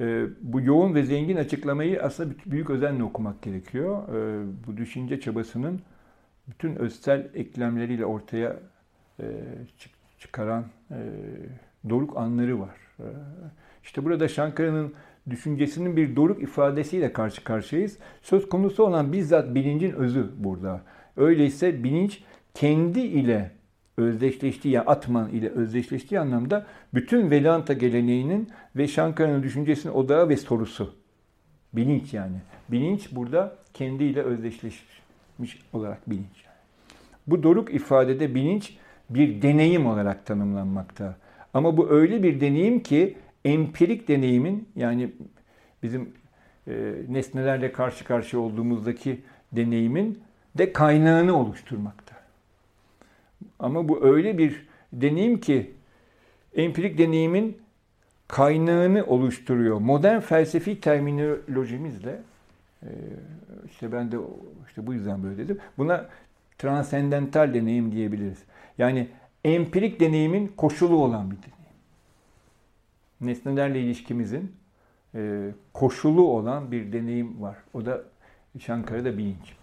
Ee, 0.00 0.24
bu 0.40 0.60
yoğun 0.60 0.94
ve 0.94 1.02
zengin 1.02 1.36
açıklamayı 1.36 2.02
aslında 2.02 2.34
büyük 2.46 2.70
özenle 2.70 3.02
okumak 3.02 3.42
gerekiyor. 3.42 4.02
Ee, 4.08 4.46
bu 4.66 4.76
düşünce 4.76 5.20
çabasının 5.20 5.80
bütün 6.48 6.76
özsel 6.76 7.30
eklemleriyle 7.34 8.06
ortaya 8.06 8.56
e, 9.20 9.26
çıkaran 10.18 10.64
e, 10.90 10.98
doruk 11.88 12.16
anları 12.16 12.60
var. 12.60 12.76
Ee, 13.00 13.04
işte 13.84 14.04
burada 14.04 14.28
Şankara'nın 14.28 14.94
düşüncesinin 15.30 15.96
bir 15.96 16.16
doruk 16.16 16.42
ifadesiyle 16.42 17.12
karşı 17.12 17.44
karşıyayız. 17.44 17.98
Söz 18.22 18.48
konusu 18.48 18.84
olan 18.84 19.12
bizzat 19.12 19.54
bilincin 19.54 19.92
özü 19.92 20.30
burada. 20.36 20.80
Öyleyse 21.16 21.84
bilinç 21.84 22.22
kendi 22.54 23.00
ile 23.00 23.50
özdeşleştiği, 23.96 24.74
yani 24.74 24.86
Atman 24.86 25.30
ile 25.30 25.48
özdeşleştiği 25.48 26.20
anlamda 26.20 26.66
bütün 26.94 27.30
Vedanta 27.30 27.72
geleneğinin 27.72 28.50
ve 28.76 28.88
Şankara'nın 28.88 29.42
düşüncesinin 29.42 29.92
odağı 29.92 30.28
ve 30.28 30.36
sorusu. 30.36 30.94
Bilinç 31.72 32.14
yani. 32.14 32.36
Bilinç 32.68 33.12
burada 33.12 33.56
kendiyle 33.74 34.22
özdeşleşmiş 34.22 35.62
olarak 35.72 36.10
bilinç. 36.10 36.44
Bu 37.26 37.42
doruk 37.42 37.74
ifadede 37.74 38.34
bilinç 38.34 38.76
bir 39.10 39.42
deneyim 39.42 39.86
olarak 39.86 40.26
tanımlanmakta. 40.26 41.16
Ama 41.54 41.76
bu 41.76 41.90
öyle 41.90 42.22
bir 42.22 42.40
deneyim 42.40 42.80
ki 42.80 43.16
empirik 43.44 44.08
deneyimin 44.08 44.68
yani 44.76 45.12
bizim 45.82 46.12
e, 46.68 46.94
nesnelerle 47.08 47.72
karşı 47.72 48.04
karşıya 48.04 48.42
olduğumuzdaki 48.42 49.20
deneyimin 49.52 50.22
de 50.58 50.72
kaynağını 50.72 51.36
oluşturmakta. 51.36 52.14
Ama 53.58 53.88
bu 53.88 54.04
öyle 54.04 54.38
bir 54.38 54.66
deneyim 54.92 55.40
ki 55.40 55.72
empirik 56.54 56.98
deneyimin 56.98 57.58
kaynağını 58.28 59.04
oluşturuyor. 59.06 59.78
Modern 59.78 60.20
felsefi 60.20 60.80
terminolojimizle 60.80 62.20
e, 62.82 62.88
işte 63.70 63.92
ben 63.92 64.12
de 64.12 64.16
işte 64.68 64.86
bu 64.86 64.94
yüzden 64.94 65.22
böyle 65.22 65.38
dedim. 65.38 65.58
Buna 65.78 66.08
transendental 66.58 67.54
deneyim 67.54 67.92
diyebiliriz. 67.92 68.38
Yani 68.78 69.08
empirik 69.44 70.00
deneyimin 70.00 70.52
koşulu 70.56 70.96
olan 70.96 71.30
bir 71.30 71.36
deneyim. 71.36 71.61
Nesnelerle 73.22 73.80
ilişkimizin 73.80 74.52
e, 75.14 75.50
koşulu 75.72 76.28
olan 76.28 76.72
bir 76.72 76.92
deneyim 76.92 77.42
var. 77.42 77.56
O 77.74 77.86
da 77.86 78.02
Şankara'da 78.58 79.18
bilinç. 79.18 79.56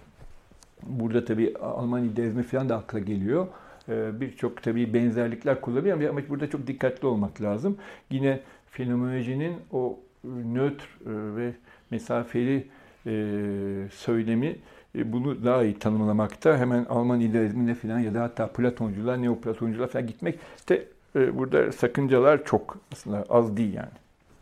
Burada 0.83 1.25
tabii 1.25 1.53
Alman 1.61 2.03
idealizmi 2.03 2.43
falan 2.43 2.69
da 2.69 2.77
akla 2.77 2.99
geliyor. 2.99 3.47
E, 3.89 4.21
Birçok 4.21 4.63
tabii 4.63 4.93
benzerlikler 4.93 5.61
kullanılıyor 5.61 6.09
ama 6.09 6.21
burada 6.29 6.49
çok 6.49 6.67
dikkatli 6.67 7.07
olmak 7.07 7.41
lazım. 7.41 7.77
Yine 8.11 8.39
fenomenolojinin 8.71 9.53
o 9.71 9.99
nötr 10.23 10.83
e, 10.83 11.35
ve 11.35 11.53
mesafeli 11.91 12.67
e, 13.05 13.11
söylemi 13.91 14.55
e, 14.95 15.13
bunu 15.13 15.45
daha 15.45 15.63
iyi 15.63 15.79
tanımlamakta. 15.79 16.57
Hemen 16.57 16.85
Alman 16.85 17.19
idealizmine 17.19 17.75
falan 17.75 17.99
ya 17.99 18.13
da 18.13 18.21
hatta 18.23 18.47
Platoncular, 18.47 19.21
Neoplatoncular 19.21 19.87
falan 19.87 20.07
gitmek 20.07 20.39
de 20.69 20.87
burada 21.15 21.71
sakıncalar 21.71 22.45
çok 22.45 22.77
aslında 22.91 23.25
az 23.29 23.57
değil 23.57 23.73
yani. 23.73 23.89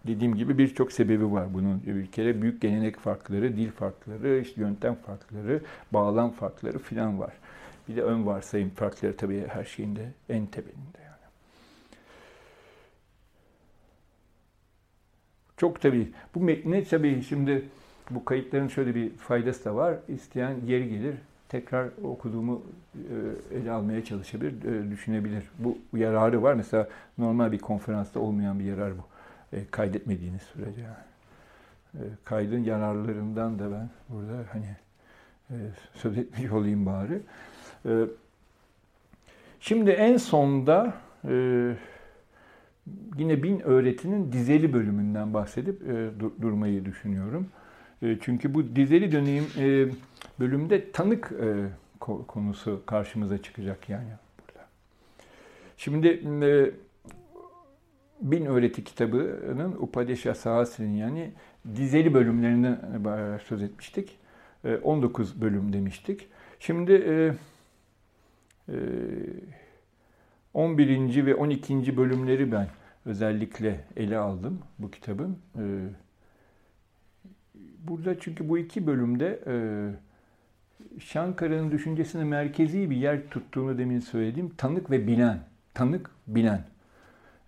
Dediğim 0.08 0.36
gibi 0.36 0.58
birçok 0.58 0.92
sebebi 0.92 1.32
var 1.32 1.54
bunun. 1.54 1.82
Bir 1.86 2.08
kere 2.08 2.42
büyük 2.42 2.62
gelenek 2.62 2.98
farkları, 3.00 3.58
dil 3.58 3.72
farkları, 3.72 4.40
işte 4.40 4.62
yöntem 4.62 4.96
farkları, 4.96 5.62
bağlam 5.94 6.32
farkları 6.32 6.80
filan 6.80 7.20
var. 7.20 7.34
Bir 7.90 7.96
de 7.96 8.02
ön 8.02 8.26
varsayım 8.26 8.70
farkları 8.70 9.18
tabii 9.18 9.48
her 9.48 9.64
şeyin 9.64 9.96
de 9.96 10.12
en 10.30 10.46
tebelinde 10.46 10.98
yani. 11.04 11.18
Çok 15.58 15.82
tabii. 15.82 16.12
Bu 16.36 16.40
metni 16.40 16.86
tabii 16.86 17.24
şimdi 17.24 17.66
bu 18.10 18.26
kayıtların 18.26 18.68
şöyle 18.68 18.96
bir 18.96 19.10
faydası 19.10 19.66
da 19.66 19.76
var. 19.76 19.96
İsteyen 20.08 20.66
geri 20.68 20.90
gelir, 20.90 21.16
tekrar 21.50 21.90
okuduğumu 22.04 22.64
e, 22.96 23.58
ele 23.58 23.72
almaya 23.72 24.06
çalışabilir, 24.06 24.64
e, 24.64 24.92
düşünebilir. 24.92 25.44
Bu 25.60 25.78
yararı 25.94 26.44
var. 26.44 26.54
Mesela 26.54 26.88
normal 27.18 27.52
bir 27.52 27.60
konferansta 27.60 28.20
olmayan 28.20 28.60
bir 28.60 28.64
yarar 28.66 28.94
bu. 28.98 29.02
E, 29.58 29.66
kaydetmediğiniz 29.72 30.42
sürece. 30.42 30.86
Kaydın 32.24 32.60
yararlarından 32.60 33.60
da 33.60 33.72
ben 33.72 33.90
burada 34.10 34.44
hani 34.52 34.76
söz 35.94 36.18
etmiş 36.18 36.52
olayım 36.52 36.86
bari. 36.86 37.22
Şimdi 39.60 39.92
en 39.92 40.18
sonda 40.18 40.94
yine 43.18 43.44
bin 43.44 43.60
öğretinin 43.60 44.32
dizeli 44.32 44.74
bölümünden 44.74 45.34
bahsedip 45.34 45.82
durmayı 46.42 46.86
düşünüyorum. 46.86 47.48
Çünkü 48.22 48.54
bu 48.54 48.76
dizeli 48.76 49.12
döneyim 49.12 49.46
bölümde 50.40 50.92
tanık 50.92 51.32
e, 51.42 51.70
konusu 52.28 52.84
karşımıza 52.86 53.42
çıkacak 53.42 53.90
yani 53.90 54.10
burada. 54.40 54.66
Şimdi 55.78 56.22
Bin 58.22 58.46
Öğreti 58.46 58.84
kitabının 58.84 59.72
Upadesha 59.72 60.36
Sahasri'nin 60.36 60.98
yani 60.98 61.32
dizeli 61.76 62.14
bölümlerinden 62.14 63.40
söz 63.48 63.62
etmiştik. 63.64 64.18
19 64.84 65.42
bölüm 65.42 65.74
demiştik. 65.74 66.28
Şimdi 66.60 66.94
11. 70.54 71.26
ve 71.26 71.36
12. 71.36 71.98
bölümleri 71.98 72.52
ben 72.52 72.68
özellikle 73.06 73.86
ele 73.96 74.18
aldım 74.18 74.60
bu 74.80 74.92
kitabın. 74.92 75.38
Burada 77.80 78.20
çünkü 78.20 78.50
bu 78.50 78.58
iki 78.58 78.88
bölümde 78.88 79.40
e, 79.48 79.54
Şankara'nın 81.00 81.72
düşüncesine 81.72 82.24
merkezi 82.24 82.90
bir 82.90 82.96
yer 82.96 83.30
tuttuğunu 83.30 83.78
demin 83.78 84.00
söylediğim 84.00 84.50
tanık 84.50 84.92
ve 84.92 85.08
bilen, 85.08 85.40
tanık, 85.74 86.10
bilen 86.28 86.62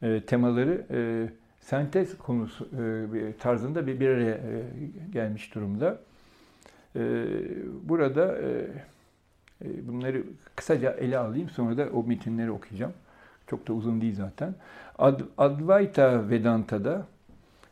e, 0.01 0.21
temaları 0.21 0.85
e, 0.91 1.29
sentez 1.59 2.17
konusu 2.17 2.69
e, 3.15 3.33
tarzında 3.39 3.87
bir, 3.87 3.99
bir 3.99 4.07
araya 4.09 4.35
e, 4.35 4.63
gelmiş 5.13 5.55
durumda. 5.55 5.99
E, 6.95 7.25
burada 7.83 8.37
e, 8.37 8.67
e, 9.65 9.87
bunları 9.87 10.23
kısaca 10.55 10.91
ele 10.91 11.17
alayım 11.17 11.49
sonra 11.49 11.77
da 11.77 11.89
o 11.93 12.03
metinleri 12.03 12.51
okuyacağım. 12.51 12.93
Çok 13.47 13.67
da 13.67 13.73
uzun 13.73 14.01
değil 14.01 14.15
zaten. 14.15 14.55
Ad, 14.97 15.21
Advaita 15.37 16.29
Vedanta'da 16.29 17.07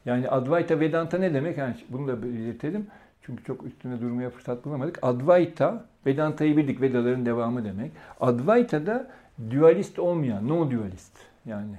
yani 0.05 0.29
Advaita 0.29 0.79
Vedanta 0.79 1.17
ne 1.17 1.33
demek? 1.33 1.57
Yani 1.57 1.75
bunu 1.89 2.07
da 2.07 2.23
belirtelim. 2.23 2.87
Çünkü 3.27 3.43
çok 3.43 3.63
üstüne 3.63 4.01
durmaya 4.01 4.29
fırsat 4.29 4.65
bulamadık. 4.65 4.99
Advaita, 5.01 5.85
Vedanta'yı 6.05 6.57
bildik, 6.57 6.81
Vedaların 6.81 7.25
devamı 7.25 7.65
demek. 7.65 7.91
Advaita 8.19 8.85
da 8.85 9.07
dualist 9.51 9.99
olmayan, 9.99 10.47
no 10.47 10.71
dualist 10.71 11.13
yani 11.45 11.75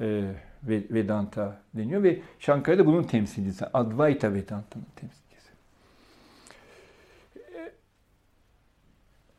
e, 0.00 0.24
Vedanta 0.68 1.56
deniyor 1.74 2.02
ve 2.02 2.20
Şankara'da 2.38 2.86
bunun 2.86 3.02
temsilcisi. 3.02 3.66
Advaita 3.66 4.34
Vedanta'nın 4.34 4.86
temsilcisi. 4.96 5.50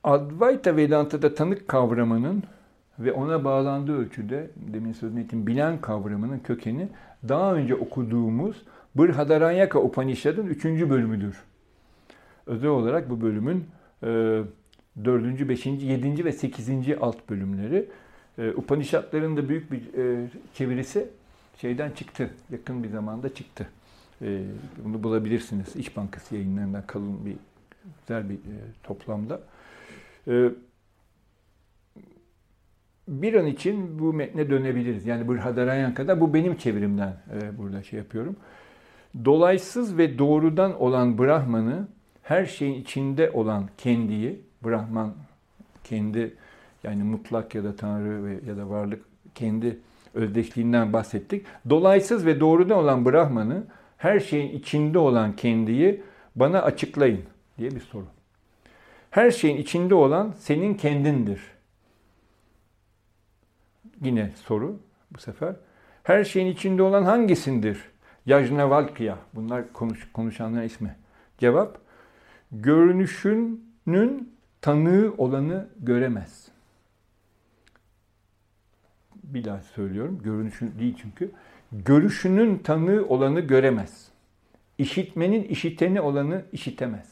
Advaita 0.04 0.76
Vedanta'da 0.76 1.36
tanık 1.36 1.68
kavramının 1.68 2.44
ve 3.00 3.12
ona 3.12 3.44
bağlandığı 3.44 3.98
ölçüde 3.98 4.50
demin 4.56 4.94
sözünü 4.94 5.22
ettiğim 5.22 5.48
bilen 5.48 5.82
kavramının 5.82 6.40
kökeni 6.40 6.90
daha 7.30 7.54
önce 7.54 7.76
okuduğumuz 7.76 8.64
Brhadaranyaka 8.96 9.80
Upanishad'ın 9.80 10.48
üçüncü 10.48 10.90
bölümüdür. 10.90 11.36
Özel 12.46 12.70
olarak 12.70 13.10
bu 13.10 13.22
bölümün 13.22 13.66
e, 14.04 14.08
dördüncü, 15.06 15.50
beşinci, 15.50 15.86
yedinci 15.86 16.26
ve 16.26 16.32
sekizinci 16.32 16.98
alt 17.00 17.30
bölümleri. 17.30 17.90
E, 18.38 18.52
Upanishad'ların 18.52 19.38
da 19.38 19.50
büyük 19.50 19.72
bir 19.72 19.94
e, 19.98 20.28
çevirisi 20.54 21.08
şeyden 21.58 21.92
çıktı. 21.92 22.30
Yakın 22.52 22.84
bir 22.84 22.90
zamanda 22.90 23.34
çıktı. 23.34 23.68
E, 24.22 24.44
bunu 24.86 25.04
bulabilirsiniz. 25.04 25.76
İş 25.76 25.98
Bankası 25.98 26.36
yayınlarından 26.36 26.88
kalın 26.88 27.26
bir 27.26 27.36
güzel 28.00 28.30
bir 28.30 28.38
toplamda. 28.84 29.42
Bir 33.08 33.34
an 33.34 33.46
için 33.46 34.00
bu 34.00 34.14
metne 34.14 34.50
dönebiliriz. 34.50 35.06
Yani 35.06 35.30
Brhadarayan 35.30 35.94
kadar 35.94 36.22
bu 36.22 36.34
benim 36.34 36.58
çevirimden 36.58 37.18
burada 37.58 37.84
şey 37.84 38.00
yapıyorum. 38.00 38.36
Dolaysız 39.26 39.98
ve 39.98 40.18
doğrudan 40.20 40.82
olan 40.82 41.18
Brahman'ı 41.18 41.88
her 42.24 42.46
şeyin 42.46 42.82
içinde 42.82 43.32
olan 43.32 43.70
kendiyi, 43.78 44.42
Brahman 44.66 45.14
kendi 45.84 46.36
yani 46.84 47.04
mutlak 47.04 47.56
ya 47.56 47.64
da 47.64 47.76
Tanrı 47.76 48.26
ve 48.26 48.40
ya 48.50 48.58
da 48.58 48.70
varlık 48.70 49.06
kendi 49.36 49.80
özdeşliğinden 50.14 50.94
bahsettik. 50.94 51.46
Dolaysız 51.70 52.26
ve 52.26 52.40
doğrudan 52.40 52.78
olan 52.78 53.06
Brahman'ı 53.06 53.64
her 53.98 54.20
şeyin 54.20 54.52
içinde 54.52 55.00
olan 55.00 55.36
kendiyi 55.36 56.04
bana 56.36 56.62
açıklayın 56.62 57.22
diye 57.58 57.72
bir 57.72 57.80
soru. 57.80 58.06
Her 59.12 59.32
şeyin 59.32 59.58
içinde 59.58 59.96
olan 59.96 60.34
senin 60.40 60.74
kendindir. 60.74 61.42
Yine 64.02 64.32
soru 64.36 64.80
bu 65.12 65.20
sefer. 65.20 65.56
Her 66.04 66.24
şeyin 66.24 66.48
içinde 66.48 66.84
olan 66.84 67.04
hangisindir? 67.04 67.93
Yajnavalkya. 68.26 69.18
Bunlar 69.34 69.74
konuş, 69.74 70.12
konuşanların 70.14 70.66
ismi. 70.66 70.96
Cevap. 71.38 71.78
Görünüşünün 72.52 74.36
tanığı 74.62 75.14
olanı 75.18 75.70
göremez. 75.80 76.48
Bir 79.24 79.44
daha 79.44 79.62
söylüyorum. 79.62 80.20
Görünüşün 80.24 80.74
değil 80.80 80.96
çünkü. 81.02 81.32
Görüşünün 81.72 82.58
tanığı 82.58 83.06
olanı 83.10 83.40
göremez. 83.40 84.10
İşitmenin 84.78 85.44
işiteni 85.44 86.02
olanı 86.02 86.46
işitemez. 86.52 87.10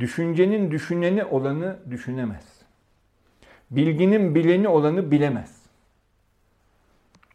Düşüncenin 0.00 0.70
düşüneni 0.70 1.24
olanı 1.24 1.78
düşünemez. 1.90 2.62
Bilginin 3.70 4.34
bileni 4.34 4.68
olanı 4.68 5.10
bilemez. 5.10 5.55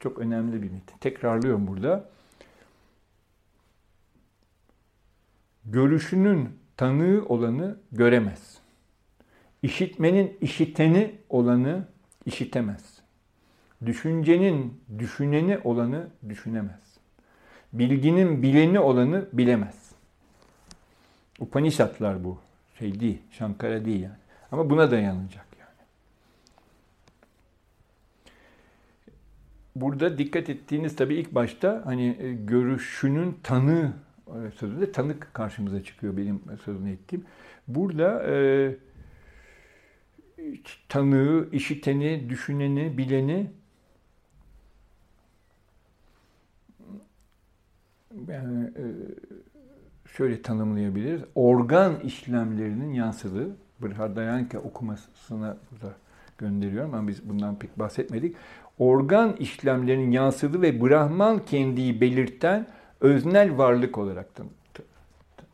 Çok 0.02 0.20
önemli 0.20 0.62
bir 0.62 0.72
metin. 0.72 0.98
Tekrarlıyorum 1.00 1.68
burada. 1.68 2.10
Görüşünün 5.66 6.50
tanığı 6.78 7.26
olanı 7.30 7.78
göremez. 7.92 8.58
İşitmenin 9.64 10.38
işiteni 10.42 11.16
olanı 11.30 11.88
işitemez. 12.26 13.02
Düşüncenin 13.86 14.82
düşüneni 15.00 15.60
olanı 15.64 16.08
düşünemez. 16.30 16.98
Bilginin 17.74 18.44
bileni 18.44 18.80
olanı 18.80 19.30
bilemez. 19.34 19.92
Upanishadlar 21.40 22.24
bu. 22.24 22.38
Şey 22.80 23.00
değil, 23.00 23.22
Shankara 23.32 23.86
değil 23.86 24.02
yani. 24.02 24.16
Ama 24.52 24.70
buna 24.70 24.92
dayanacak 24.92 25.46
yani. 25.60 25.72
Burada 29.76 30.18
dikkat 30.18 30.50
ettiğiniz 30.50 30.96
tabii 30.96 31.16
ilk 31.16 31.36
başta 31.36 31.82
hani 31.86 32.18
e, 32.20 32.34
görüşünün 32.34 33.38
tanı 33.44 33.94
e, 34.28 34.52
sözünde 34.52 34.92
tanık 34.92 35.34
karşımıza 35.34 35.84
çıkıyor 35.84 36.18
benim 36.18 36.42
sözünü 36.66 36.92
ettiğim. 36.92 37.26
Burada 37.68 38.24
e, 38.24 38.76
tanığı, 40.90 41.50
işiteni, 41.52 42.30
düşüneni, 42.30 42.98
bileni 42.98 43.52
yani 48.28 48.66
e, 48.66 48.86
şöyle 50.18 50.42
tanımlayabiliriz. 50.42 51.22
Organ 51.36 52.00
işlemlerinin 52.00 52.94
yansıdığı, 52.94 53.56
Brihadayanka 53.82 54.60
okumasına 54.60 55.58
burada 55.72 55.96
gönderiyorum 56.38 56.94
ama 56.94 57.08
biz 57.08 57.30
bundan 57.30 57.60
pek 57.60 57.80
bahsetmedik. 57.80 58.36
Organ 58.82 59.36
işlemlerinin 59.40 60.12
yansıdığı 60.12 60.62
ve 60.62 60.82
Brahman 60.82 61.46
kendiyi 61.46 62.02
belirten 62.02 62.68
öznel 63.02 63.58
varlık 63.58 63.98
olarak 63.98 64.28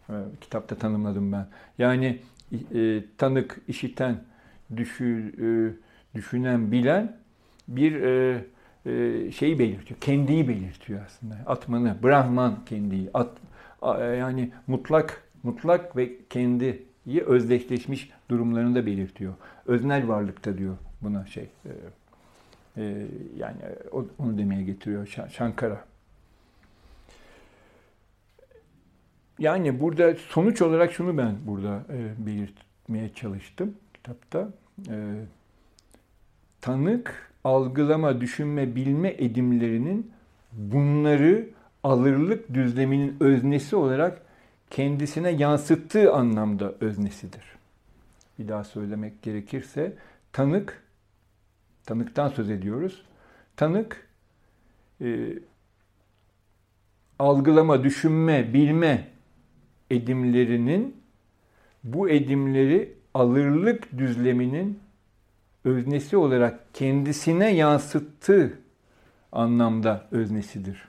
e, 0.10 0.14
kitapta 0.42 0.76
tanımladım 0.76 1.32
ben. 1.32 1.48
Yani 1.78 2.20
e, 2.76 3.04
tanık, 3.18 3.62
işiten, 3.68 4.24
düşü, 4.76 5.34
e, 5.42 5.48
düşünen, 6.18 6.72
bilen 6.72 7.18
bir 7.68 8.02
e, 8.02 8.42
e, 8.86 9.32
şeyi 9.32 9.60
belirtiyor. 9.60 10.00
Kendiyi 10.00 10.48
belirtiyor 10.48 11.02
aslında. 11.06 11.36
Atmanı, 11.46 11.96
Brahman 12.04 12.66
kendiyi. 12.66 13.10
At, 13.14 13.32
yani 14.18 14.52
mutlak 14.68 15.24
mutlak 15.44 15.96
ve 15.96 16.12
kendiyi 16.30 17.22
özdeşleşmiş 17.26 18.10
durumlarında 18.30 18.86
belirtiyor. 18.86 19.34
Öznel 19.66 20.08
varlıkta 20.08 20.58
diyor 20.58 20.78
buna 21.02 21.26
şey. 21.26 21.44
E, 21.44 21.70
e, 21.70 21.74
yani 23.38 23.58
onu 24.20 24.38
demeye 24.38 24.64
getiriyor 24.64 25.08
Shankara. 25.30 25.86
Yani 29.40 29.80
burada 29.80 30.16
sonuç 30.16 30.62
olarak 30.62 30.92
şunu 30.94 31.18
ben 31.18 31.36
burada 31.48 31.84
e, 31.94 32.26
belirtmeye 32.26 33.14
çalıştım 33.14 33.74
kitapta. 33.94 34.50
E, 34.90 34.96
tanık 36.62 37.32
algılama, 37.44 38.22
düşünme, 38.22 38.76
bilme 38.76 39.16
edimlerinin 39.18 40.12
bunları 40.52 41.50
alırlık 41.84 42.54
düzleminin 42.54 43.18
öznesi 43.20 43.76
olarak 43.76 44.22
kendisine 44.70 45.30
yansıttığı 45.30 46.14
anlamda 46.14 46.74
öznesidir. 46.82 47.44
Bir 48.40 48.48
daha 48.48 48.64
söylemek 48.64 49.22
gerekirse 49.22 49.94
tanık, 50.34 50.84
tanıktan 51.88 52.30
söz 52.30 52.50
ediyoruz. 52.50 53.02
Tanık 53.56 54.08
e, 55.02 55.34
algılama, 57.20 57.84
düşünme, 57.84 58.54
bilme 58.54 59.08
edimlerinin 59.92 60.98
bu 61.84 62.10
edimleri 62.10 62.94
alırlık 63.14 63.98
düzleminin 63.98 64.80
öznesi 65.66 66.18
olarak 66.18 66.74
kendisine 66.74 67.56
yansıttığı 67.56 68.60
anlamda 69.32 70.08
öznesidir. 70.12 70.88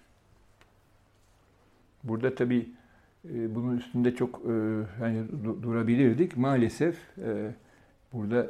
Burada 2.04 2.34
tabii 2.34 2.68
e, 3.24 3.54
bunun 3.54 3.76
üstünde 3.76 4.14
çok 4.14 4.40
e, 4.46 4.52
yani 5.02 5.26
durabilirdik. 5.62 6.36
Maalesef 6.36 6.96
e, 8.12 8.16
burada 8.16 8.46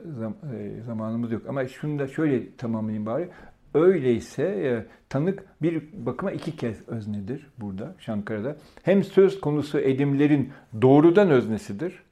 zamanımız 0.86 1.32
yok. 1.32 1.42
Ama 1.48 1.68
şunu 1.68 1.98
da 1.98 2.06
şöyle 2.06 2.56
tamamlayayım 2.56 3.06
bari. 3.06 3.28
Öyleyse 3.74 4.86
tanık 5.08 5.44
bir 5.62 5.82
bakıma 5.92 6.32
iki 6.32 6.56
kez 6.56 6.88
öznedir 6.88 7.46
burada 7.58 7.94
Şankara'da. 7.98 8.56
Hem 8.82 9.04
söz 9.04 9.40
konusu 9.40 9.78
edimlerin 9.78 10.52
doğrudan 10.82 11.30
öznesidir. 11.30 12.02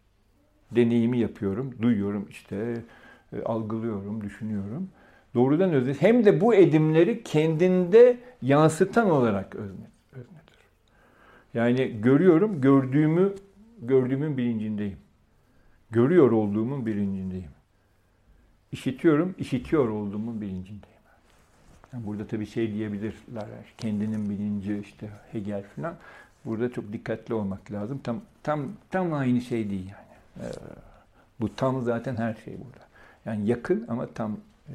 Deneyimi 0.70 1.18
yapıyorum, 1.18 1.74
duyuyorum 1.82 2.26
işte 2.30 2.74
e, 3.32 3.42
algılıyorum, 3.42 4.20
düşünüyorum. 4.24 4.88
Doğrudan 5.34 5.72
özne. 5.72 5.92
Hem 5.92 6.24
de 6.24 6.40
bu 6.40 6.54
edimleri 6.54 7.22
kendinde 7.22 8.18
yansıtan 8.42 9.10
olarak 9.10 9.54
özne, 9.54 9.86
öznedir. 10.12 10.58
Yani 11.54 12.00
görüyorum, 12.00 12.60
gördüğümü 12.60 13.32
gördüğümün 13.82 14.36
bilincindeyim. 14.36 14.98
Görüyor 15.90 16.30
olduğumun 16.30 16.86
bilincindeyim. 16.86 17.50
İşitiyorum, 18.72 19.34
işitiyor 19.38 19.88
olduğumun 19.88 20.40
bilincindeyim. 20.40 20.96
Yani 21.92 22.06
burada 22.06 22.26
tabii 22.26 22.46
şey 22.46 22.72
diyebilirler, 22.72 23.46
kendinin 23.78 24.30
bilinci 24.30 24.78
işte 24.78 25.10
Hegel 25.32 25.64
falan. 25.76 25.94
Burada 26.44 26.72
çok 26.72 26.92
dikkatli 26.92 27.34
olmak 27.34 27.72
lazım. 27.72 28.00
Tam 28.04 28.20
tam 28.42 28.68
tam 28.90 29.12
aynı 29.12 29.40
şey 29.40 29.70
değil 29.70 29.90
yani. 29.90 30.46
Ee, 30.46 30.52
bu 31.40 31.56
tam 31.56 31.82
zaten 31.82 32.16
her 32.16 32.34
şey 32.34 32.54
burada. 32.54 32.86
Yani 33.24 33.46
yakın 33.46 33.86
ama 33.88 34.06
tam 34.06 34.36
e, 34.68 34.74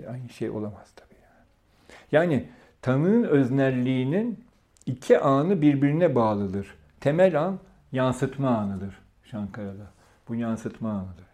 e, 0.00 0.06
aynı 0.08 0.28
şey 0.28 0.50
olamaz 0.50 0.92
tabii. 0.96 1.18
Yani. 1.22 1.44
yani 2.12 2.48
tanığın 2.82 3.24
öznelliğinin 3.24 4.44
iki 4.86 5.18
anı 5.18 5.62
birbirine 5.62 6.14
bağlıdır. 6.14 6.74
Temel 7.00 7.40
an 7.42 7.58
yansıtma 7.92 8.48
anıdır 8.48 9.03
Şankara'da. 9.34 9.90
Bu 10.28 10.34
yansıtma 10.34 10.90
anıdır. 10.90 11.24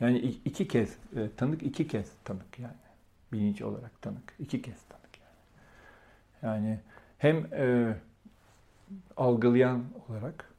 Yani, 0.00 0.16
yani 0.16 0.18
iki 0.44 0.68
kez, 0.68 0.96
e, 1.16 1.30
tanık 1.36 1.62
iki 1.62 1.88
kez 1.88 2.12
tanık 2.24 2.58
yani. 2.58 2.74
Bilinç 3.32 3.62
olarak 3.62 4.02
tanık. 4.02 4.34
iki 4.38 4.62
kez 4.62 4.82
tanık 4.82 5.18
yani. 5.20 5.36
Yani 6.42 6.80
hem 7.18 7.54
e, 7.54 7.96
algılayan 9.16 9.84
olarak 10.08 10.52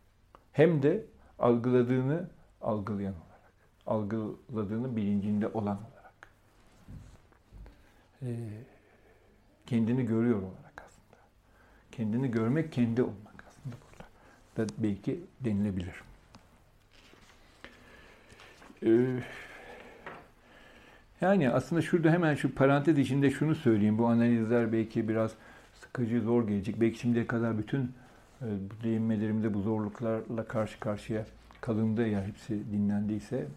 hem 0.51 0.83
de 0.83 1.05
algıladığını 1.39 2.29
algılayan 2.61 3.13
olarak 3.13 3.51
algıladığının 3.87 4.95
bilincinde 4.95 5.47
olan 5.47 5.77
olarak. 5.77 6.31
Ee, 8.21 8.35
kendini 9.65 10.05
görüyor 10.05 10.41
olarak 10.41 10.83
aslında. 10.87 11.21
Kendini 11.91 12.31
görmek 12.31 12.71
kendi 12.71 13.03
olmak. 13.03 13.26
Da 14.57 14.65
belki 14.77 15.19
denilebilir. 15.41 15.95
Ee, 18.83 19.19
yani 21.21 21.49
aslında 21.49 21.81
şurada 21.81 22.11
hemen 22.11 22.35
şu 22.35 22.55
parantez 22.55 22.97
içinde 22.97 23.31
şunu 23.31 23.55
söyleyeyim. 23.55 23.97
Bu 23.97 24.07
analizler 24.07 24.71
belki 24.71 25.09
biraz 25.09 25.31
sıkıcı, 25.81 26.21
zor 26.21 26.47
gelecek. 26.47 26.81
Belki 26.81 26.99
şimdiye 26.99 27.27
kadar 27.27 27.57
bütün 27.57 27.91
e, 28.41 28.45
değinmelerimde 28.83 29.53
bu 29.53 29.61
zorluklarla 29.61 30.43
karşı 30.47 30.79
karşıya 30.79 31.25
kalındı 31.61 32.07
ya 32.07 32.25
hepsi 32.25 32.71
dinlendiyse 32.71 33.47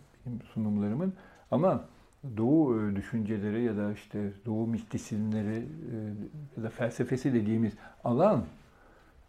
sunumlarımın. 0.54 1.12
Ama 1.50 1.84
Doğu 2.36 2.80
e, 2.80 2.96
düşünceleri 2.96 3.62
ya 3.62 3.76
da 3.76 3.92
işte 3.92 4.32
Doğu 4.46 4.66
mistisizmleri 4.66 5.56
e, 5.56 5.96
ya 6.56 6.62
da 6.62 6.70
felsefesi 6.70 7.34
dediğimiz 7.34 7.72
alan 8.04 8.44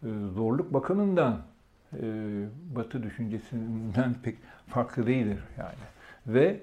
e, 0.02 0.08
zorluk 0.34 0.74
bakımından 0.74 1.42
Batı 2.76 3.02
düşüncesinden 3.02 4.14
pek 4.22 4.38
farklı 4.66 5.06
değildir 5.06 5.38
yani. 5.58 5.74
Ve 6.26 6.60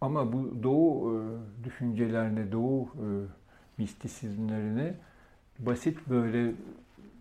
ama 0.00 0.32
bu 0.32 0.62
Doğu 0.62 1.22
düşüncelerini, 1.64 2.52
Doğu 2.52 2.88
mistisizmlerini 3.78 4.94
basit 5.58 5.98
böyle 6.08 6.52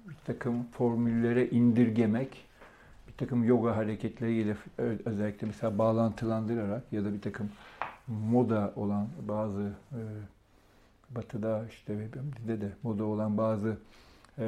bir 0.09 0.15
takım 0.25 0.63
formüllere 0.63 1.49
indirgemek 1.49 2.45
bir 3.07 3.13
takım 3.13 3.43
yoga 3.43 3.75
hareketleriyle 3.75 4.57
özellikle 5.05 5.47
mesela 5.47 5.77
bağlantılandırarak 5.77 6.83
ya 6.91 7.05
da 7.05 7.13
bir 7.13 7.21
takım 7.21 7.49
moda 8.07 8.73
olan 8.75 9.07
bazı 9.27 9.71
e, 9.91 10.01
batıda 11.09 11.65
işte 11.69 12.07
bizde 12.37 12.61
de 12.61 12.69
moda 12.83 13.05
olan 13.05 13.37
bazı 13.37 13.77
e, 14.39 14.45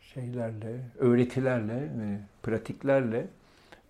şeylerle, 0.00 0.80
öğretilerle 0.98 1.74
ve 1.74 2.18
pratiklerle 2.42 3.26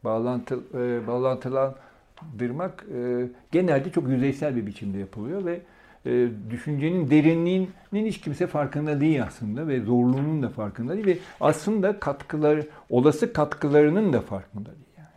bağlantı, 0.05 0.61
e, 0.75 1.07
bağlantılandırmak 1.07 2.85
e, 2.95 3.29
genelde 3.53 3.91
çok 3.91 4.09
yüzeysel 4.09 4.57
bir 4.57 4.67
biçimde 4.67 4.99
yapılıyor 4.99 5.45
ve 5.45 5.61
e, 6.07 6.29
düşüncenin 6.51 7.11
derinliğinin 7.11 8.07
hiç 8.07 8.21
kimse 8.21 8.47
farkında 8.47 9.01
değil 9.01 9.23
aslında 9.23 9.69
ve 9.69 9.81
zorluğunun 9.81 10.43
da 10.43 10.49
farkında 10.49 10.95
değil 10.95 11.07
ve 11.07 11.19
aslında 11.41 12.01
katkıları, 12.01 12.67
olası 12.91 13.33
katkılarının 13.33 14.13
da 14.13 14.21
farkında 14.21 14.67
değil. 14.67 15.09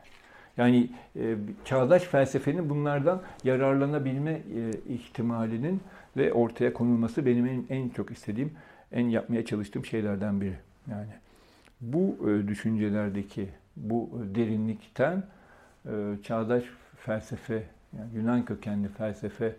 Yani, 0.58 0.76
yani 0.76 0.90
e, 1.16 1.36
çağdaş 1.66 2.04
felsefenin 2.04 2.70
bunlardan 2.70 3.22
yararlanabilme 3.44 4.32
e, 4.32 4.94
ihtimalinin 4.94 5.82
ve 6.18 6.34
ortaya 6.34 6.74
konulması 6.74 7.26
benim 7.26 7.46
en, 7.46 7.66
en 7.70 7.90
çok 7.90 8.12
istediğim, 8.12 8.52
en 8.92 9.08
yapmaya 9.08 9.46
çalıştığım 9.46 9.86
şeylerden 9.86 10.42
biri. 10.42 10.56
Yani 10.92 11.12
bu 11.82 12.30
e, 12.30 12.48
düşüncelerdeki 12.48 13.50
bu 13.76 14.10
derinlikten 14.36 15.24
e, 15.86 15.92
çağdaş 16.24 16.64
felsefe, 16.98 17.64
yani 17.98 18.10
Yunan 18.16 18.46
kökenli 18.46 18.88
felsefe 18.88 19.56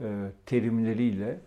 e, 0.00 0.06
terimleriyle 0.46 1.38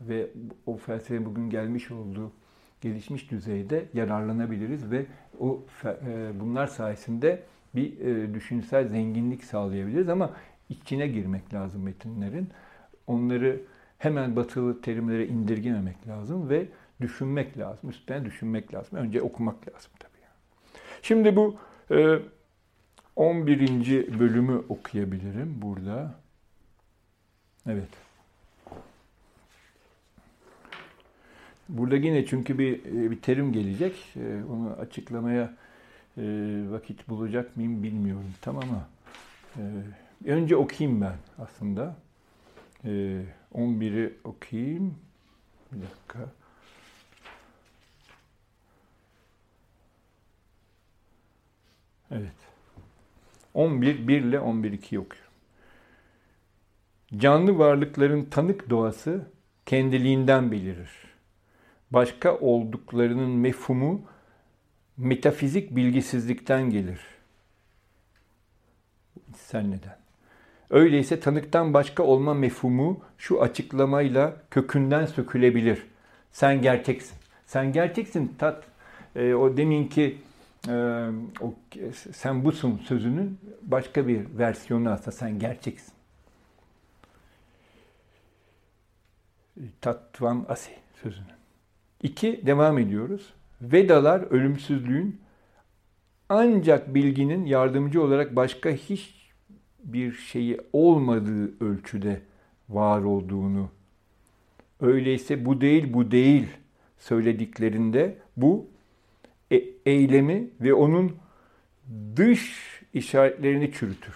ve 0.00 0.26
o 0.66 0.76
felsefenin 0.76 1.26
bugün 1.26 1.50
gelmiş 1.50 1.90
olduğu 1.90 2.32
gelişmiş 2.80 3.30
düzeyde 3.30 3.84
yararlanabiliriz 3.94 4.90
ve 4.90 5.06
o 5.40 5.62
e, 5.84 6.40
bunlar 6.40 6.66
sayesinde 6.66 7.42
bir 7.74 8.00
e, 8.00 8.34
düşünsel 8.34 8.88
zenginlik 8.88 9.44
sağlayabiliriz 9.44 10.08
ama 10.08 10.30
içine 10.68 11.08
girmek 11.08 11.54
lazım 11.54 11.82
metinlerin. 11.82 12.48
Onları 13.06 13.60
hemen 13.98 14.36
batılı 14.36 14.80
terimlere 14.80 15.26
indirgememek 15.26 16.08
lazım 16.08 16.48
ve 16.48 16.68
düşünmek 17.00 17.58
lazım. 17.58 17.90
Üstüne 17.90 18.24
düşünmek 18.24 18.74
lazım. 18.74 18.98
Önce 18.98 19.22
okumak 19.22 19.68
lazım 19.68 19.90
tabii. 19.98 20.12
Şimdi 21.02 21.36
bu 21.36 21.56
11. 23.16 24.18
bölümü 24.18 24.62
okuyabilirim 24.68 25.62
burada. 25.62 26.14
Evet. 27.66 27.88
Burada 31.68 31.96
yine 31.96 32.26
çünkü 32.26 32.58
bir 32.58 32.84
e, 32.84 33.10
bir 33.10 33.22
terim 33.22 33.52
gelecek. 33.52 34.16
E, 34.16 34.44
onu 34.50 34.76
açıklamaya 34.80 35.54
e, 36.18 36.22
vakit 36.70 37.08
bulacak 37.08 37.56
mıyım 37.56 37.82
bilmiyorum. 37.82 38.34
Tamam 38.40 38.64
ama 38.70 38.88
önce 40.24 40.56
okuyayım 40.56 41.00
ben 41.00 41.14
aslında. 41.38 41.96
11'i 43.54 44.14
okuyayım. 44.24 44.98
Bir 45.72 45.82
dakika. 45.82 46.32
Evet. 52.10 52.32
11 53.54 54.08
1 54.08 54.20
ile 54.22 54.40
11 54.40 54.72
2 54.72 54.98
okuyorum. 54.98 55.32
Canlı 57.16 57.58
varlıkların 57.58 58.24
tanık 58.24 58.70
doğası 58.70 59.30
kendiliğinden 59.66 60.52
belirir. 60.52 60.90
Başka 61.90 62.38
olduklarının 62.38 63.30
mefhumu 63.30 64.02
metafizik 64.96 65.76
bilgisizlikten 65.76 66.70
gelir. 66.70 67.00
Sen 69.34 69.70
neden? 69.70 70.05
Öyleyse 70.70 71.20
tanıktan 71.20 71.74
başka 71.74 72.02
olma 72.02 72.34
mefhumu 72.34 73.00
şu 73.18 73.42
açıklamayla 73.42 74.36
kökünden 74.50 75.06
sökülebilir. 75.06 75.86
Sen 76.32 76.62
gerçeksin. 76.62 77.16
Sen 77.46 77.72
gerçeksin 77.72 78.34
tat. 78.38 78.64
E, 79.16 79.34
o 79.34 79.56
deminki 79.56 80.18
e, 80.68 80.72
o, 81.40 81.54
sen 82.12 82.44
busun 82.44 82.78
sözünün 82.78 83.38
başka 83.62 84.08
bir 84.08 84.38
versiyonu 84.38 84.90
aslında 84.90 85.12
sen 85.12 85.38
gerçeksin. 85.38 85.92
Tattvam 89.80 90.46
Asi 90.48 90.70
sözünü. 91.02 91.26
İki, 92.02 92.46
devam 92.46 92.78
ediyoruz. 92.78 93.32
Vedalar 93.62 94.20
ölümsüzlüğün 94.20 95.20
ancak 96.28 96.94
bilginin 96.94 97.44
yardımcı 97.44 98.02
olarak 98.02 98.36
başka 98.36 98.70
hiç 98.70 99.25
bir 99.86 100.12
şeyi 100.12 100.60
olmadığı 100.72 101.64
ölçüde 101.64 102.20
var 102.68 103.02
olduğunu, 103.02 103.70
öyleyse 104.80 105.44
bu 105.44 105.60
değil 105.60 105.92
bu 105.92 106.10
değil 106.10 106.46
söylediklerinde 106.98 108.18
bu 108.36 108.66
e- 109.52 109.64
eylemi 109.86 110.50
ve 110.60 110.74
onun 110.74 111.16
dış 112.16 112.60
işaretlerini 112.94 113.72
çürütür. 113.72 114.14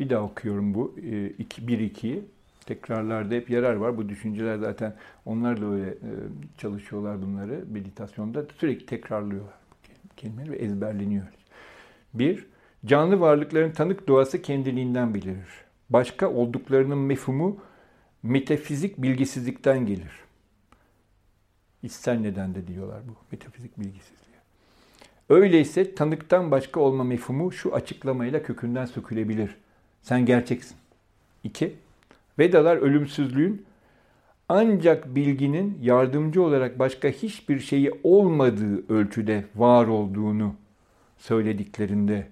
Bir 0.00 0.10
daha 0.10 0.22
okuyorum 0.22 0.74
bu 0.74 0.94
1-2'yi. 0.98 2.16
E, 2.16 2.22
Tekrarlarda 2.66 3.34
hep 3.34 3.50
yarar 3.50 3.74
var. 3.74 3.96
Bu 3.96 4.08
düşünceler 4.08 4.56
zaten 4.56 4.96
onlar 5.24 5.60
da 5.60 5.66
öyle 5.66 5.90
e, 5.90 6.10
çalışıyorlar 6.58 7.22
bunları 7.22 7.64
meditasyonda. 7.70 8.46
Sürekli 8.58 8.86
tekrarlıyorlar 8.86 9.59
kelimeleri 10.20 10.52
ve 10.52 10.56
ezberleniyor. 10.56 11.26
Bir, 12.14 12.46
canlı 12.86 13.20
varlıkların 13.20 13.70
tanık 13.70 14.08
doğası 14.08 14.42
kendiliğinden 14.42 15.14
bilinir. 15.14 15.48
Başka 15.90 16.30
olduklarının 16.30 16.98
mefhumu 16.98 17.60
metafizik 18.22 18.98
bilgisizlikten 18.98 19.86
gelir. 19.86 20.12
İçsel 21.82 22.18
neden 22.18 22.54
de 22.54 22.66
diyorlar 22.66 23.02
bu 23.08 23.12
metafizik 23.32 23.78
bilgisizliğe. 23.78 24.36
Öyleyse 25.28 25.94
tanıktan 25.94 26.50
başka 26.50 26.80
olma 26.80 27.04
mefhumu 27.04 27.52
şu 27.52 27.74
açıklamayla 27.74 28.42
kökünden 28.42 28.86
sökülebilir. 28.86 29.56
Sen 30.02 30.26
gerçeksin. 30.26 30.76
İki, 31.44 31.74
Vedalar 32.38 32.76
ölümsüzlüğün 32.76 33.66
ancak 34.52 35.14
bilginin 35.14 35.78
yardımcı 35.82 36.42
olarak 36.42 36.78
başka 36.78 37.08
hiçbir 37.08 37.60
şeyi 37.60 37.90
olmadığı 38.02 38.92
ölçüde 38.92 39.44
var 39.54 39.86
olduğunu 39.86 40.54
söylediklerinde 41.18 42.28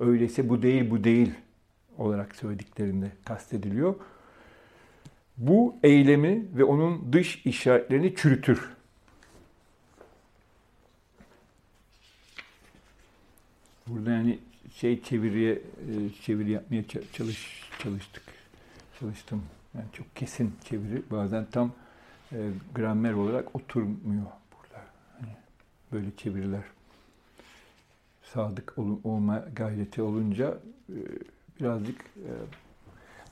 öyleyse 0.00 0.48
bu 0.48 0.62
değil 0.62 0.90
bu 0.90 1.04
değil 1.04 1.34
olarak 1.98 2.36
söylediklerinde 2.36 3.12
kastediliyor. 3.24 3.94
Bu 5.36 5.76
eylemi 5.82 6.46
ve 6.54 6.64
onun 6.64 7.12
dış 7.12 7.46
işaretlerini 7.46 8.14
çürütür. 8.14 8.70
Burada 13.86 14.10
yani 14.10 14.38
şey 14.74 15.02
çeviriye 15.02 15.52
e, 15.52 15.60
çeviri 16.22 16.50
yapmaya 16.50 16.82
çalış 17.12 17.70
çalıştık. 17.78 18.22
Çalıştım. 19.00 19.42
Yani 19.76 19.86
çok 19.92 20.16
kesin 20.16 20.52
çeviri. 20.64 21.02
Bazen 21.10 21.46
tam 21.50 21.72
e, 22.32 22.36
gramer 22.74 23.12
olarak 23.12 23.56
oturmuyor 23.56 24.26
burada. 24.52 24.84
Hani 25.20 25.32
böyle 25.92 26.16
çeviriler. 26.16 26.64
Sadık 28.22 28.78
ol, 28.78 28.98
olma 29.04 29.44
gayreti 29.56 30.02
olunca 30.02 30.58
e, 30.88 30.98
birazcık 31.60 32.00
e, 32.00 32.30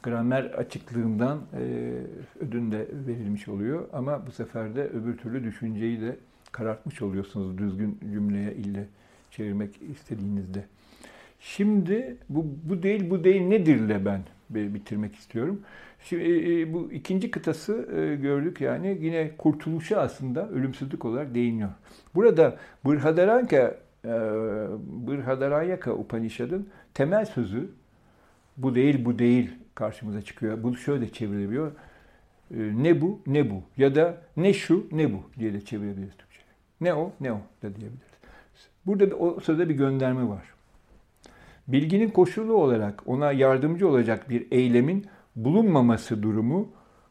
gramer 0.03 0.45
açıklığından 0.45 1.41
e, 1.53 1.93
ödün 2.41 2.73
de 2.73 2.89
verilmiş 3.07 3.49
oluyor. 3.49 3.89
Ama 3.93 4.27
bu 4.27 4.33
sefer 4.33 4.77
de 4.77 4.89
öbür 4.89 5.19
türlü 5.19 5.45
düşünceyi 5.45 6.01
de 6.01 6.17
karartmış 6.53 7.03
oluyorsunuz 7.03 7.59
düzgün 7.59 7.99
cümleye 8.13 8.55
ille 8.55 8.87
çevirmek 9.31 9.83
istediğinizde. 9.83 10.65
Şimdi 11.41 12.17
bu, 12.29 12.47
bu 12.65 12.83
değil 12.83 13.11
bu 13.11 13.25
değil 13.25 13.43
nedirle 13.43 14.05
ben 14.05 14.21
bitirmek 14.51 15.17
istiyorum. 15.17 15.61
Şimdi 16.05 16.23
e, 16.23 16.61
e, 16.61 16.73
bu 16.73 16.93
ikinci 16.93 17.31
kıtası 17.31 17.89
e, 17.97 18.17
gördük 18.17 18.61
yani 18.61 18.99
yine 19.01 19.31
kurtuluşa 19.39 20.01
aslında 20.01 20.49
ölümsüzlük 20.49 21.05
olarak 21.05 21.35
değiniyor. 21.35 21.71
Burada 22.15 22.57
Brhadaranyaka 22.85 23.85
Brhadaranyaka 25.07 25.93
Upanishad'ın 25.93 26.69
temel 26.95 27.25
sözü 27.25 27.71
bu 28.57 28.75
değil 28.75 29.05
bu 29.05 29.19
değil 29.19 29.51
karşımıza 29.75 30.23
çıkıyor. 30.23 30.63
Bunu 30.63 30.77
şöyle 30.77 31.13
çevirebiliyor. 31.13 31.73
Ne 32.51 33.01
bu 33.01 33.21
ne 33.27 33.51
bu 33.51 33.63
ya 33.77 33.95
da 33.95 34.17
ne 34.37 34.53
şu 34.53 34.87
ne 34.93 35.13
bu 35.13 35.23
diye 35.39 35.53
de 35.53 35.61
çevirebiliriz 35.61 36.17
Türkçe. 36.17 36.41
Ne 36.81 36.95
o 36.95 37.13
ne 37.21 37.33
o 37.33 37.41
da 37.63 37.77
diyebiliriz. 37.77 38.15
Burada 38.87 39.17
o 39.17 39.41
sözde 39.41 39.69
bir 39.69 39.75
gönderme 39.75 40.29
var. 40.29 40.55
Bilginin 41.69 42.09
koşulu 42.09 42.55
olarak 42.55 43.03
ona 43.07 43.33
yardımcı 43.33 43.89
olacak 43.89 44.31
bir 44.31 44.47
eylemin 44.51 45.07
bulunmaması 45.37 46.23
durumu 46.23 46.69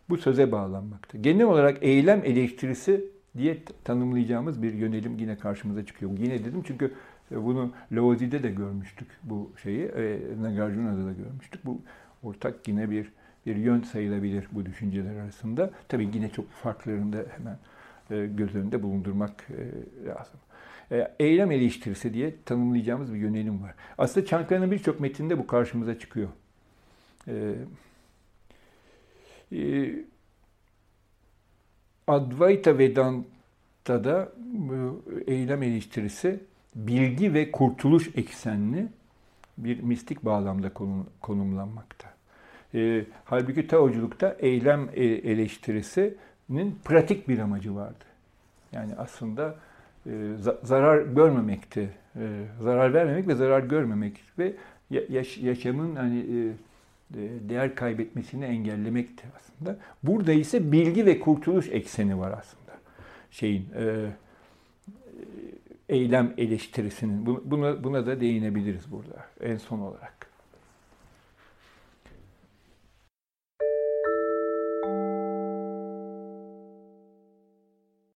bu 0.09 0.17
söze 0.17 0.51
bağlanmakta. 0.51 1.17
Genel 1.17 1.45
olarak 1.45 1.77
eylem 1.81 2.21
eleştirisi 2.25 3.05
diye 3.37 3.57
tanımlayacağımız 3.83 4.63
bir 4.63 4.73
yönelim 4.73 5.17
yine 5.17 5.37
karşımıza 5.37 5.85
çıkıyor. 5.85 6.11
Yine 6.17 6.45
dedim 6.45 6.63
çünkü 6.67 6.93
bunu 7.31 7.71
Laozi'de 7.91 8.43
de 8.43 8.51
görmüştük 8.51 9.07
bu 9.23 9.51
şeyi, 9.63 9.85
e, 9.85 10.19
Nagarjuna'da 10.41 11.05
da 11.05 11.11
görmüştük. 11.11 11.65
Bu 11.65 11.81
ortak 12.23 12.67
yine 12.67 12.89
bir 12.89 13.13
bir 13.45 13.55
yön 13.55 13.81
sayılabilir 13.81 14.47
bu 14.51 14.65
düşünceler 14.65 15.15
arasında. 15.15 15.71
Tabii 15.89 16.09
yine 16.13 16.29
çok 16.29 16.51
farklarını 16.51 17.13
da 17.13 17.25
hemen 17.37 17.57
e, 18.11 18.27
göz 18.27 18.55
önünde 18.55 18.83
bulundurmak 18.83 19.47
e, 19.49 20.07
lazım. 20.07 20.39
E, 20.91 21.15
eylem 21.19 21.51
eleştirisi 21.51 22.13
diye 22.13 22.33
tanımlayacağımız 22.45 23.13
bir 23.13 23.19
yönelim 23.19 23.63
var. 23.63 23.75
Aslında 23.97 24.25
Çankaya'nın 24.25 24.71
birçok 24.71 24.99
metninde 24.99 25.37
bu 25.37 25.47
karşımıza 25.47 25.99
çıkıyor. 25.99 26.29
Advaita 32.07 32.77
Vedanta'da 32.77 34.31
eylem 35.27 35.63
eleştirisi 35.63 36.39
bilgi 36.75 37.33
ve 37.33 37.51
kurtuluş 37.51 38.09
eksenli 38.15 38.87
bir 39.57 39.79
mistik 39.79 40.25
bağlamda 40.25 40.71
konumlanmakta. 41.21 42.13
E, 42.73 43.05
halbuki 43.25 43.67
Taoculukta 43.67 44.37
eylem 44.39 44.89
e, 44.93 45.03
eleştirisinin 45.03 46.79
pratik 46.85 47.27
bir 47.27 47.39
amacı 47.39 47.75
vardı. 47.75 48.05
Yani 48.71 48.95
aslında 48.95 49.49
e, 49.49 49.72
zarar 50.63 51.01
görmemekti. 51.01 51.89
E, 52.15 52.45
zarar 52.61 52.93
vermemek 52.93 53.27
ve 53.27 53.35
zarar 53.35 53.59
görmemek 53.59 54.21
ve 54.39 54.53
yaş, 55.09 55.37
yaşamın 55.37 55.95
hani 55.95 56.19
e, 56.19 56.53
değer 57.49 57.75
kaybetmesini 57.75 58.45
engellemekti 58.45 59.23
aslında. 59.39 59.77
Burada 60.03 60.33
ise 60.33 60.71
bilgi 60.71 61.05
ve 61.05 61.19
kurtuluş 61.19 61.69
ekseni 61.69 62.19
var 62.19 62.31
aslında. 62.39 62.71
Şeyin 63.31 63.67
e, 63.75 64.05
eylem 65.89 66.33
eleştirisinin 66.37 67.25
buna 67.25 67.83
buna 67.83 68.05
da 68.05 68.21
değinebiliriz 68.21 68.91
burada 68.91 69.25
en 69.41 69.57
son 69.57 69.79
olarak. 69.79 70.32